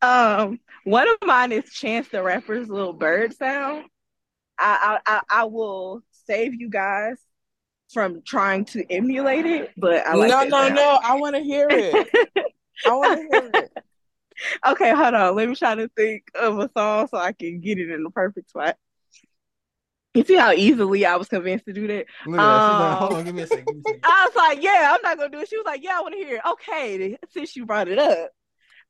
Um, 0.02 0.60
one 0.84 1.08
of 1.08 1.16
mine 1.24 1.50
is 1.50 1.64
Chance 1.72 2.08
the 2.08 2.22
Rapper's 2.22 2.68
little 2.68 2.92
bird 2.92 3.34
sound. 3.34 3.86
I, 4.58 4.98
I, 5.06 5.14
I, 5.16 5.20
I 5.40 5.44
will 5.44 6.02
save 6.26 6.54
you 6.54 6.70
guys 6.70 7.16
from 7.92 8.22
trying 8.24 8.66
to 8.66 8.84
emulate 8.90 9.46
it, 9.46 9.72
but 9.76 10.06
I 10.06 10.14
like 10.14 10.30
no, 10.30 10.44
no, 10.44 10.48
sound. 10.48 10.74
no. 10.76 10.98
I 11.02 11.16
want 11.16 11.34
to 11.34 11.42
hear 11.42 11.66
it. 11.70 12.08
I 12.86 12.94
want 12.94 13.20
to 13.20 13.38
hear 13.40 13.50
it. 13.54 13.72
Okay, 14.66 14.90
hold 14.92 15.14
on. 15.14 15.36
Let 15.36 15.48
me 15.48 15.54
try 15.54 15.76
to 15.76 15.88
think 15.96 16.24
of 16.34 16.58
a 16.58 16.68
song 16.76 17.06
so 17.06 17.16
I 17.18 17.30
can 17.30 17.60
get 17.60 17.78
it 17.78 17.88
in 17.88 18.02
the 18.02 18.10
perfect 18.10 18.50
spot. 18.50 18.76
You 20.12 20.24
see 20.24 20.34
how 20.34 20.50
easily 20.52 21.06
I 21.06 21.14
was 21.14 21.28
convinced 21.28 21.66
to 21.66 21.72
do 21.72 21.86
that? 21.86 22.06
Look 22.26 22.36
that. 22.36 22.42
Like, 22.42 22.92
Um, 22.92 22.96
hold 22.98 23.12
on, 23.12 23.24
give 23.24 23.34
me 23.34 23.42
a 23.42 23.46
second. 23.46 23.64
Give 23.66 23.76
me 23.76 23.80
a 23.80 23.84
second. 23.84 24.00
I 24.04 24.26
was 24.26 24.34
like, 24.36 24.60
yeah, 24.60 24.92
I'm 24.92 25.02
not 25.02 25.18
gonna 25.18 25.30
do 25.30 25.38
it. 25.38 25.48
She 25.48 25.56
was 25.56 25.64
like, 25.64 25.84
yeah, 25.84 25.98
I 25.98 26.00
want 26.00 26.14
to 26.14 26.18
hear 26.18 26.36
it. 26.36 26.42
Okay, 26.50 27.16
since 27.30 27.54
you 27.54 27.64
brought 27.64 27.86
it 27.86 28.00
up. 28.00 28.30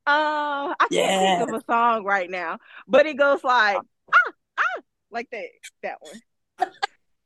Um, 0.07 0.75
I 0.79 0.89
can't 0.93 1.13
Yeah. 1.13 1.19
think 1.19 1.41
of 1.41 1.53
a 1.53 1.63
song 1.71 2.05
right 2.05 2.31
now, 2.31 2.59
but 2.87 3.07
it 3.07 3.15
goes 3.17 3.43
like 3.43 3.77
ah 3.77 4.33
ah 4.59 4.81
like 5.11 5.31
that. 5.31 5.47
That 5.83 5.99
one. 6.01 6.21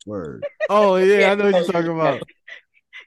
Word. 0.07 0.45
Oh 0.71 0.97
yeah, 0.97 1.33
I 1.33 1.35
know 1.35 1.45
what 1.45 1.55
you're 1.55 1.64
talking 1.64 1.93
about. 1.93 2.23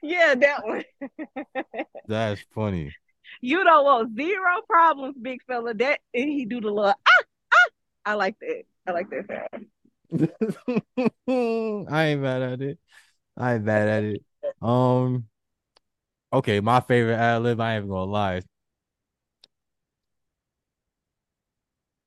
Yeah, 0.02 0.34
that 0.34 0.66
one. 0.66 0.84
That's 2.08 2.40
funny. 2.54 2.92
You 3.40 3.62
don't 3.62 3.84
want 3.84 4.16
zero 4.16 4.62
problems, 4.68 5.14
big 5.20 5.40
fella. 5.46 5.74
That 5.74 6.00
and 6.12 6.28
he 6.28 6.44
do 6.44 6.60
the 6.60 6.70
little 6.70 6.90
ah 6.90 6.94
ah. 7.06 7.68
I 8.04 8.14
like 8.14 8.36
that. 8.40 8.64
I 8.86 8.90
like 8.90 9.06
that 9.10 9.26
sound. 9.28 9.68
I 11.88 12.04
ain't 12.06 12.20
mad 12.20 12.42
at 12.42 12.62
it. 12.62 12.78
I 13.36 13.54
ain't 13.54 13.64
mad 13.64 13.88
at 13.88 14.04
it. 14.04 14.22
Um, 14.60 15.26
okay, 16.32 16.60
my 16.60 16.80
favorite 16.80 17.16
ad 17.16 17.42
lib. 17.42 17.60
I 17.60 17.74
ain't 17.74 17.84
even 17.84 17.90
gonna 17.90 18.10
lie. 18.10 18.42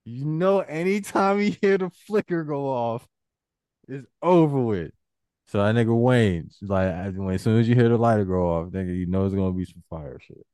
You 0.06 0.24
know, 0.26 0.60
anytime 0.60 1.40
you 1.40 1.56
hear 1.62 1.78
the 1.80 1.90
flicker 1.90 2.44
go 2.44 2.68
off, 2.70 3.08
it's 3.88 4.06
over 4.22 4.60
with. 4.62 4.92
So 5.48 5.58
that 5.64 5.76
nigga 5.76 5.96
Wayne's 6.00 6.58
like, 6.62 6.88
as 6.88 7.14
as 7.18 7.42
soon 7.42 7.60
as 7.60 7.68
you 7.70 7.76
hear 7.76 7.90
the 7.90 7.98
lighter 7.98 8.26
go 8.26 8.48
off, 8.56 8.70
nigga, 8.70 8.96
you 8.96 9.06
know 9.08 9.26
it's 9.26 9.36
gonna 9.36 9.52
be 9.52 9.66
some 9.66 9.84
fire 9.90 10.20
shit. 10.20 10.46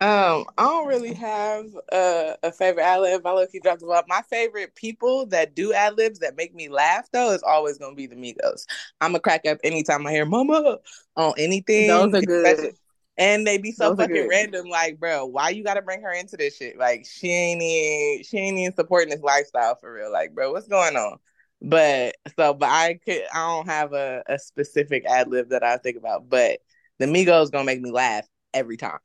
Um, 0.00 0.44
I 0.56 0.62
don't 0.62 0.86
really 0.86 1.12
have 1.14 1.66
a, 1.90 2.36
a 2.44 2.52
favorite 2.52 2.84
ad 2.84 3.00
lib. 3.00 3.26
I 3.26 3.34
look, 3.34 3.50
he 3.52 3.58
dropped 3.58 3.80
the 3.80 3.86
ball. 3.86 4.00
My 4.06 4.22
favorite 4.30 4.76
people 4.76 5.26
that 5.26 5.56
do 5.56 5.72
ad 5.72 5.96
libs 5.96 6.20
that 6.20 6.36
make 6.36 6.54
me 6.54 6.68
laugh 6.68 7.08
though 7.12 7.32
is 7.32 7.42
always 7.42 7.78
gonna 7.78 7.96
be 7.96 8.06
the 8.06 8.14
Migos. 8.14 8.64
I'm 9.00 9.10
gonna 9.10 9.20
crack 9.20 9.44
up 9.46 9.58
anytime 9.64 10.06
I 10.06 10.12
hear 10.12 10.24
"Mama" 10.24 10.78
on 11.16 11.34
anything. 11.36 11.88
Those 11.88 12.14
are 12.14 12.20
good. 12.22 12.46
especially- 12.46 12.78
And 13.18 13.44
they 13.44 13.58
be 13.58 13.72
so 13.72 13.90
Those 13.90 14.06
fucking 14.06 14.28
random. 14.28 14.68
Like, 14.68 15.00
bro, 15.00 15.26
why 15.26 15.50
you 15.50 15.64
gotta 15.64 15.82
bring 15.82 16.02
her 16.02 16.12
into 16.12 16.36
this 16.36 16.56
shit? 16.56 16.78
Like, 16.78 17.04
she 17.04 17.28
ain't 17.28 17.60
even 17.60 18.22
she 18.22 18.38
ain't 18.38 18.58
even 18.58 18.74
supporting 18.74 19.10
this 19.10 19.22
lifestyle 19.22 19.74
for 19.74 19.92
real. 19.92 20.12
Like, 20.12 20.34
bro, 20.34 20.52
what's 20.52 20.68
going 20.68 20.96
on? 20.96 21.18
But 21.60 22.14
so, 22.36 22.54
but 22.54 22.68
I 22.68 23.00
could 23.04 23.22
I 23.34 23.46
don't 23.46 23.66
have 23.66 23.92
a, 23.92 24.22
a 24.28 24.38
specific 24.38 25.04
ad 25.04 25.28
lib 25.28 25.48
that 25.50 25.64
I 25.64 25.78
think 25.78 25.96
about. 25.96 26.28
But 26.28 26.60
the 26.98 27.06
Migos 27.06 27.50
gonna 27.50 27.64
make 27.64 27.80
me 27.80 27.90
laugh 27.90 28.24
every 28.54 28.76
time. 28.76 29.00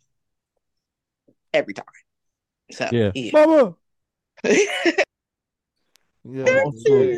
Every 1.52 1.74
time. 1.74 1.86
So 2.72 2.88
Yeah, 2.92 3.12
yeah. 3.16 3.32
mama. 3.34 3.76
Yeah, 6.26 6.46
I'm 6.46 6.66
also, 6.66 7.14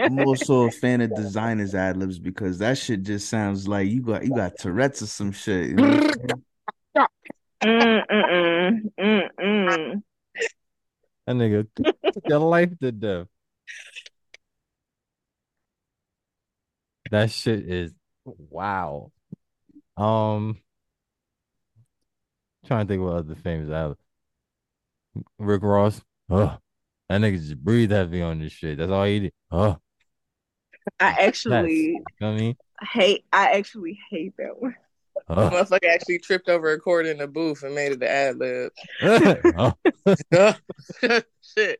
I'm 0.00 0.18
also 0.20 0.66
a 0.66 0.70
fan 0.70 1.00
of 1.00 1.10
Desiigner's 1.10 1.74
ad 1.74 1.96
libs 1.96 2.18
because 2.18 2.58
that 2.58 2.78
shit 2.78 3.02
just 3.02 3.28
sounds 3.28 3.66
like 3.66 3.88
you 3.88 4.02
got 4.02 4.24
you 4.24 4.34
got 4.34 4.56
Tourette's 4.56 5.02
or 5.02 5.06
some 5.06 5.32
shit. 5.32 5.70
You 5.70 5.76
know 5.76 5.96
what 5.96 6.04
I'm 6.04 6.20
saying? 6.20 6.44
That 11.26 11.34
nigga 11.34 11.66
took 11.74 11.96
your 12.28 12.38
life 12.38 12.70
to 12.80 12.92
death. 12.92 13.26
That 17.10 17.30
shit 17.30 17.68
is 17.68 17.92
wow. 18.24 19.10
Um, 19.96 20.58
trying 22.64 22.86
to 22.86 22.92
think 22.92 23.02
what 23.02 23.14
other 23.14 23.34
famous 23.34 23.70
ad. 23.70 23.96
Rick 25.38 25.62
Ross. 25.62 26.00
Huh. 26.30 26.58
That 27.08 27.20
nigga 27.20 27.36
just 27.38 27.56
breathe 27.62 27.92
heavy 27.92 28.22
on 28.22 28.40
this 28.40 28.52
shit. 28.52 28.78
That's 28.78 28.90
all 28.90 29.04
he 29.04 29.20
did. 29.20 29.32
Huh. 29.50 29.76
I 31.00 31.08
actually 31.20 31.74
You 31.80 32.04
know 32.20 32.30
what 32.32 32.36
I 32.36 32.36
mean? 32.40 32.56
hate. 32.92 33.24
I 33.32 33.52
actually 33.56 33.98
hate 34.10 34.34
that 34.38 34.60
one. 34.60 34.74
Huh. 35.28 35.50
Motherfucker 35.50 35.88
actually 35.92 36.18
tripped 36.18 36.48
over 36.48 36.72
a 36.72 36.78
cord 36.78 37.06
in 37.06 37.18
the 37.18 37.26
booth 37.26 37.62
and 37.62 37.74
made 37.74 37.92
it 37.92 38.00
the 38.00 38.08
ad 38.10 38.36
lib. 38.38 38.72
Huh. 39.00 39.72
Shit. 41.42 41.78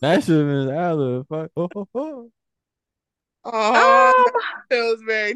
that 0.00 0.24
should 0.24 0.38
have 0.38 0.46
been 0.46 0.70
ad 0.70 0.96
lib. 0.96 1.26
Fuck. 1.28 1.50
Oh, 1.56 1.68
oh, 1.76 1.88
oh. 1.94 2.30
Oh, 3.44 4.24
Um, 4.26 4.40
that 4.68 4.80
was 4.80 5.02
very. 5.06 5.34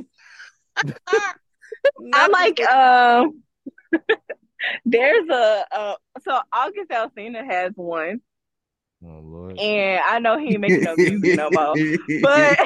I 2.12 2.26
like 2.28 2.60
um 2.68 3.42
there's 4.84 5.28
a 5.28 5.64
uh 5.72 5.94
so 6.24 6.40
August 6.52 6.90
Alsina 6.90 7.44
has 7.44 7.72
one, 7.76 8.20
Oh 9.04 9.20
Lord. 9.20 9.60
and 9.60 10.00
I 10.04 10.18
know 10.18 10.38
he 10.38 10.52
ain't 10.52 10.60
making 10.60 10.84
no 10.84 10.96
music 10.96 11.32
no 11.34 11.50
more, 11.50 11.78
but 12.18 12.58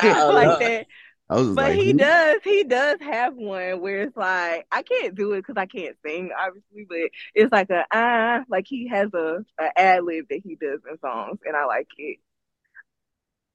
like 0.28 0.56
that. 0.58 0.86
I 1.30 1.34
was 1.36 1.48
But 1.54 1.74
like, 1.74 1.74
he 1.74 1.92
who? 1.92 1.94
does, 1.94 2.40
he 2.44 2.64
does 2.64 3.00
have 3.00 3.34
one 3.36 3.80
where 3.80 4.02
it's 4.02 4.16
like 4.16 4.66
I 4.72 4.82
can't 4.82 5.14
do 5.14 5.32
it 5.34 5.38
because 5.42 5.56
I 5.58 5.66
can't 5.66 5.96
sing, 6.06 6.30
obviously, 6.38 6.86
but 6.88 7.10
it's 7.34 7.52
like 7.52 7.70
a 7.70 7.84
ah, 7.92 8.44
like 8.48 8.66
he 8.68 8.88
has 8.88 9.10
a, 9.14 9.44
a 9.60 9.80
ad 9.80 10.04
lib 10.04 10.26
that 10.30 10.42
he 10.44 10.56
does 10.56 10.80
in 10.90 10.98
songs, 11.00 11.40
and 11.46 11.56
I 11.56 11.66
like 11.66 11.88
it. 11.98 12.18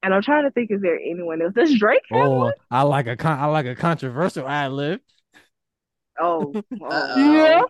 And 0.01 0.13
I'm 0.13 0.21
trying 0.21 0.43
to 0.45 0.51
think, 0.51 0.71
is 0.71 0.81
there 0.81 0.99
anyone 0.99 1.41
else? 1.41 1.53
Does 1.53 1.77
Drake 1.77 2.05
have 2.11 2.31
Oh, 2.31 2.33
one? 2.33 2.53
I 2.71 2.83
like 2.83 3.07
a 3.07 3.15
con- 3.17 3.39
I 3.39 3.45
like 3.47 3.65
a 3.65 3.75
controversial 3.75 4.47
ad 4.47 4.71
lib. 4.71 5.01
Oh, 6.21 6.51
oh, 6.53 6.85
Uh-oh. 6.85 7.33
Yeah. 7.33 7.61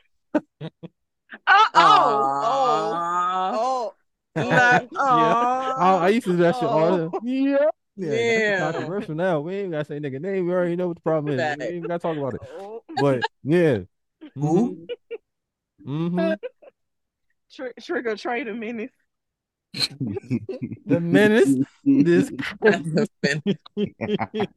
oh, 1.47 1.71
oh, 1.75 2.91
Aw. 2.95 3.51
oh, 3.53 3.93
Like, 4.35 4.89
Yeah. 4.91 5.75
I, 5.77 5.97
I 6.01 6.09
used 6.09 6.25
to 6.25 6.31
do 6.31 6.37
that 6.37 6.55
shit 6.55 6.63
all 6.63 6.97
the 6.97 7.11
Oh. 7.13 7.19
Yeah. 7.23 7.57
Yeah, 7.95 8.13
Yeah. 8.13 8.59
controversial 8.71 9.15
now. 9.15 9.39
We 9.41 9.55
ain't 9.55 9.71
gotta 9.71 9.85
say 9.85 9.99
nigga 9.99 10.19
name. 10.21 10.47
We 10.47 10.53
already 10.53 10.75
know 10.75 10.87
what 10.87 10.97
the 10.97 11.01
problem 11.01 11.33
is. 11.33 11.39
Fact. 11.41 11.59
We 11.59 11.65
ain't 11.67 11.87
gotta 11.87 11.99
talk 11.99 12.17
about 12.17 12.35
it. 12.35 12.41
oh. 12.57 12.81
But 12.99 13.23
yeah. 13.43 13.79
Who? 14.35 14.87
Mm-hmm. 15.85 16.33
Tr- 17.53 17.79
trick 17.81 18.05
or 18.05 18.15
treat 18.15 18.47
a 18.47 18.53
menace. 18.53 18.91
The 19.73 20.99
menace. 20.99 21.55
This. 21.83 22.31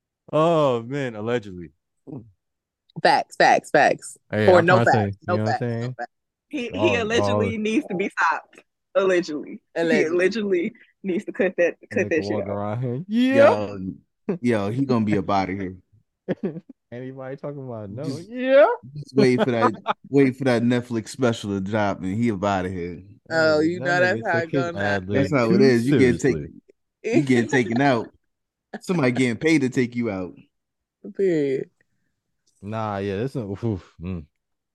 oh 0.32 0.82
man, 0.82 1.14
allegedly. 1.16 1.70
Facts, 3.02 3.36
facts, 3.36 3.70
facts. 3.70 4.16
Hey, 4.30 4.46
or 4.48 4.58
I'm 4.58 4.66
no 4.66 4.82
trying 4.82 4.86
to 4.86 4.92
say, 4.92 5.04
facts. 5.04 5.16
you 5.20 5.26
No 5.28 5.36
know 5.36 5.42
what 5.42 5.42
I'm 5.42 5.46
facts. 5.46 5.58
saying? 5.60 5.80
No 5.82 5.94
facts. 5.98 6.12
He 6.48 6.68
he 6.68 6.94
allegedly 6.96 7.56
oh. 7.56 7.60
needs 7.60 7.86
to 7.86 7.94
be 7.94 8.08
stopped. 8.10 8.60
Allegedly, 8.94 9.60
he 9.74 9.80
Allegedly. 9.80 10.14
allegedly 10.16 10.72
needs 11.02 11.24
to 11.24 11.32
cut 11.32 11.54
that 11.58 11.76
cut 11.90 12.08
that 12.10 12.24
shit 12.24 12.32
walking 12.32 12.50
around 12.50 12.80
here. 12.82 13.04
Yeah. 13.08 13.34
Yo, 13.34 14.38
yo, 14.40 14.70
he 14.70 14.84
gonna 14.84 15.04
be 15.04 15.18
up 15.18 15.28
out 15.30 15.50
of 15.50 15.58
here. 15.58 15.76
Anybody 16.92 17.36
talking 17.36 17.66
about 17.66 17.90
no? 17.90 18.04
Just- 18.04 18.28
Yeah. 18.30 18.66
Just 18.94 19.16
wait 19.16 19.42
for 19.42 19.50
that. 19.50 19.72
wait 20.08 20.36
for 20.36 20.44
that 20.44 20.62
Netflix 20.62 21.08
special 21.08 21.50
to 21.50 21.60
drop, 21.60 22.00
and 22.02 22.16
he 22.16 22.30
up 22.30 22.44
out 22.44 22.66
of 22.66 22.72
here. 22.72 23.02
Oh, 23.30 23.60
Hey, 23.60 23.66
you 23.66 23.80
that 23.80 23.84
know 23.84 24.00
that's 24.00 24.26
how 24.26 24.40
took 24.40 24.54
it 24.54 24.56
his 24.56 24.62
go 24.72 25.12
That's 25.12 25.32
how 25.32 25.50
it 25.50 25.58
too 25.58 25.64
is. 25.64 25.86
You 25.88 25.98
get 25.98 26.20
taken. 26.20 26.60
You 27.02 27.22
getting 27.22 27.50
taken 27.50 27.80
out. 27.80 28.08
Somebody 28.80 29.12
getting 29.12 29.36
paid 29.36 29.62
to 29.62 29.68
take 29.70 29.94
you 29.96 30.10
out. 30.10 30.34
Period. 31.16 31.70
Nah, 32.64 32.96
yeah, 32.96 33.16
this 33.16 33.36
is 33.36 33.42
oof, 33.42 33.94
mm. 34.00 34.24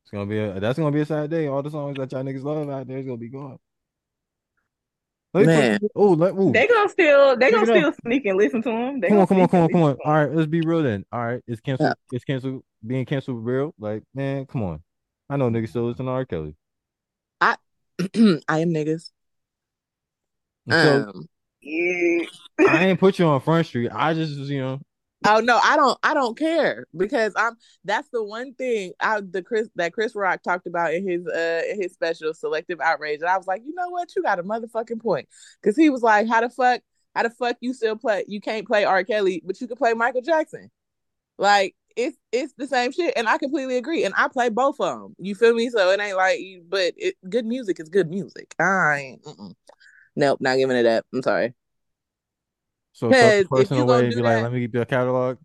It's 0.03 0.11
gonna 0.11 0.27
be 0.27 0.37
a 0.37 0.59
that's 0.59 0.77
gonna 0.77 0.91
be 0.91 1.01
a 1.01 1.05
sad 1.05 1.29
day. 1.31 1.47
All 1.47 1.63
the 1.63 1.71
songs 1.71 1.97
that 1.97 2.11
y'all 2.11 2.23
niggas 2.23 2.43
love 2.43 2.69
out 2.69 2.87
there 2.87 2.99
is 2.99 3.05
gonna 3.05 3.17
be 3.17 3.29
gone. 3.29 3.57
Let 5.33 5.41
me 5.41 5.47
Man. 5.47 5.79
put, 5.79 5.91
oh, 5.95 6.11
let 6.11 6.33
ooh. 6.33 6.51
They 6.51 6.67
gonna 6.67 6.89
still 6.89 7.35
they 7.35 7.51
gonna 7.51 7.65
Pick 7.65 7.75
still 7.75 7.93
sneak 8.05 8.25
and 8.25 8.37
listen 8.37 8.61
to 8.61 8.69
them. 8.69 8.99
They 8.99 9.09
Come 9.09 9.19
on, 9.19 9.27
come 9.27 9.41
on, 9.41 9.47
come 9.47 9.59
on, 9.61 9.63
and 9.65 9.73
come 9.73 9.81
on. 9.81 9.87
listen 9.89 10.03
to 10.03 10.07
All 10.07 10.13
him. 10.13 10.27
right, 10.27 10.35
let's 10.35 10.47
be 10.47 10.61
real 10.61 10.83
then. 10.83 11.03
All 11.11 11.25
right, 11.25 11.41
it's 11.47 11.61
canceled. 11.61 11.95
It's 12.11 12.25
canceled. 12.25 12.63
Being 12.85 13.05
canceled 13.05 13.43
real. 13.43 13.73
Like, 13.79 14.03
man, 14.13 14.45
come 14.45 14.63
on. 14.63 14.83
I 15.29 15.37
know 15.37 15.49
niggas 15.49 15.69
still 15.69 15.87
listen 15.87 16.05
to 16.05 16.11
R. 16.11 16.25
Kelly. 16.25 16.55
I 17.41 17.55
am 17.99 18.39
niggas. 18.47 19.11
So 20.69 21.09
Um, 21.09 21.27
Yeah. 21.61 22.25
I 22.67 22.85
ain't 22.85 22.99
put 22.99 23.17
you 23.19 23.25
on 23.25 23.41
Front 23.41 23.67
Street. 23.67 23.89
I 23.91 24.13
just, 24.13 24.33
you 24.33 24.59
know, 24.61 24.79
oh 25.25 25.39
no, 25.39 25.59
I 25.63 25.75
don't. 25.75 25.97
I 26.03 26.13
don't 26.13 26.37
care 26.37 26.85
because 26.95 27.33
I'm. 27.35 27.55
That's 27.83 28.09
the 28.09 28.23
one 28.23 28.53
thing 28.53 28.93
I 28.99 29.21
the 29.21 29.41
Chris 29.41 29.69
that 29.75 29.93
Chris 29.93 30.15
Rock 30.15 30.43
talked 30.43 30.67
about 30.67 30.93
in 30.93 31.07
his 31.07 31.27
uh 31.27 31.61
in 31.69 31.81
his 31.81 31.93
special 31.93 32.33
selective 32.33 32.79
outrage, 32.79 33.21
and 33.21 33.29
I 33.29 33.37
was 33.37 33.47
like, 33.47 33.61
you 33.65 33.73
know 33.73 33.89
what, 33.89 34.15
you 34.15 34.23
got 34.23 34.39
a 34.39 34.43
motherfucking 34.43 35.01
point 35.01 35.27
because 35.61 35.75
he 35.75 35.89
was 35.89 36.01
like, 36.01 36.27
how 36.27 36.41
the 36.41 36.49
fuck, 36.49 36.81
how 37.15 37.23
the 37.23 37.29
fuck 37.29 37.57
you 37.61 37.73
still 37.73 37.95
play? 37.95 38.25
You 38.27 38.41
can't 38.41 38.67
play 38.67 38.85
R. 38.85 39.03
Kelly, 39.03 39.41
but 39.45 39.59
you 39.61 39.67
can 39.67 39.77
play 39.77 39.93
Michael 39.93 40.21
Jackson. 40.21 40.71
Like 41.37 41.75
it's 41.95 42.17
it's 42.31 42.53
the 42.57 42.67
same 42.67 42.91
shit, 42.91 43.13
and 43.15 43.27
I 43.27 43.37
completely 43.37 43.77
agree. 43.77 44.05
And 44.05 44.13
I 44.17 44.27
play 44.27 44.49
both 44.49 44.79
of 44.79 44.99
them. 44.99 45.15
You 45.19 45.35
feel 45.35 45.53
me? 45.53 45.69
So 45.69 45.91
it 45.91 45.99
ain't 45.99 46.17
like, 46.17 46.39
but 46.67 46.93
it 46.97 47.15
good 47.29 47.45
music 47.45 47.79
is 47.79 47.89
good 47.89 48.09
music. 48.09 48.55
I 48.59 48.95
ain't. 48.95 49.27
Nope, 50.15 50.41
not 50.41 50.57
giving 50.57 50.77
it 50.77 50.85
up. 50.85 51.05
I'm 51.13 51.21
sorry. 51.21 51.53
So 52.99 53.09
Because 53.09 53.31
tough 53.31 53.39
if 53.41 53.49
personal 53.49 53.81
you 53.83 53.87
gonna 53.87 54.03
way, 54.03 54.09
do 54.09 54.15
be 54.17 54.21
like, 54.21 54.35
that- 54.37 54.43
let 54.43 54.51
me 54.51 54.59
get 54.61 54.73
your 54.73 54.85
catalog. 54.85 55.37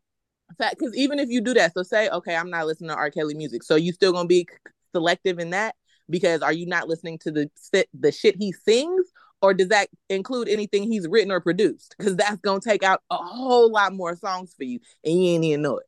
fact 0.59 0.78
because 0.78 0.94
even 0.96 1.18
if 1.18 1.28
you 1.30 1.40
do 1.40 1.52
that 1.55 1.72
so 1.74 1.82
say 1.82 2.09
okay 2.11 2.36
i'm 2.36 2.48
not 2.50 2.64
listening 2.64 2.88
to 2.90 2.94
r. 2.94 3.11
Kelly 3.11 3.34
music 3.34 3.64
so 3.64 3.74
you 3.74 3.92
still 3.92 4.12
gonna 4.12 4.28
be 4.28 4.46
selective 4.94 5.38
in 5.40 5.50
that? 5.50 5.74
Because 6.09 6.42
are 6.42 6.52
you 6.52 6.66
not 6.66 6.86
listening 6.88 7.18
to 7.20 7.30
the 7.32 7.50
the 7.98 8.12
shit 8.12 8.36
he 8.38 8.52
sings? 8.52 9.07
Or 9.42 9.52
does 9.52 9.68
that 9.68 9.88
include 10.09 10.48
anything 10.48 10.84
he's 10.84 11.07
written 11.09 11.30
or 11.32 11.40
produced? 11.40 11.94
Because 11.98 12.16
that's 12.16 12.36
gonna 12.40 12.61
take 12.61 12.82
out 12.82 13.02
a 13.11 13.16
whole 13.16 13.70
lot 13.70 13.92
more 13.92 14.14
songs 14.16 14.55
for 14.57 14.64
you 14.64 14.78
and 15.05 15.14
you 15.14 15.30
ain't 15.30 15.44
even 15.44 15.62
know 15.62 15.78
it. 15.78 15.86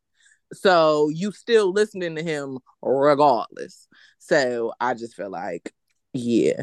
So 0.53 1.09
you 1.09 1.33
still 1.33 1.73
listening 1.73 2.17
to 2.17 2.23
him 2.23 2.59
regardless. 2.83 3.89
So 4.19 4.73
i 4.81 4.95
just 4.95 5.15
feel 5.15 5.31
like 5.31 5.73
yeah. 6.13 6.63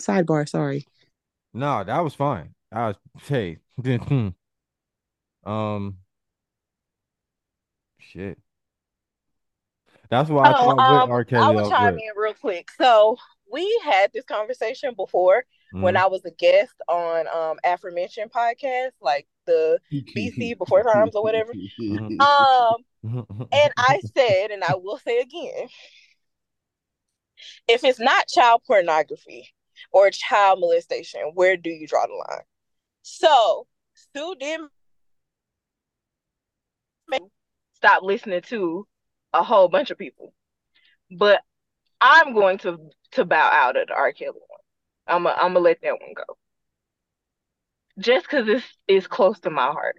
Sidebar 0.00 0.48
sorry. 0.48 0.86
No, 1.52 1.84
that 1.84 2.00
was 2.00 2.14
fine. 2.14 2.54
I 2.72 2.88
was 2.88 2.96
hey, 3.26 3.58
hmm. 3.82 4.28
um, 5.44 5.98
shit. 7.98 8.38
That's 10.10 10.30
why 10.30 10.50
I 10.50 10.52
Oh, 10.52 10.54
thought 10.54 10.84
with 10.84 11.04
um, 11.04 11.08
R. 11.08 11.24
I 11.36 11.50
Kelly 11.50 11.54
will 11.54 11.62
off 11.62 11.68
chime 11.70 11.94
in 11.98 12.10
real 12.16 12.34
quick. 12.34 12.70
So 12.72 13.16
we 13.50 13.80
had 13.84 14.12
this 14.12 14.24
conversation 14.24 14.94
before 14.94 15.44
when 15.80 15.96
Mhm. 15.96 16.02
I 16.02 16.06
was 16.06 16.24
a 16.24 16.30
guest 16.30 16.74
on 16.88 17.26
um 17.28 17.58
aforementioned 17.64 18.32
podcast, 18.32 18.92
like 19.00 19.26
the 19.46 19.80
BC 20.14 20.54
before 20.54 20.82
times 20.82 21.14
or 21.14 21.22
whatever. 21.22 21.56
Mhm. 21.80 22.20
Um, 22.20 22.84
Mm-hmm. 23.04 23.42
and 23.52 23.72
I 23.78 24.02
said, 24.16 24.50
and 24.52 24.64
I 24.64 24.74
will 24.76 24.98
say 24.98 25.20
again, 25.20 25.68
if 27.68 27.84
it's 27.84 28.00
not 28.00 28.28
child 28.28 28.62
pornography 28.66 29.48
or 29.92 30.10
child 30.10 30.60
molestation, 30.60 31.20
where 31.34 31.56
do 31.56 31.70
you 31.70 31.86
draw 31.86 32.06
the 32.06 32.14
line? 32.14 32.44
So 33.02 33.66
Su 34.14 34.34
did 34.38 34.60
stop 37.74 38.02
listening 38.02 38.42
to 38.42 38.86
a 39.32 39.42
whole 39.42 39.68
bunch 39.68 39.90
of 39.90 39.98
people, 39.98 40.34
but 41.10 41.40
I'm 42.00 42.34
going 42.34 42.58
to 42.58 42.78
to 43.12 43.24
bow 43.24 43.50
out 43.50 43.76
of 43.76 43.88
the 43.88 43.94
R. 43.94 44.12
Kelly 44.12 44.32
one. 44.32 44.60
I'm 45.06 45.26
a, 45.26 45.30
I'm 45.30 45.54
gonna 45.54 45.60
let 45.60 45.80
that 45.82 45.92
one 45.92 46.14
go, 46.14 46.36
just 47.98 48.26
because 48.26 48.48
it's 48.48 48.66
it's 48.86 49.06
close 49.06 49.40
to 49.40 49.50
my 49.50 49.66
heart. 49.66 49.96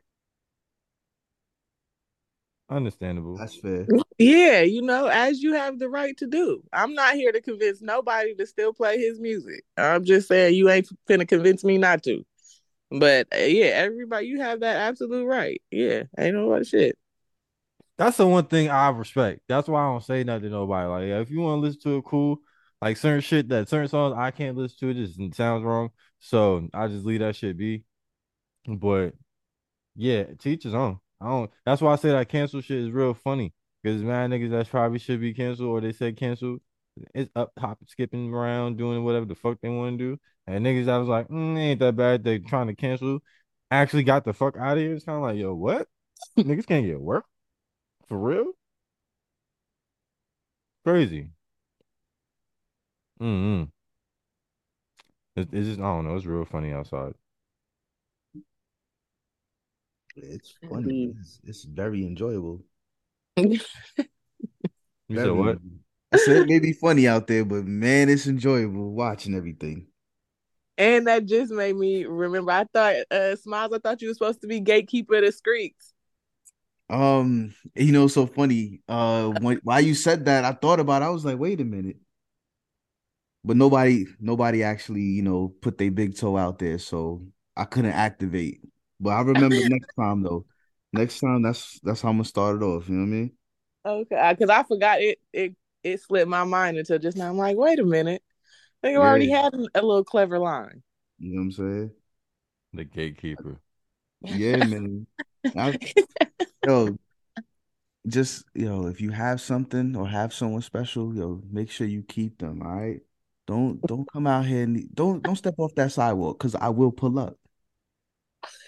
Understandable. 2.69 3.35
That's 3.37 3.55
fair. 3.55 3.87
Yeah, 4.19 4.61
you 4.61 4.83
know, 4.83 5.07
as 5.07 5.41
you 5.41 5.53
have 5.53 5.79
the 5.79 5.89
right 5.89 6.15
to 6.17 6.27
do. 6.27 6.61
I'm 6.71 6.93
not 6.93 7.15
here 7.15 7.31
to 7.31 7.41
convince 7.41 7.81
nobody 7.81 8.35
to 8.35 8.45
still 8.45 8.73
play 8.73 8.99
his 8.99 9.19
music. 9.19 9.63
I'm 9.75 10.05
just 10.05 10.27
saying 10.27 10.53
you 10.53 10.69
ain't 10.69 10.87
finna 11.09 11.27
convince 11.27 11.63
me 11.63 11.79
not 11.79 12.03
to. 12.03 12.23
But 12.91 13.27
uh, 13.33 13.39
yeah, 13.39 13.67
everybody, 13.67 14.27
you 14.27 14.39
have 14.41 14.61
that 14.61 14.77
absolute 14.77 15.25
right. 15.25 15.61
Yeah, 15.71 16.03
ain't 16.17 16.35
no 16.35 16.51
other 16.51 16.63
shit. 16.63 16.97
That's 17.97 18.17
the 18.17 18.25
one 18.25 18.45
thing 18.45 18.69
I 18.69 18.89
respect. 18.89 19.41
That's 19.47 19.67
why 19.67 19.81
I 19.81 19.91
don't 19.91 20.03
say 20.03 20.23
nothing 20.23 20.43
to 20.43 20.49
nobody. 20.49 20.87
Like, 20.87 21.21
if 21.21 21.29
you 21.29 21.41
want 21.41 21.57
to 21.57 21.67
listen 21.67 21.81
to 21.81 21.97
it, 21.97 22.05
cool. 22.05 22.39
Like 22.81 22.95
certain 22.95 23.21
shit 23.21 23.49
that 23.49 23.67
certain 23.67 23.89
songs 23.89 24.15
I 24.17 24.31
can't 24.31 24.55
listen 24.55 24.77
to, 24.79 24.89
it 24.89 25.05
just 25.05 25.35
sounds 25.35 25.65
wrong. 25.65 25.89
So 26.19 26.69
I 26.73 26.87
just 26.87 27.05
leave 27.05 27.19
that 27.19 27.35
shit 27.35 27.57
be. 27.57 27.83
But 28.65 29.13
yeah, 29.95 30.23
teachers 30.39 30.73
own. 30.73 30.99
I 31.21 31.27
don't. 31.27 31.51
That's 31.65 31.81
why 31.81 31.91
I 31.93 31.97
say 31.97 32.11
that 32.11 32.29
cancel 32.29 32.61
shit 32.61 32.77
is 32.79 32.91
real 32.91 33.13
funny 33.13 33.53
because 33.83 34.01
man, 34.01 34.29
niggas 34.29 34.51
that 34.51 34.69
probably 34.69 34.99
should 34.99 35.19
be 35.19 35.33
canceled 35.33 35.69
or 35.69 35.81
they 35.81 35.91
said 35.91 36.15
canceled, 36.17 36.61
it's 37.13 37.29
up 37.35 37.51
hopping, 37.57 37.87
skipping 37.87 38.33
around, 38.33 38.77
doing 38.77 39.03
whatever 39.03 39.25
the 39.25 39.35
fuck 39.35 39.59
they 39.61 39.69
want 39.69 39.97
to 39.97 40.15
do. 40.15 40.19
And 40.47 40.65
niggas 40.65 40.85
that 40.85 40.97
was 40.97 41.07
like, 41.07 41.27
mm, 41.27 41.57
ain't 41.57 41.79
that 41.79 41.95
bad. 41.95 42.23
They 42.23 42.39
trying 42.39 42.67
to 42.67 42.75
cancel, 42.75 43.19
actually 43.71 44.03
got 44.03 44.25
the 44.25 44.33
fuck 44.33 44.57
out 44.57 44.77
of 44.77 44.83
here. 44.83 44.93
It's 44.93 45.05
kind 45.05 45.17
of 45.17 45.23
like, 45.23 45.37
yo, 45.37 45.53
what? 45.53 45.87
niggas 46.37 46.67
can't 46.67 46.85
get 46.85 46.99
work 46.99 47.25
for 48.07 48.17
real. 48.17 48.51
Crazy. 50.83 51.31
Mm-hmm. 53.21 53.65
It's, 55.35 55.49
it's 55.53 55.67
just 55.67 55.79
I 55.79 55.83
don't 55.83 56.05
know. 56.05 56.15
It's 56.15 56.25
real 56.25 56.45
funny 56.45 56.73
outside. 56.73 57.13
It's 60.15 60.53
funny. 60.69 60.83
Indeed. 60.83 61.15
It's, 61.19 61.39
it's 61.43 61.63
very 61.63 62.05
enjoyable. 62.05 62.63
You 65.09 65.17
said 65.17 65.31
what? 65.31 65.57
enjoyable. 65.57 65.79
I 66.11 66.17
said 66.17 66.37
it 66.37 66.47
may 66.47 66.59
be 66.59 66.73
funny 66.73 67.07
out 67.07 67.27
there, 67.27 67.45
but 67.45 67.65
man, 67.65 68.09
it's 68.09 68.27
enjoyable 68.27 68.91
watching 68.93 69.35
everything. 69.35 69.87
And 70.77 71.07
that 71.07 71.25
just 71.25 71.51
made 71.51 71.75
me 71.75 72.05
remember. 72.05 72.51
I 72.51 72.63
thought, 72.63 72.95
uh, 73.11 73.35
Smilez, 73.45 73.75
I 73.75 73.79
thought 73.79 74.01
you 74.01 74.07
were 74.07 74.13
supposed 74.13 74.41
to 74.41 74.47
be 74.47 74.59
gatekeeper 74.61 75.15
of 75.15 75.25
the 75.25 75.31
streets. 75.31 75.93
Um, 76.89 77.53
you 77.75 77.91
know, 77.91 78.07
so 78.07 78.25
funny. 78.25 78.81
Uh, 78.87 79.27
when 79.27 79.57
while 79.63 79.81
you 79.81 79.93
said 79.93 80.25
that, 80.25 80.45
I 80.45 80.53
thought 80.53 80.79
about. 80.79 81.01
It, 81.01 81.05
I 81.05 81.09
was 81.09 81.25
like, 81.25 81.37
wait 81.37 81.61
a 81.61 81.65
minute. 81.65 81.97
But 83.43 83.57
nobody, 83.57 84.05
nobody 84.19 84.63
actually, 84.63 85.01
you 85.01 85.21
know, 85.21 85.49
put 85.61 85.77
their 85.77 85.91
big 85.91 86.15
toe 86.17 86.37
out 86.37 86.59
there, 86.59 86.77
so 86.77 87.25
I 87.55 87.65
couldn't 87.65 87.91
activate. 87.91 88.61
But 88.99 89.11
I 89.11 89.21
remember 89.21 89.61
next 89.67 89.93
time 89.99 90.23
though. 90.23 90.45
Next 90.91 91.19
time, 91.19 91.43
that's 91.43 91.79
that's 91.81 92.01
how 92.01 92.09
I'm 92.09 92.15
gonna 92.15 92.25
start 92.25 92.57
it 92.57 92.65
off. 92.65 92.89
You 92.89 92.95
know 92.95 93.01
what 93.01 93.07
I 93.07 93.09
mean? 93.09 93.31
Okay, 93.85 94.33
because 94.37 94.49
I 94.49 94.63
forgot 94.63 95.01
it. 95.01 95.19
It 95.31 95.55
it 95.83 96.01
slipped 96.01 96.29
my 96.29 96.43
mind 96.43 96.77
until 96.77 96.99
just 96.99 97.17
now. 97.17 97.29
I'm 97.29 97.37
like, 97.37 97.57
wait 97.57 97.79
a 97.79 97.85
minute. 97.85 98.21
I 98.83 98.87
think 98.87 98.97
I 98.97 99.01
already 99.01 99.29
had 99.29 99.53
a 99.53 99.81
little 99.81 100.03
clever 100.03 100.39
line. 100.39 100.81
You 101.19 101.33
know 101.33 101.39
what 101.39 101.45
I'm 101.45 101.51
saying? 101.51 101.91
The 102.73 102.83
gatekeeper. 102.85 103.59
Yeah, 104.21 104.55
man. 104.57 105.07
I, 105.55 105.77
yo, 106.65 106.97
just 108.07 108.45
yo, 108.53 108.87
if 108.87 109.01
you 109.01 109.11
have 109.11 109.41
something 109.41 109.95
or 109.95 110.07
have 110.07 110.33
someone 110.33 110.61
special, 110.61 111.13
yo, 111.15 111.41
make 111.51 111.69
sure 111.69 111.87
you 111.87 112.03
keep 112.03 112.39
them. 112.39 112.61
All 112.61 112.71
right. 112.71 113.01
Don't 113.47 113.81
don't 113.81 114.07
come 114.11 114.27
out 114.27 114.45
here 114.45 114.63
and 114.63 114.93
don't 114.93 115.23
don't 115.23 115.35
step 115.35 115.55
off 115.57 115.73
that 115.75 115.91
sidewalk 115.91 116.37
because 116.37 116.55
I 116.55 116.69
will 116.69 116.91
pull 116.91 117.17
up. 117.17 117.35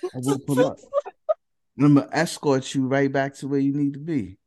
I 0.03 0.17
will 0.17 0.39
pull 0.39 0.65
up. 0.65 0.77
I'm 1.79 1.95
gonna 1.95 2.09
escort 2.11 2.73
you 2.73 2.87
right 2.87 3.11
back 3.11 3.35
to 3.35 3.47
where 3.47 3.59
you 3.59 3.73
need 3.73 3.93
to 3.93 3.99
be. 3.99 4.37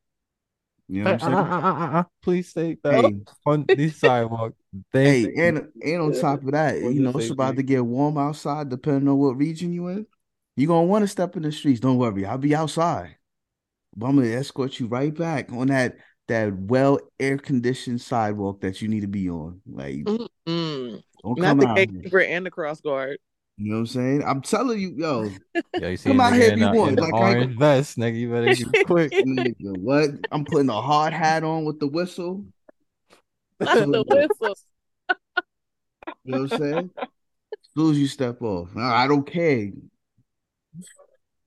You 0.88 1.00
know 1.02 1.06
what 1.06 1.12
I'm 1.14 1.20
saying? 1.20 1.38
Uh, 1.38 1.48
uh, 1.50 1.60
uh, 1.60 1.74
uh, 1.96 2.00
uh, 2.00 2.04
Please 2.22 2.48
stay 2.50 2.74
back 2.74 3.04
Hey, 3.04 3.16
on 3.46 3.68
this 3.74 3.98
sidewalk. 3.98 4.54
hey, 5.02 5.32
Thank 5.32 5.36
and 5.36 5.68
and 5.82 6.00
on 6.02 6.12
top 6.12 6.42
of 6.44 6.52
that, 6.52 6.80
you 6.82 7.00
know, 7.00 7.10
it's 7.16 7.30
about 7.30 7.56
safety. 7.56 7.56
to 7.56 7.62
get 7.62 7.84
warm 7.84 8.18
outside, 8.18 8.68
depending 8.68 9.08
on 9.08 9.18
what 9.18 9.36
region 9.36 9.72
you 9.72 9.88
in. 9.88 10.06
You're 10.56 10.68
gonna 10.68 10.86
want 10.86 11.02
to 11.02 11.08
step 11.08 11.36
in 11.36 11.42
the 11.42 11.52
streets. 11.52 11.80
Don't 11.80 11.98
worry, 11.98 12.24
I'll 12.26 12.38
be 12.38 12.54
outside. 12.54 13.16
But 13.96 14.06
I'm 14.08 14.16
gonna 14.16 14.28
escort 14.28 14.78
you 14.80 14.86
right 14.88 15.14
back 15.14 15.52
on 15.52 15.68
that 15.68 15.96
that 16.28 16.54
well 16.56 17.00
air 17.20 17.38
conditioned 17.38 18.00
sidewalk 18.02 18.60
that 18.62 18.82
you 18.82 18.88
need 18.88 19.00
to 19.02 19.08
be 19.08 19.30
on. 19.30 19.62
Like, 19.66 20.08
Mm-mm. 20.08 21.02
don't 21.22 21.36
Not 21.36 21.40
come 21.40 21.60
the 21.60 21.66
out 21.66 21.88
here. 21.88 22.06
gatekeeper 22.06 22.20
and 22.20 22.44
the 22.46 22.50
cross 22.50 22.80
guard. 22.80 23.18
You 23.56 23.70
know 23.70 23.74
what 23.76 23.80
I'm 23.80 23.86
saying? 23.86 24.24
I'm 24.24 24.40
telling 24.42 24.80
you, 24.80 24.94
yo, 24.96 25.30
Yeah, 25.80 25.88
you 25.88 25.96
see 25.96 26.10
Come 26.10 26.20
a 26.20 26.24
out 26.24 26.34
here 26.34 26.52
if 26.52 26.58
you 26.58 26.66
a, 26.66 26.72
want. 26.72 26.90
in 26.90 26.96
the 26.96 27.02
Like, 27.02 27.14
I 27.14 27.16
ain't 27.16 27.38
orange 27.38 27.58
vest, 27.58 27.98
nigga. 27.98 28.16
You 28.16 28.30
better 28.30 28.54
get 28.54 28.68
quick. 28.84 29.12
nigga, 29.24 29.76
what? 29.76 30.10
I'm 30.30 30.44
putting 30.44 30.68
a 30.68 30.80
hard 30.80 31.12
hat 31.12 31.42
on 31.44 31.64
with 31.64 31.80
the 31.80 31.88
whistle. 31.88 32.44
Not 33.60 33.74
the 33.74 34.04
whistle. 34.08 34.56
You 36.24 36.34
know 36.34 36.42
what 36.42 36.52
I'm 36.52 36.58
saying? 36.58 36.90
As 36.96 37.70
soon 37.76 37.90
as 37.92 37.98
you 37.98 38.06
step 38.06 38.40
off, 38.42 38.70
I 38.76 39.04
I 39.04 39.06
don't 39.08 39.26
care. 39.26 39.70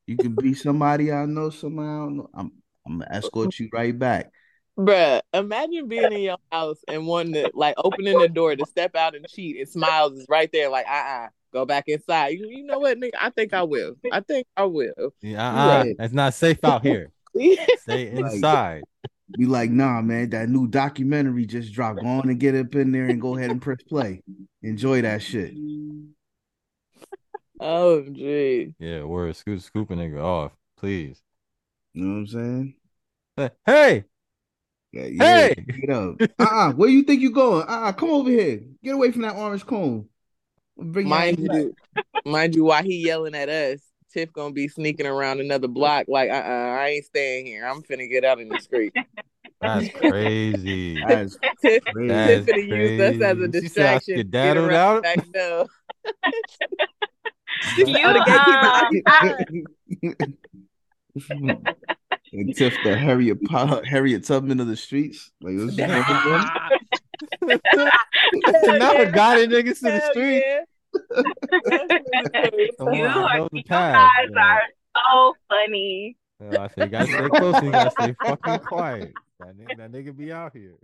You 0.08 0.18
can 0.18 0.36
be 0.36 0.54
somebody 0.54 1.12
I 1.12 1.26
know, 1.26 1.50
somebody 1.50 1.88
I 1.88 1.98
don't 1.98 2.18
know. 2.18 2.30
I'm 2.34 2.52
I'm 2.86 3.00
gonna 3.00 3.08
escort 3.12 3.60
you 3.60 3.70
right 3.74 3.98
back. 3.98 4.32
Bruh, 4.78 5.22
imagine 5.34 5.88
being 5.88 6.12
in 6.12 6.22
your 6.22 6.38
house 6.52 6.78
and 6.88 7.08
wanting 7.08 7.34
to 7.34 7.52
like 7.56 7.76
opening 7.78 8.20
the 8.20 8.30
door 8.30 8.56
to 8.56 8.66
step 8.68 8.96
out 8.96 9.16
and 9.16 9.28
cheat 9.28 9.58
and 9.58 9.68
Smilez 9.68 10.18
is 10.20 10.26
right 10.30 10.50
there, 10.54 10.70
like, 10.70 10.86
uh 10.88 10.92
uh 10.94 11.28
go 11.52 11.66
back 11.66 11.86
inside. 11.88 12.30
You, 12.38 12.48
you 12.50 12.64
know 12.64 12.78
what, 12.80 13.00
nigga? 13.00 13.12
I 13.20 13.32
think 13.32 13.54
I 13.54 13.64
will. 13.64 13.96
I 14.12 14.20
think 14.20 14.46
I 14.56 14.66
will. 14.66 15.14
Yeah, 15.22 15.48
uh-uh. 15.50 15.84
Right. 15.84 15.96
It's 15.98 16.14
not 16.14 16.34
safe 16.36 16.64
out 16.64 16.84
here. 16.84 17.12
Stay 17.80 18.14
Like- 18.14 18.34
inside. 18.34 18.84
Be 19.38 19.46
like, 19.46 19.70
nah, 19.72 20.02
man, 20.02 20.30
that 20.30 20.48
new 20.48 20.68
documentary 20.70 21.46
just 21.46 21.74
dropped. 21.74 22.00
Go 22.00 22.08
on 22.08 22.30
and 22.30 22.40
get 22.40 22.56
up 22.56 22.74
in 22.76 22.94
there 22.94 23.08
and 23.08 23.20
go 23.20 23.36
ahead 23.36 23.52
and 23.52 23.62
press 23.62 23.82
play. 23.90 24.22
Enjoy 24.64 25.02
that 25.02 25.22
shit. 25.22 25.54
oh 27.60 28.04
gee. 28.04 28.74
Yeah, 28.80 29.04
word. 29.04 29.36
Scoop, 29.36 29.60
scoop 29.62 29.92
a 29.92 29.96
nigga 29.96 30.24
off, 30.24 30.54
please. 30.78 31.22
You 31.94 32.06
know 32.06 32.14
what 32.14 32.20
I'm 32.20 32.74
saying? 33.38 33.52
Hey, 33.66 34.06
Yeah, 34.98 35.06
yeah, 35.06 35.24
Hey! 35.24 35.56
Get 35.80 35.90
up. 35.92 36.16
Uh-uh. 36.40 36.72
Where 36.74 36.90
you 36.90 37.04
think 37.04 37.22
you 37.22 37.32
going? 37.32 37.68
Uh-uh. 37.68 37.92
Come 37.94 38.10
over 38.10 38.30
here. 38.30 38.62
Get 38.84 38.96
away 38.96 39.12
from 39.12 39.22
that 39.22 39.36
orange 39.36 39.66
cone. 39.66 40.08
Bring 40.76 41.08
Mind 41.08 41.38
you, 41.40 41.76
mind 42.26 42.56
you, 42.56 42.64
while 42.66 42.84
he 42.84 42.98
yelling 43.06 43.36
at 43.36 43.50
us, 43.50 43.82
Tiff 44.12 44.32
gonna 44.34 44.54
be 44.54 44.68
sneaking 44.68 45.06
around 45.06 45.40
another 45.40 45.68
block, 45.68 46.06
like, 46.08 46.30
uh 46.30 46.34
uh 46.34 46.78
I 46.80 46.88
ain't 46.90 47.06
staying 47.06 47.46
here. 47.46 47.66
I'm 47.68 47.82
finna 47.84 48.10
get 48.10 48.24
out 48.24 48.40
in 48.40 48.50
the 48.50 48.60
street. 48.60 48.94
that's 49.62 49.90
crazy. 49.90 51.00
That's 51.02 51.38
Tiff, 51.62 51.84
crazy. 51.84 52.08
That's 52.08 52.46
Tiff 52.46 52.56
finna 52.56 52.68
use 52.68 53.02
us 53.02 53.22
as 53.22 53.38
a 53.38 53.50
crazy. 53.50 53.62
She 53.62 53.68
said 53.68 54.00
distraction. 54.02 54.16
get 54.16 54.28
skedaddled 54.28 54.70
around 54.70 54.76
out? 54.98 55.04
Back 55.04 55.20
no. 55.34 55.66
You, 57.76 57.86
Oh, 58.06 58.14
the 58.14 58.22
gatekeeper. 59.10 60.22
uh, 60.22 60.26
and 61.30 62.56
Tiff, 62.56 62.76
the 62.84 62.98
Harriet 62.98 63.44
Po- 63.46 63.82
Harriet 63.84 64.26
Tubman 64.26 64.60
of 64.60 64.68
the 64.68 64.76
streets. 64.76 65.32
Like 65.42 65.56
what's 65.58 65.76
going 65.76 65.92
on? 65.92 66.50
Never 68.80 69.12
got 69.12 69.38
it, 69.40 69.50
niggas 69.50 69.80
to 69.80 69.84
the 69.86 70.00
Hell 70.00 70.12
street. 70.12 70.44
yeah. 70.46 70.64
You 72.80 73.06
are, 73.06 73.50
you 73.52 73.64
guys 73.64 74.10
Yeah. 74.32 74.40
are 74.40 74.62
so 74.96 75.36
funny. 75.50 76.18
Yeah, 76.40 76.64
I 76.64 76.68
say 76.68 76.84
you 76.84 76.86
gotta 76.88 77.06
stay 77.08 77.28
close 77.30 77.56
and 77.56 77.66
you 77.66 77.72
gotta 77.72 77.92
stay 77.92 78.16
fucking 78.24 78.60
quiet. 78.66 79.14
That 79.40 79.58
nigga, 79.58 79.78
that 79.78 79.92
nigga 79.92 80.16
be 80.18 80.32
out 80.32 80.54
here. 80.54 80.76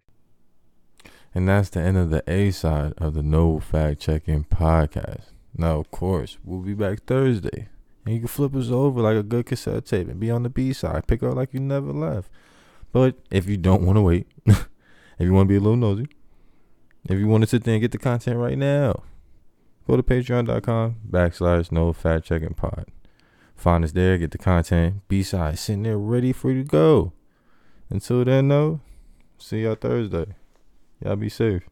And 1.36 1.48
that's 1.48 1.70
the 1.70 1.80
end 1.82 1.98
of 1.98 2.10
the 2.12 2.24
A 2.28 2.52
side 2.52 2.94
of 2.98 3.14
the 3.16 3.24
No 3.24 3.60
Fact 3.60 4.00
Checking 4.02 4.44
podcast. 4.46 5.26
Now, 5.56 5.80
of 5.80 5.90
course, 5.92 6.38
we'll 6.44 6.60
be 6.62 6.74
back 6.74 7.04
Thursday. 7.06 7.70
And 8.06 8.14
you 8.16 8.20
can 8.22 8.28
flip 8.28 8.56
us 8.56 8.70
over 8.70 9.01
like 9.01 9.16
a 9.16 9.24
good 9.24 9.45
cassette 9.45 9.86
tape 9.86 10.10
and 10.10 10.20
be 10.20 10.30
on 10.30 10.43
the 10.43 10.49
B 10.49 10.74
side. 10.74 11.08
Pick 11.08 11.24
up 11.24 11.36
like 11.36 11.54
you 11.54 11.60
never 11.60 11.93
left. 11.93 12.30
But 12.91 13.16
if 13.32 13.47
you 13.47 13.58
don't 13.58 13.84
want 13.84 13.97
to 13.97 14.01
wait, 14.01 14.28
if 14.45 14.68
you 15.20 15.34
want 15.34 15.47
to 15.47 15.49
be 15.49 15.58
a 15.58 15.60
little 15.60 15.78
nosy, 15.78 16.08
if 17.10 17.18
you 17.18 17.28
want 17.28 17.43
to 17.43 17.49
sit 17.49 17.64
there 17.64 17.76
and 17.76 17.82
get 17.82 17.91
the 17.91 17.97
content 17.97 18.38
right 18.38 18.58
now, 18.58 19.04
go 19.88 19.97
to 19.97 20.04
patreon.com 20.04 20.97
backslash 21.10 21.72
no 21.72 21.91
fact 21.91 22.26
checking 22.26 22.54
pod. 22.54 22.86
Find 23.56 23.84
us 23.84 23.93
there, 23.93 24.18
get 24.18 24.32
the 24.32 24.38
content, 24.38 25.08
B 25.08 25.24
side 25.24 25.58
sitting 25.60 25.84
there 25.84 25.97
ready 25.97 26.34
for 26.34 26.51
you 26.51 26.64
to 26.64 26.70
go. 26.70 27.14
Until 27.89 28.26
then, 28.26 28.47
though, 28.47 28.82
see 29.38 29.64
y'all 29.64 29.76
Thursday. 29.76 30.26
Y'all 31.04 31.16
be 31.16 31.30
safe. 31.30 31.64